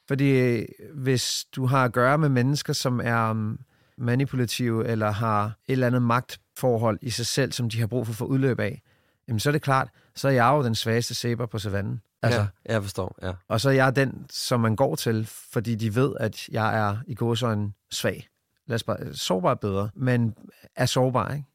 Fordi 0.07 0.29
øh, 0.29 0.65
hvis 0.93 1.45
du 1.55 1.65
har 1.65 1.83
at 1.85 1.93
gøre 1.93 2.17
med 2.17 2.29
mennesker, 2.29 2.73
som 2.73 3.01
er 3.03 3.29
um, 3.31 3.59
manipulative, 3.97 4.87
eller 4.87 5.11
har 5.11 5.45
et 5.45 5.53
eller 5.67 5.87
andet 5.87 6.01
magtforhold 6.01 6.99
i 7.01 7.09
sig 7.09 7.25
selv, 7.25 7.51
som 7.51 7.69
de 7.69 7.79
har 7.79 7.87
brug 7.87 8.05
for 8.05 8.11
at 8.13 8.17
få 8.17 8.25
udløb 8.25 8.59
af, 8.59 8.81
jamen 9.27 9.39
så 9.39 9.49
er 9.49 9.51
det 9.51 9.61
klart, 9.61 9.89
så 10.15 10.27
er 10.27 10.31
jeg 10.31 10.49
jo 10.51 10.63
den 10.63 10.75
svageste 10.75 11.13
sæber 11.13 11.45
på 11.45 11.59
savannen. 11.59 12.01
Altså, 12.23 12.39
ja, 12.39 12.73
jeg 12.73 12.83
forstår, 12.83 13.15
ja. 13.21 13.31
og 13.47 13.61
så 13.61 13.69
er 13.69 13.73
jeg 13.73 13.95
den, 13.95 14.25
som 14.29 14.59
man 14.59 14.75
går 14.75 14.95
til, 14.95 15.25
fordi 15.25 15.75
de 15.75 15.95
ved, 15.95 16.13
at 16.19 16.49
jeg 16.49 16.89
er 16.89 16.97
i 17.07 17.15
gåsøjne 17.15 17.73
svag. 17.91 18.27
Lad 18.67 18.75
os 18.75 18.83
bare, 18.83 19.13
sårbar 19.13 19.51
er 19.51 19.55
bedre, 19.55 19.89
men 19.95 20.35
er 20.75 20.85
sårbar, 20.85 21.33
ikke? 21.33 21.45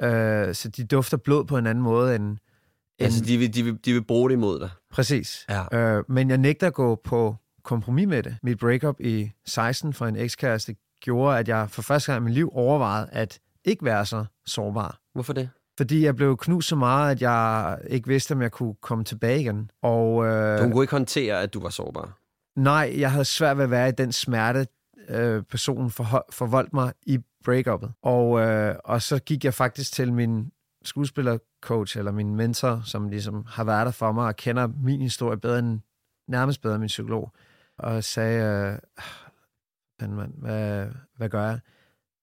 Ja. 0.00 0.08
Øh, 0.08 0.54
så 0.54 0.68
de 0.68 0.84
dufter 0.84 1.16
blod 1.16 1.44
på 1.44 1.58
en 1.58 1.66
anden 1.66 1.84
måde 1.84 2.16
end... 2.16 2.24
end 2.24 2.38
Altså, 3.00 3.24
de 3.24 3.38
vil, 3.38 3.54
de, 3.54 3.62
vil, 3.62 3.78
de 3.84 3.92
vil 3.92 4.04
bruge 4.04 4.30
det 4.30 4.36
imod 4.36 4.60
dig. 4.60 4.70
Præcis. 4.90 5.46
Ja. 5.48 5.78
Øh, 5.78 6.04
men 6.08 6.30
jeg 6.30 6.38
nægter 6.38 6.66
at 6.66 6.74
gå 6.74 7.00
på 7.04 7.36
kompromis 7.64 8.08
med 8.08 8.22
det. 8.22 8.36
Mit 8.42 8.58
breakup 8.58 9.00
i 9.00 9.30
16 9.46 9.92
fra 9.92 10.08
en 10.08 10.16
ekskæreste 10.16 10.76
gjorde, 11.00 11.38
at 11.38 11.48
jeg 11.48 11.70
for 11.70 11.82
første 11.82 12.12
gang 12.12 12.22
i 12.22 12.24
mit 12.24 12.34
liv 12.34 12.50
overvejede 12.52 13.08
at 13.12 13.38
ikke 13.64 13.84
være 13.84 14.06
så 14.06 14.24
sårbar. 14.46 15.00
Hvorfor 15.14 15.32
det? 15.32 15.50
Fordi 15.78 16.04
jeg 16.04 16.16
blev 16.16 16.36
knust 16.36 16.68
så 16.68 16.76
meget, 16.76 17.10
at 17.10 17.22
jeg 17.22 17.78
ikke 17.86 18.08
vidste, 18.08 18.32
om 18.32 18.42
jeg 18.42 18.52
kunne 18.52 18.74
komme 18.74 19.04
tilbage 19.04 19.40
igen. 19.40 19.70
Og, 19.82 20.26
øh, 20.26 20.58
Du 20.58 20.70
kunne 20.70 20.82
ikke 20.82 20.90
håndtere, 20.90 21.42
at 21.42 21.54
du 21.54 21.60
var 21.60 21.68
sårbar. 21.68 22.18
Nej, 22.56 22.94
jeg 22.96 23.12
havde 23.12 23.24
svært 23.24 23.56
ved 23.56 23.64
at 23.64 23.70
være 23.70 23.88
i 23.88 23.92
den 23.92 24.12
smerte, 24.12 24.66
øh, 25.08 25.42
personen 25.42 25.90
for, 25.90 26.26
forvoldt 26.32 26.72
mig 26.72 26.92
i 27.06 27.18
breakuppet. 27.44 27.92
Og, 28.02 28.40
øh, 28.40 28.74
og 28.84 29.02
så 29.02 29.18
gik 29.18 29.44
jeg 29.44 29.54
faktisk 29.54 29.92
til 29.92 30.12
min 30.12 30.50
skuespillercoach, 30.84 31.98
eller 31.98 32.12
min 32.12 32.36
mentor, 32.36 32.82
som 32.84 33.08
ligesom 33.08 33.44
har 33.48 33.64
været 33.64 33.86
der 33.86 33.92
for 33.92 34.12
mig 34.12 34.26
og 34.26 34.36
kender 34.36 34.66
min 34.82 35.00
historie 35.00 35.38
bedre 35.38 35.58
end, 35.58 35.80
nærmest 36.28 36.62
bedre 36.62 36.74
end 36.74 36.80
min 36.80 36.86
psykolog. 36.88 37.32
Og 37.78 38.04
sagde, 38.04 38.42
øh, 38.72 38.78
"Fanden, 40.00 40.16
mand, 40.16 40.32
hvad, 40.38 40.86
hvad 41.16 41.28
gør 41.28 41.42
jeg? 41.46 41.60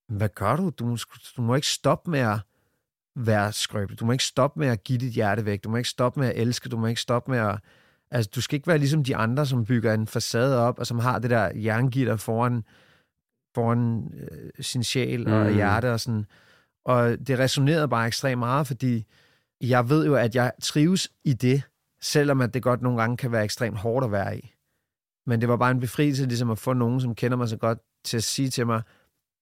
Hvad 0.10 0.30
gør 0.30 0.56
du? 0.56 0.70
Du 0.70 0.86
må, 0.86 0.98
du 1.38 1.42
må 1.42 1.56
ikke 1.56 1.68
stoppe 1.68 2.12
med 2.12 2.20
at 2.20 2.40
være 3.16 3.52
skrøbelig. 3.54 4.00
Du 4.00 4.06
må 4.06 4.12
ikke 4.12 4.24
stoppe 4.24 4.60
med 4.60 4.68
at 4.68 4.84
give 4.84 4.98
dit 4.98 5.14
hjerte 5.14 5.46
væk. 5.46 5.64
Du 5.64 5.70
må 5.70 5.78
ikke 5.78 5.90
stoppe 5.90 6.20
med 6.20 6.28
at 6.28 6.42
elske. 6.42 6.70
Du 6.70 6.78
må 6.78 6.88
ikke 6.88 7.02
stoppe 7.02 7.32
med 7.32 7.40
at 7.40 7.60
Altså, 8.12 8.32
du 8.36 8.42
skal 8.42 8.56
ikke 8.56 8.68
være 8.68 8.78
ligesom 8.78 9.04
de 9.04 9.16
andre, 9.16 9.46
som 9.46 9.66
bygger 9.66 9.94
en 9.94 10.08
facade 10.08 10.60
op, 10.60 10.80
og 10.80 10.88
som 10.88 11.00
har 11.00 11.20
det 11.20 11.30
der 11.30 11.52
jerngitter 11.56 12.16
foran, 12.16 12.64
foran 13.56 14.12
øh, 14.14 14.52
sin 14.64 14.84
sjæl 14.84 15.28
og 15.28 15.46
Mm. 15.46 15.54
hjerte 15.54 15.92
og 15.94 16.00
sådan. 16.00 16.26
Og 16.86 17.28
det 17.28 17.40
resonerede 17.40 17.88
bare 17.88 18.08
ekstremt 18.08 18.40
meget, 18.40 18.68
fordi 18.68 19.06
jeg 19.62 19.90
ved 19.90 20.06
jo, 20.06 20.16
at 20.16 20.36
jeg 20.36 20.52
trives 20.62 21.12
i 21.24 21.34
det, 21.34 21.64
selvom 22.02 22.42
at 22.42 22.54
det 22.54 22.64
godt 22.64 22.82
nogle 22.82 23.02
gange 23.02 23.18
kan 23.18 23.32
være 23.32 23.44
ekstremt 23.44 23.78
hårdt 23.78 24.06
at 24.06 24.12
være 24.12 24.38
i. 24.38 24.54
Men 25.28 25.42
det 25.42 25.50
var 25.50 25.58
bare 25.58 25.72
en 25.72 25.80
befrielse 25.80 26.26
ligesom 26.26 26.52
at 26.52 26.58
få 26.60 26.74
nogen, 26.74 27.02
som 27.02 27.16
kender 27.16 27.38
mig 27.38 27.50
så 27.50 27.58
godt, 27.58 27.80
til 28.04 28.18
at 28.18 28.24
sige 28.24 28.50
til 28.50 28.66
mig, 28.66 28.82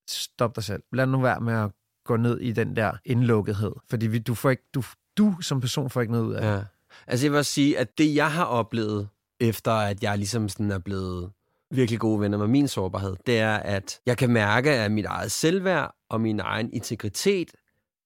stop 0.09 0.55
dig 0.55 0.63
selv. 0.63 0.83
Lad 0.93 1.05
nu 1.07 1.21
være 1.21 1.39
med 1.39 1.53
at 1.53 1.71
gå 2.03 2.17
ned 2.17 2.39
i 2.39 2.51
den 2.51 2.75
der 2.75 2.91
indlukkethed. 3.05 3.71
Fordi 3.89 4.07
vi, 4.07 4.19
du, 4.19 4.35
får 4.35 4.49
ikke, 4.49 4.63
du, 4.73 4.83
du 5.17 5.35
som 5.41 5.61
person 5.61 5.89
får 5.89 6.01
ikke 6.01 6.13
noget 6.13 6.25
ud 6.25 6.33
af 6.33 6.41
det. 6.41 6.49
Ja. 6.49 6.63
Altså, 7.07 7.25
jeg 7.25 7.31
vil 7.31 7.37
også 7.37 7.51
sige, 7.51 7.79
at 7.79 7.97
det, 7.97 8.15
jeg 8.15 8.31
har 8.31 8.45
oplevet, 8.45 9.07
efter 9.39 9.71
at 9.71 10.03
jeg 10.03 10.17
ligesom 10.17 10.49
sådan 10.49 10.71
er 10.71 10.79
blevet 10.79 11.31
virkelig 11.71 11.99
gode 11.99 12.21
venner 12.21 12.37
med 12.37 12.47
min 12.47 12.67
sårbarhed, 12.67 13.15
det 13.25 13.39
er, 13.39 13.55
at 13.55 13.99
jeg 14.05 14.17
kan 14.17 14.29
mærke, 14.29 14.71
at 14.71 14.91
mit 14.91 15.05
eget 15.05 15.31
selvværd 15.31 15.95
og 16.09 16.21
min 16.21 16.39
egen 16.39 16.73
integritet 16.73 17.51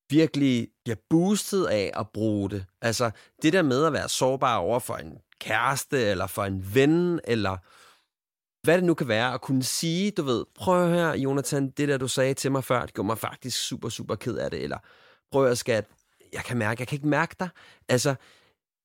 virkelig 0.10 0.68
bliver 0.84 0.98
boostet 1.10 1.66
af 1.66 1.92
at 1.96 2.08
bruge 2.14 2.50
det. 2.50 2.66
Altså, 2.82 3.12
det 3.42 3.54
der 3.54 3.62
med 3.62 3.86
at 3.86 3.94
være 3.94 4.10
sårbar 4.10 4.58
over 4.58 4.80
for 4.80 4.96
en 4.96 5.18
kæreste, 5.42 6.02
eller 6.02 6.28
for 6.28 6.44
en 6.44 6.76
ven, 6.76 7.20
eller 7.24 7.58
hvad 8.68 8.76
det 8.76 8.84
nu 8.84 8.94
kan 8.94 9.08
være, 9.08 9.34
at 9.34 9.42
kunne 9.42 9.64
sige, 9.64 10.12
du 10.12 10.24
ved, 10.24 10.46
prøv 10.56 10.90
her, 10.90 11.14
Jonathan, 11.16 11.70
det 11.70 11.88
der, 11.88 11.98
du 11.98 12.08
sagde 12.08 12.34
til 12.34 12.52
mig 12.52 12.64
før, 12.64 12.86
det 12.86 12.94
gjorde 12.94 13.08
mig 13.08 13.18
faktisk 13.18 13.68
super, 13.68 13.90
super 13.90 14.16
ked 14.16 14.38
af 14.38 14.52
det, 14.52 14.64
eller 14.64 14.78
prøv 15.32 15.46
at 15.46 15.58
skat, 15.58 15.86
jeg 16.34 16.44
kan 16.44 16.58
mærke, 16.58 16.82
jeg 16.82 16.88
kan 16.88 16.96
ikke 16.96 17.08
mærke 17.08 17.36
dig. 17.40 17.50
Altså, 17.90 18.16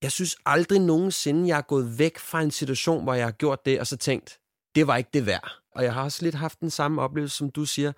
jeg 0.02 0.12
synes 0.12 0.36
aldrig 0.46 0.80
nogensinde, 0.80 1.48
jeg 1.48 1.58
er 1.58 1.62
gået 1.62 1.98
væk 1.98 2.18
fra 2.18 2.42
en 2.42 2.50
situation, 2.50 3.02
hvor 3.02 3.14
jeg 3.14 3.26
har 3.26 3.32
gjort 3.32 3.66
det, 3.66 3.80
og 3.80 3.86
så 3.86 3.96
tænkt, 3.96 4.38
det 4.74 4.86
var 4.86 4.96
ikke 4.96 5.10
det 5.14 5.26
værd. 5.26 5.52
Og 5.74 5.84
jeg 5.84 5.94
har 5.94 6.02
også 6.02 6.22
lidt 6.22 6.34
haft 6.34 6.60
den 6.60 6.70
samme 6.70 7.02
oplevelse, 7.02 7.36
som 7.36 7.50
du 7.50 7.64
siger, 7.64 7.92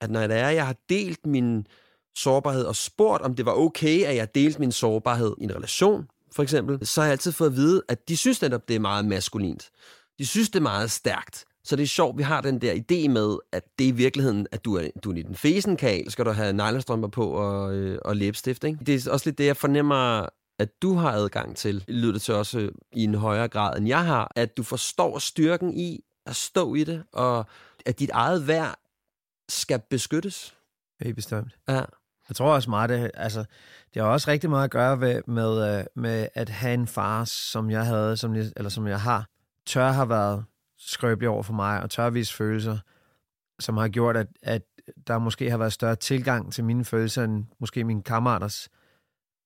at 0.00 0.10
når 0.10 0.26
det 0.26 0.36
er, 0.36 0.48
jeg 0.48 0.66
har 0.66 0.76
delt 0.88 1.26
min 1.26 1.66
sårbarhed 2.14 2.64
og 2.64 2.76
spurgt, 2.76 3.22
om 3.22 3.34
det 3.34 3.46
var 3.46 3.52
okay, 3.52 4.04
at 4.04 4.16
jeg 4.16 4.34
delte 4.34 4.60
min 4.60 4.72
sårbarhed 4.72 5.34
i 5.38 5.44
en 5.44 5.54
relation, 5.54 6.08
for 6.32 6.42
eksempel, 6.42 6.86
så 6.86 7.00
har 7.00 7.06
jeg 7.06 7.12
altid 7.12 7.32
fået 7.32 7.48
at 7.48 7.56
vide, 7.56 7.82
at 7.88 8.08
de 8.08 8.16
synes 8.16 8.42
netop, 8.42 8.68
det 8.68 8.76
er 8.76 8.80
meget 8.80 9.04
maskulint. 9.04 9.70
De 10.18 10.26
synes, 10.26 10.50
det 10.50 10.56
er 10.56 10.62
meget 10.62 10.90
stærkt. 10.90 11.44
Så 11.64 11.76
det 11.76 11.82
er 11.82 11.86
sjovt, 11.86 12.18
vi 12.18 12.22
har 12.22 12.40
den 12.40 12.60
der 12.60 12.72
idé 12.72 13.08
med, 13.08 13.36
at 13.52 13.64
det 13.78 13.84
er 13.84 13.88
i 13.88 13.94
virkeligheden, 13.94 14.46
at 14.52 14.64
du 14.64 14.76
er, 14.76 14.88
du 15.04 15.10
er 15.12 15.16
i 15.16 15.22
den 15.22 15.34
fesen, 15.34 15.76
Karl. 15.76 16.04
Så 16.04 16.10
skal 16.10 16.24
du 16.24 16.30
have 16.30 16.52
nylonstrømper 16.52 17.08
på 17.08 17.30
og, 17.30 17.74
øh, 17.74 17.98
og 18.04 18.16
læbestift. 18.16 18.64
Ikke? 18.64 18.84
Det 18.84 19.06
er 19.06 19.10
også 19.10 19.26
lidt 19.26 19.38
det, 19.38 19.46
jeg 19.46 19.56
fornemmer, 19.56 20.26
at 20.58 20.82
du 20.82 20.94
har 20.94 21.12
adgang 21.12 21.56
til, 21.56 21.84
lyder 21.88 22.12
det 22.12 22.22
til 22.22 22.34
også 22.34 22.58
øh, 22.58 22.72
i 22.92 23.04
en 23.04 23.14
højere 23.14 23.48
grad, 23.48 23.78
end 23.78 23.88
jeg 23.88 24.04
har, 24.04 24.32
at 24.36 24.56
du 24.56 24.62
forstår 24.62 25.18
styrken 25.18 25.74
i 25.74 26.04
at 26.26 26.36
stå 26.36 26.74
i 26.74 26.84
det, 26.84 27.02
og 27.12 27.46
at 27.86 27.98
dit 27.98 28.10
eget 28.10 28.46
værd 28.46 28.78
skal 29.48 29.80
beskyttes. 29.90 30.54
Helt 31.00 31.16
bestemt. 31.16 31.56
Ja. 31.68 31.82
Jeg 32.28 32.36
tror 32.36 32.54
også 32.54 32.70
meget, 32.70 32.90
det, 32.90 33.10
altså, 33.14 33.44
det 33.94 34.02
har 34.02 34.08
også 34.08 34.30
rigtig 34.30 34.50
meget 34.50 34.64
at 34.64 34.70
gøre 34.70 34.96
med, 34.96 35.22
med, 35.26 35.78
øh, 35.78 35.84
med 35.96 36.28
at 36.34 36.48
have 36.48 36.74
en 36.74 36.86
far, 36.86 37.24
som 37.24 37.70
jeg 37.70 37.86
havde, 37.86 38.16
som 38.16 38.34
eller 38.34 38.68
som 38.68 38.86
jeg 38.86 39.00
har, 39.00 39.28
tør 39.68 39.90
har 39.90 40.04
været 40.04 40.44
skrøbelig 40.78 41.28
over 41.28 41.42
for 41.42 41.52
mig, 41.52 41.82
og 41.82 41.90
tør 41.90 42.10
vise 42.10 42.34
følelser, 42.34 42.78
som 43.58 43.76
har 43.76 43.88
gjort, 43.88 44.16
at, 44.16 44.26
at 44.42 44.62
der 45.06 45.18
måske 45.18 45.50
har 45.50 45.58
været 45.58 45.72
større 45.72 45.96
tilgang 45.96 46.52
til 46.52 46.64
mine 46.64 46.84
følelser, 46.84 47.24
end 47.24 47.44
måske 47.60 47.84
mine 47.84 48.02
kammeraters, 48.02 48.68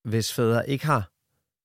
hvis 0.05 0.33
fædre 0.33 0.69
ikke 0.69 0.87
har 0.87 1.09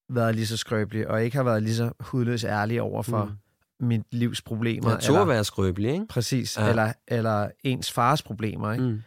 været 0.09 0.35
lige 0.35 0.47
så 0.47 0.57
skrøbelige, 0.57 1.09
og 1.09 1.23
ikke 1.23 1.37
har 1.37 1.43
været 1.43 1.63
lige 1.63 1.75
så 1.75 1.91
hudløs 1.99 2.43
ærlige 2.43 2.81
over 2.81 3.03
for 3.03 3.25
mm. 3.25 3.87
mit 3.87 4.01
livs 4.11 4.41
problemer. 4.41 4.89
Jeg 4.89 4.99
tog 4.99 5.21
at 5.21 5.27
være 5.27 5.43
skrøbelig, 5.43 5.91
ikke? 5.91 6.07
Præcis, 6.07 6.57
Ja. 6.57 6.63
ja. 6.63 6.69
eller, 6.69 6.93
eller 7.07 7.49
ens 7.63 7.91
fars 7.91 8.23
problemer. 8.23 8.71
Ikke? 8.71 8.85
Mm. 8.85 9.01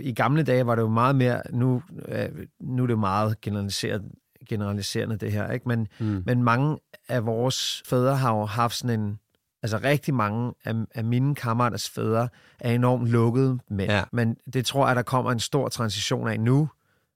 I 0.00 0.12
gamle 0.14 0.42
dage 0.42 0.66
var 0.66 0.74
det 0.74 0.82
jo 0.82 0.88
meget 0.88 1.16
mere, 1.16 1.42
nu, 1.50 1.82
øh, 2.08 2.28
nu 2.60 2.82
er 2.82 2.86
det 2.86 2.94
jo 2.94 2.98
meget 2.98 3.40
generaliseret, 3.40 4.02
generaliserende 4.48 5.16
det 5.16 5.32
her, 5.32 5.50
ikke? 5.50 5.68
Men, 5.68 5.88
mm. 5.98 6.22
men 6.26 6.42
mange 6.42 6.78
af 7.08 7.26
vores 7.26 7.82
fædre 7.86 8.16
har 8.16 8.36
jo 8.36 8.44
haft 8.44 8.74
sådan 8.74 9.00
en, 9.00 9.18
altså 9.62 9.80
rigtig 9.84 10.14
mange 10.14 10.52
af, 10.64 10.74
af 10.94 11.04
mine 11.04 11.34
kammeraters 11.34 11.90
fædre 11.90 12.28
er 12.60 12.72
enormt 12.72 13.08
lukkede 13.08 13.58
mænd. 13.70 13.90
Ja. 13.90 14.04
Men 14.12 14.36
det 14.52 14.66
tror 14.66 14.86
jeg, 14.86 14.96
der 14.96 15.02
kommer 15.02 15.32
en 15.32 15.40
stor 15.40 15.68
transition 15.68 16.28
af 16.28 16.40
nu. 16.40 16.68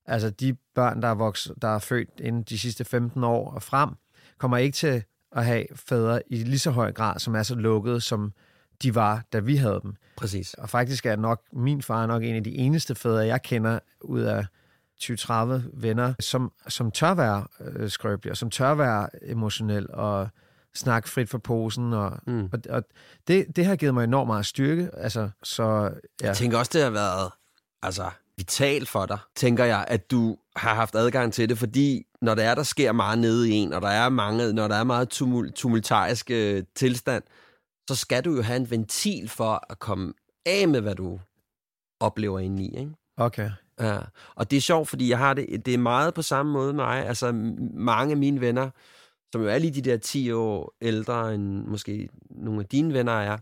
Altså 0.07 0.31
de 0.31 0.57
børn, 0.75 1.03
der 1.03 1.09
er, 1.09 1.15
vokset, 1.15 1.55
der 1.63 1.69
er 1.69 1.79
født 1.79 2.21
inden 2.21 2.43
de 2.43 2.59
sidste 2.59 2.85
15 2.85 3.25
år 3.25 3.51
og 3.51 3.63
frem, 3.63 3.91
kommer 4.39 4.57
ikke 4.57 4.75
til 4.75 5.03
at 5.33 5.45
have 5.45 5.67
fædre 5.75 6.23
i 6.27 6.37
lige 6.37 6.59
så 6.59 6.71
høj 6.71 6.93
grad, 6.93 7.19
som 7.19 7.35
er 7.35 7.43
så 7.43 7.55
lukkede, 7.55 8.01
som 8.01 8.33
de 8.83 8.95
var, 8.95 9.25
da 9.33 9.39
vi 9.39 9.57
havde 9.57 9.81
dem. 9.83 9.95
Præcis. 10.17 10.55
Og 10.55 10.71
faktisk 10.71 11.07
er 11.07 11.17
nok 11.17 11.43
min 11.53 11.83
far 11.83 12.07
nok 12.07 12.23
en 12.23 12.35
af 12.35 12.45
de 12.45 12.55
eneste 12.55 12.95
fædre, 12.95 13.27
jeg 13.27 13.43
kender 13.43 13.79
ud 14.01 14.21
af 14.21 14.47
20-30 15.03 15.71
venner, 15.73 16.15
som, 16.21 16.53
som 16.69 16.91
tør 16.91 17.15
være 17.15 17.47
øh, 17.61 17.91
skrøbelige, 17.91 18.33
og 18.33 18.37
som 18.37 18.51
tør 18.51 18.75
være 18.75 19.09
emotionel 19.23 19.91
og 19.91 20.29
snakke 20.75 21.09
frit 21.09 21.29
for 21.29 21.39
posen. 21.39 21.93
Og, 21.93 22.19
mm. 22.27 22.49
og, 22.53 22.59
og 22.69 22.83
det, 23.29 23.57
det 23.57 23.67
har 23.67 23.77
givet 23.77 23.95
mig 23.95 24.05
enormt 24.05 24.27
meget 24.27 24.47
styrke. 24.47 24.91
Altså, 24.93 25.31
så, 25.43 25.65
ja. 26.23 26.27
Jeg 26.27 26.37
tænker 26.37 26.59
også, 26.59 26.71
det 26.75 26.83
har 26.83 26.91
været 26.91 27.31
altså, 27.83 28.11
vital 28.37 28.87
for 28.87 29.07
dig, 29.07 29.19
tænker 29.37 29.65
jeg, 29.65 29.85
at 29.89 30.11
du 30.11 30.37
har 30.57 30.75
haft 30.75 30.95
adgang 30.95 31.33
til 31.33 31.49
det, 31.49 31.59
fordi 31.59 32.07
når 32.23 32.35
der 32.35 32.43
er, 32.43 32.55
der 32.55 32.63
sker 32.63 32.93
meget 32.93 33.19
nede 33.19 33.51
i 33.51 33.53
en, 33.53 33.73
og 33.73 33.83
der 33.83 33.89
er 33.89 34.09
mange, 34.09 34.53
når 34.53 34.69
der 34.69 34.77
er 34.77 34.85
meget 34.85 35.09
tumult, 35.09 35.55
tumultarisk 35.55 36.31
øh, 36.31 36.63
tilstand, 36.75 37.23
så 37.91 37.97
skal 37.97 38.25
du 38.25 38.37
jo 38.37 38.43
have 38.43 38.57
en 38.57 38.71
ventil 38.71 39.29
for 39.29 39.67
at 39.71 39.79
komme 39.79 40.13
af 40.47 40.69
med, 40.69 40.81
hvad 40.81 40.95
du 40.95 41.21
oplever 42.01 42.39
indeni, 42.39 42.79
ikke? 42.79 42.93
Okay. 43.17 43.51
Ja, 43.81 43.99
og 44.35 44.51
det 44.51 44.57
er 44.57 44.61
sjovt, 44.61 44.89
fordi 44.89 45.09
jeg 45.09 45.19
har 45.19 45.35
det, 45.35 45.67
det 45.67 45.75
er 45.75 45.79
meget 45.79 46.15
på 46.15 46.23
samme 46.23 46.53
måde 46.53 46.73
med 46.73 46.85
mig. 46.85 47.07
Altså, 47.07 47.33
mange 47.75 48.11
af 48.11 48.17
mine 48.17 48.41
venner, 48.41 48.71
som 49.33 49.43
jo 49.43 49.49
er 49.49 49.59
lige 49.59 49.75
de 49.75 49.91
der 49.91 49.97
10 49.97 50.33
år 50.33 50.75
ældre 50.83 51.35
end 51.35 51.67
måske 51.67 52.09
nogle 52.31 52.61
af 52.61 52.67
dine 52.67 52.95
venner 52.95 53.13
er, 53.13 53.39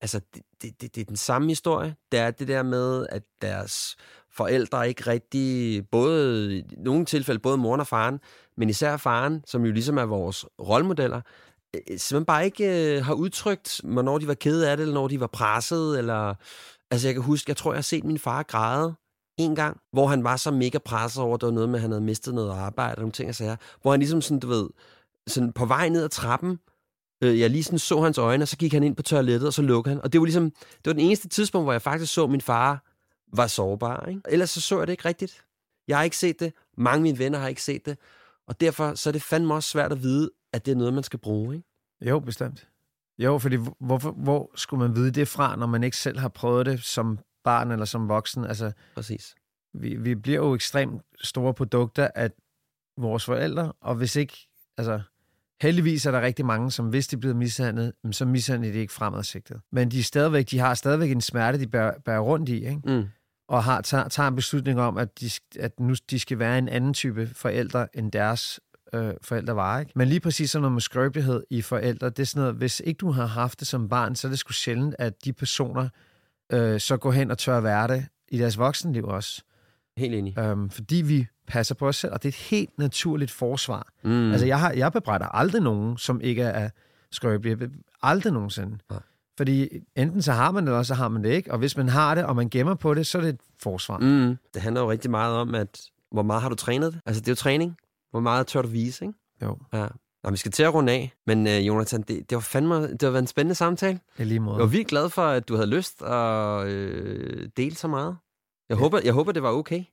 altså, 0.00 0.20
det, 0.34 0.42
det, 0.62 0.80
det, 0.80 0.94
det 0.94 1.00
er 1.00 1.04
den 1.04 1.16
samme 1.16 1.48
historie. 1.48 1.96
Det 2.12 2.20
er 2.20 2.30
det 2.30 2.48
der 2.48 2.62
med, 2.62 3.06
at 3.10 3.22
deres 3.42 3.96
forældre 4.36 4.88
ikke 4.88 5.06
rigtig, 5.06 5.88
både 5.90 6.56
i 6.58 6.64
nogle 6.76 7.04
tilfælde, 7.04 7.40
både 7.40 7.56
moren 7.56 7.80
og 7.80 7.86
faren, 7.86 8.20
men 8.56 8.70
især 8.70 8.96
faren, 8.96 9.42
som 9.46 9.64
jo 9.64 9.72
ligesom 9.72 9.98
er 9.98 10.04
vores 10.04 10.46
rollemodeller, 10.60 11.20
øh, 11.74 11.80
øh, 11.90 11.98
simpelthen 11.98 12.24
bare 12.24 12.44
ikke 12.44 12.96
øh, 12.96 13.04
har 13.04 13.14
udtrykt, 13.14 13.80
hvornår 13.84 14.18
de 14.18 14.28
var 14.28 14.34
kede 14.34 14.70
af 14.70 14.76
det, 14.76 14.82
eller 14.82 14.94
når 14.94 15.08
de 15.08 15.20
var 15.20 15.26
presset, 15.26 15.98
eller... 15.98 16.34
Altså, 16.90 17.08
jeg 17.08 17.14
kan 17.14 17.22
huske, 17.22 17.50
jeg 17.50 17.56
tror, 17.56 17.72
jeg 17.72 17.76
har 17.76 17.82
set 17.82 18.04
min 18.04 18.18
far 18.18 18.42
græde 18.42 18.94
en 19.44 19.54
gang, 19.54 19.80
hvor 19.92 20.06
han 20.06 20.24
var 20.24 20.36
så 20.36 20.50
mega 20.50 20.78
presset 20.78 21.22
over, 21.22 21.34
at 21.34 21.40
det 21.40 21.46
var 21.46 21.52
noget 21.52 21.68
med, 21.68 21.78
at 21.78 21.82
han 21.82 21.90
havde 21.90 22.04
mistet 22.04 22.34
noget 22.34 22.50
arbejde, 22.50 22.94
og 22.94 23.00
nogle 23.00 23.12
ting 23.12 23.28
og 23.28 23.34
sager, 23.34 23.56
hvor 23.82 23.90
han 23.90 24.00
ligesom 24.00 24.22
sådan, 24.22 24.40
du 24.40 24.48
ved, 24.48 24.68
sådan 25.26 25.52
på 25.52 25.66
vej 25.66 25.88
ned 25.88 26.04
ad 26.04 26.08
trappen, 26.08 26.58
øh, 27.22 27.40
jeg 27.40 27.50
lige 27.50 27.64
sådan 27.64 27.78
så 27.78 28.00
hans 28.00 28.18
øjne, 28.18 28.44
og 28.44 28.48
så 28.48 28.56
gik 28.56 28.72
han 28.72 28.82
ind 28.82 28.96
på 28.96 29.02
toilettet, 29.02 29.46
og 29.46 29.52
så 29.52 29.62
lukkede 29.62 29.94
han. 29.94 30.04
Og 30.04 30.12
det 30.12 30.20
var 30.20 30.24
ligesom, 30.24 30.50
det 30.50 30.86
var 30.86 30.92
den 30.92 31.02
eneste 31.02 31.28
tidspunkt, 31.28 31.66
hvor 31.66 31.72
jeg 31.72 31.82
faktisk 31.82 32.12
så 32.12 32.26
min 32.26 32.40
far 32.40 32.84
var 33.36 33.46
sårbar. 33.46 34.06
Ikke? 34.06 34.20
Ellers 34.28 34.50
så 34.50 34.60
så 34.60 34.78
jeg 34.78 34.86
det 34.86 34.92
ikke 34.92 35.08
rigtigt. 35.08 35.44
Jeg 35.88 35.96
har 35.96 36.04
ikke 36.04 36.16
set 36.16 36.40
det. 36.40 36.52
Mange 36.76 36.96
af 36.96 37.02
mine 37.02 37.18
venner 37.18 37.38
har 37.38 37.48
ikke 37.48 37.62
set 37.62 37.86
det. 37.86 37.98
Og 38.48 38.60
derfor 38.60 38.94
så 38.94 39.10
er 39.10 39.12
det 39.12 39.22
fandme 39.22 39.54
også 39.54 39.68
svært 39.68 39.92
at 39.92 40.02
vide, 40.02 40.30
at 40.52 40.66
det 40.66 40.72
er 40.72 40.76
noget, 40.76 40.94
man 40.94 41.02
skal 41.02 41.18
bruge. 41.18 41.54
Ikke? 41.56 41.68
Jo, 42.10 42.20
bestemt. 42.20 42.68
Jo, 43.18 43.38
fordi 43.38 43.56
hvor, 43.80 43.98
hvor 43.98 44.50
skulle 44.54 44.88
man 44.88 44.96
vide 44.96 45.10
det 45.10 45.28
fra, 45.28 45.56
når 45.56 45.66
man 45.66 45.84
ikke 45.84 45.96
selv 45.96 46.18
har 46.18 46.28
prøvet 46.28 46.66
det 46.66 46.82
som 46.82 47.18
barn 47.44 47.70
eller 47.70 47.84
som 47.84 48.08
voksen? 48.08 48.44
Altså, 48.44 48.72
Præcis. 48.94 49.34
Vi, 49.74 49.96
vi 49.96 50.14
bliver 50.14 50.38
jo 50.38 50.54
ekstremt 50.54 51.02
store 51.22 51.54
produkter 51.54 52.08
af 52.14 52.30
vores 52.96 53.24
forældre, 53.24 53.72
og 53.80 53.94
hvis 53.94 54.16
ikke, 54.16 54.48
altså, 54.76 55.00
heldigvis 55.62 56.06
er 56.06 56.10
der 56.10 56.20
rigtig 56.20 56.46
mange, 56.46 56.70
som 56.70 56.88
hvis 56.88 57.06
de 57.08 57.16
er 57.16 57.20
blevet 57.20 57.36
mishandlet, 57.36 57.92
så 58.10 58.24
mishandler 58.24 58.72
de 58.72 58.78
ikke 58.78 58.92
fremadsigtet. 58.92 59.60
Men 59.72 59.90
de, 59.90 59.98
er 59.98 60.02
stadigvæk, 60.02 60.50
de 60.50 60.58
har 60.58 60.74
stadigvæk 60.74 61.10
en 61.10 61.20
smerte, 61.20 61.60
de 61.60 61.66
bærer, 61.66 61.98
bærer 61.98 62.20
rundt 62.20 62.48
i, 62.48 62.54
ikke? 62.54 62.80
Mm 62.84 63.08
og 63.52 63.64
har, 63.64 63.80
tager, 63.80 64.08
tager 64.08 64.28
en 64.28 64.34
beslutning 64.34 64.80
om, 64.80 64.98
at 64.98 65.20
de, 65.20 65.30
at 65.60 65.80
nu 65.80 65.94
de 66.10 66.18
skal 66.18 66.38
være 66.38 66.58
en 66.58 66.68
anden 66.68 66.94
type 66.94 67.26
forældre, 67.34 67.96
end 67.96 68.12
deres 68.12 68.60
øh, 68.94 69.14
forældre 69.22 69.56
var. 69.56 69.80
Ikke? 69.80 69.92
Men 69.94 70.08
lige 70.08 70.20
præcis 70.20 70.50
sådan 70.50 70.62
noget 70.62 70.72
med 70.72 70.80
skrøbelighed 70.80 71.44
i 71.50 71.62
forældre, 71.62 72.10
det 72.10 72.18
er 72.18 72.24
sådan 72.24 72.40
noget, 72.40 72.54
hvis 72.54 72.82
ikke 72.84 72.98
du 72.98 73.10
har 73.10 73.26
haft 73.26 73.60
det 73.60 73.68
som 73.68 73.88
barn, 73.88 74.16
så 74.16 74.26
er 74.26 74.30
det 74.30 74.38
sgu 74.38 74.52
sjældent, 74.52 74.94
at 74.98 75.24
de 75.24 75.32
personer 75.32 75.88
øh, 76.52 76.80
så 76.80 76.96
går 76.96 77.12
hen 77.12 77.30
og 77.30 77.38
tør 77.38 77.60
være 77.60 77.88
det 77.88 78.06
i 78.28 78.38
deres 78.38 78.58
voksenliv 78.58 79.04
også. 79.04 79.42
Helt 79.96 80.14
enig. 80.14 80.38
Øhm, 80.38 80.70
fordi 80.70 80.96
vi 80.96 81.26
passer 81.46 81.74
på 81.74 81.88
os 81.88 81.96
selv, 81.96 82.12
og 82.12 82.22
det 82.22 82.28
er 82.28 82.32
et 82.32 82.48
helt 82.50 82.78
naturligt 82.78 83.30
forsvar. 83.30 83.86
Mm. 84.04 84.30
Altså, 84.30 84.46
jeg, 84.46 84.60
har, 84.60 84.72
jeg 84.72 84.92
bebrejder 84.92 85.26
aldrig 85.26 85.62
nogen, 85.62 85.98
som 85.98 86.20
ikke 86.20 86.42
er 86.42 86.70
skrøbelige. 87.10 87.70
Aldrig 88.02 88.32
nogensinde. 88.32 88.78
Ja. 88.90 88.96
Fordi 89.36 89.68
enten 89.96 90.22
så 90.22 90.32
har 90.32 90.50
man 90.50 90.66
det, 90.66 90.70
eller 90.70 90.82
så 90.82 90.94
har 90.94 91.08
man 91.08 91.24
det 91.24 91.30
ikke. 91.30 91.52
Og 91.52 91.58
hvis 91.58 91.76
man 91.76 91.88
har 91.88 92.14
det, 92.14 92.24
og 92.24 92.36
man 92.36 92.50
gemmer 92.50 92.74
på 92.74 92.94
det, 92.94 93.06
så 93.06 93.18
er 93.18 93.22
det 93.22 93.28
et 93.28 93.40
forsvar. 93.58 93.98
Mm. 93.98 94.36
Det 94.54 94.62
handler 94.62 94.80
jo 94.80 94.90
rigtig 94.90 95.10
meget 95.10 95.36
om, 95.36 95.54
at 95.54 95.80
hvor 96.12 96.22
meget 96.22 96.42
har 96.42 96.48
du 96.48 96.54
trænet 96.54 96.92
det? 96.92 97.00
Altså, 97.06 97.20
det 97.20 97.28
er 97.28 97.32
jo 97.32 97.36
træning. 97.36 97.76
Hvor 98.10 98.20
meget 98.20 98.46
tør 98.46 98.62
du 98.62 98.68
vise, 98.68 99.04
ikke? 99.04 99.18
Jo. 99.42 99.58
Ja. 99.72 99.86
Nå, 100.24 100.30
vi 100.30 100.36
skal 100.36 100.52
til 100.52 100.62
at 100.62 100.74
runde 100.74 100.92
af, 100.92 101.12
men 101.26 101.46
uh, 101.46 101.66
Jonathan, 101.66 102.02
det, 102.02 102.30
det 102.30 102.36
var 102.36 102.40
fandme, 102.40 102.74
det 102.74 103.02
har 103.02 103.10
været 103.10 103.22
en 103.22 103.26
spændende 103.26 103.54
samtale. 103.54 104.00
I 104.18 104.24
lige 104.24 104.40
måde. 104.40 104.56
Jeg 104.56 104.60
var 104.62 104.66
virkelig 104.66 104.86
glad 104.86 105.10
for, 105.10 105.22
at 105.22 105.48
du 105.48 105.54
havde 105.54 105.70
lyst 105.70 106.02
at 106.02 106.66
øh, 106.66 107.48
dele 107.56 107.74
så 107.74 107.88
meget. 107.88 108.16
Jeg, 108.68 108.76
ja. 108.76 108.80
håber, 108.82 109.00
jeg 109.04 109.12
håber, 109.12 109.32
det 109.32 109.42
var 109.42 109.50
okay. 109.50 109.84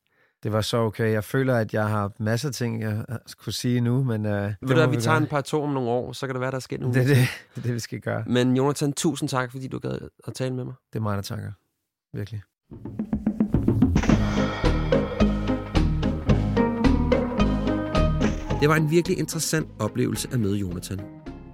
Det 0.43 0.51
var 0.53 0.61
så 0.61 0.77
okay. 0.77 1.11
Jeg 1.11 1.23
føler, 1.23 1.55
at 1.55 1.73
jeg 1.73 1.87
har 1.87 2.11
masser 2.19 2.49
af 2.49 2.53
ting, 2.53 2.81
jeg 2.81 3.05
skulle 3.25 3.55
sige 3.55 3.81
nu, 3.81 4.03
men... 4.03 4.25
Uh, 4.25 4.31
Ved 4.31 4.53
du 4.61 4.81
at 4.81 4.91
vi 4.91 4.95
tager 4.95 5.15
gøre. 5.15 5.17
en 5.17 5.27
par 5.27 5.41
to 5.41 5.63
om 5.63 5.69
nogle 5.69 5.89
år, 5.89 6.13
så 6.13 6.27
kan 6.27 6.35
det 6.35 6.41
være, 6.41 6.51
der 6.51 6.57
er 6.57 6.61
sket 6.61 6.79
noget. 6.79 6.95
Det 6.95 7.01
er 7.01 7.07
det, 7.07 7.17
det, 7.17 7.57
er 7.57 7.61
det, 7.61 7.73
vi 7.73 7.79
skal 7.79 7.99
gøre. 7.99 8.23
Men 8.27 8.57
Jonathan, 8.57 8.93
tusind 8.93 9.29
tak, 9.29 9.51
fordi 9.51 9.67
du 9.67 9.79
gad 9.79 9.97
at 10.27 10.33
tale 10.33 10.55
med 10.55 10.63
mig. 10.63 10.73
Det 10.93 10.99
er 10.99 11.03
mig, 11.03 11.15
der 11.15 11.21
takker. 11.21 11.51
Virkelig. 12.13 12.41
Det 18.59 18.69
var 18.69 18.75
en 18.75 18.91
virkelig 18.91 19.19
interessant 19.19 19.67
oplevelse 19.79 20.27
at 20.31 20.39
møde 20.39 20.57
Jonathan. 20.57 20.99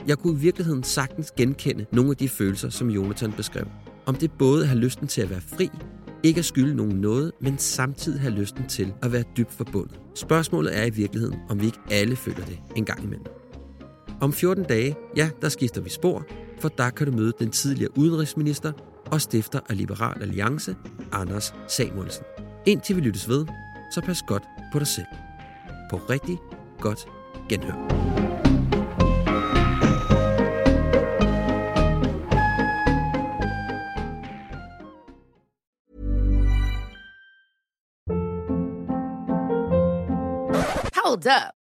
Jeg 0.07 0.17
kunne 0.17 0.37
i 0.37 0.41
virkeligheden 0.41 0.83
sagtens 0.83 1.31
genkende 1.31 1.85
nogle 1.91 2.09
af 2.09 2.17
de 2.17 2.29
følelser, 2.29 2.69
som 2.69 2.89
Jonathan 2.89 3.31
beskrev. 3.31 3.65
Om 4.05 4.15
det 4.15 4.31
både 4.31 4.61
at 4.61 4.67
have 4.67 4.79
lysten 4.79 5.07
til 5.07 5.21
at 5.21 5.29
være 5.29 5.41
fri, 5.41 5.69
ikke 6.23 6.39
at 6.39 6.45
skylde 6.45 6.75
nogen 6.75 6.95
noget, 6.95 7.31
men 7.41 7.57
samtidig 7.57 8.21
have 8.21 8.33
lysten 8.33 8.67
til 8.67 8.93
at 9.01 9.11
være 9.11 9.23
dybt 9.37 9.53
forbundet. 9.53 9.99
Spørgsmålet 10.15 10.77
er 10.77 10.83
i 10.83 10.89
virkeligheden, 10.89 11.39
om 11.49 11.61
vi 11.61 11.65
ikke 11.65 11.79
alle 11.91 12.15
føler 12.15 12.45
det 12.45 12.59
en 12.75 12.85
gang 12.85 13.03
imellem. 13.03 13.25
Om 14.21 14.33
14 14.33 14.63
dage, 14.63 14.95
ja, 15.15 15.29
der 15.41 15.49
skifter 15.49 15.81
vi 15.81 15.89
spor, 15.89 16.25
for 16.59 16.69
der 16.69 16.89
kan 16.89 17.07
du 17.07 17.17
møde 17.17 17.33
den 17.39 17.49
tidligere 17.49 17.97
udenrigsminister 17.97 18.71
og 19.05 19.21
stifter 19.21 19.59
af 19.69 19.77
Liberal 19.77 20.21
Alliance, 20.21 20.75
Anders 21.11 21.53
Samuelsen. 21.67 22.23
Indtil 22.65 22.95
vi 22.95 23.01
lyttes 23.01 23.29
ved, 23.29 23.45
så 23.93 24.01
pas 24.01 24.21
godt 24.27 24.43
på 24.73 24.79
dig 24.79 24.87
selv. 24.87 25.05
På 25.89 25.97
rigtig 25.97 26.37
godt 26.81 27.07
genhør. 27.49 27.75
Hold 40.95 41.27
up. 41.27 41.64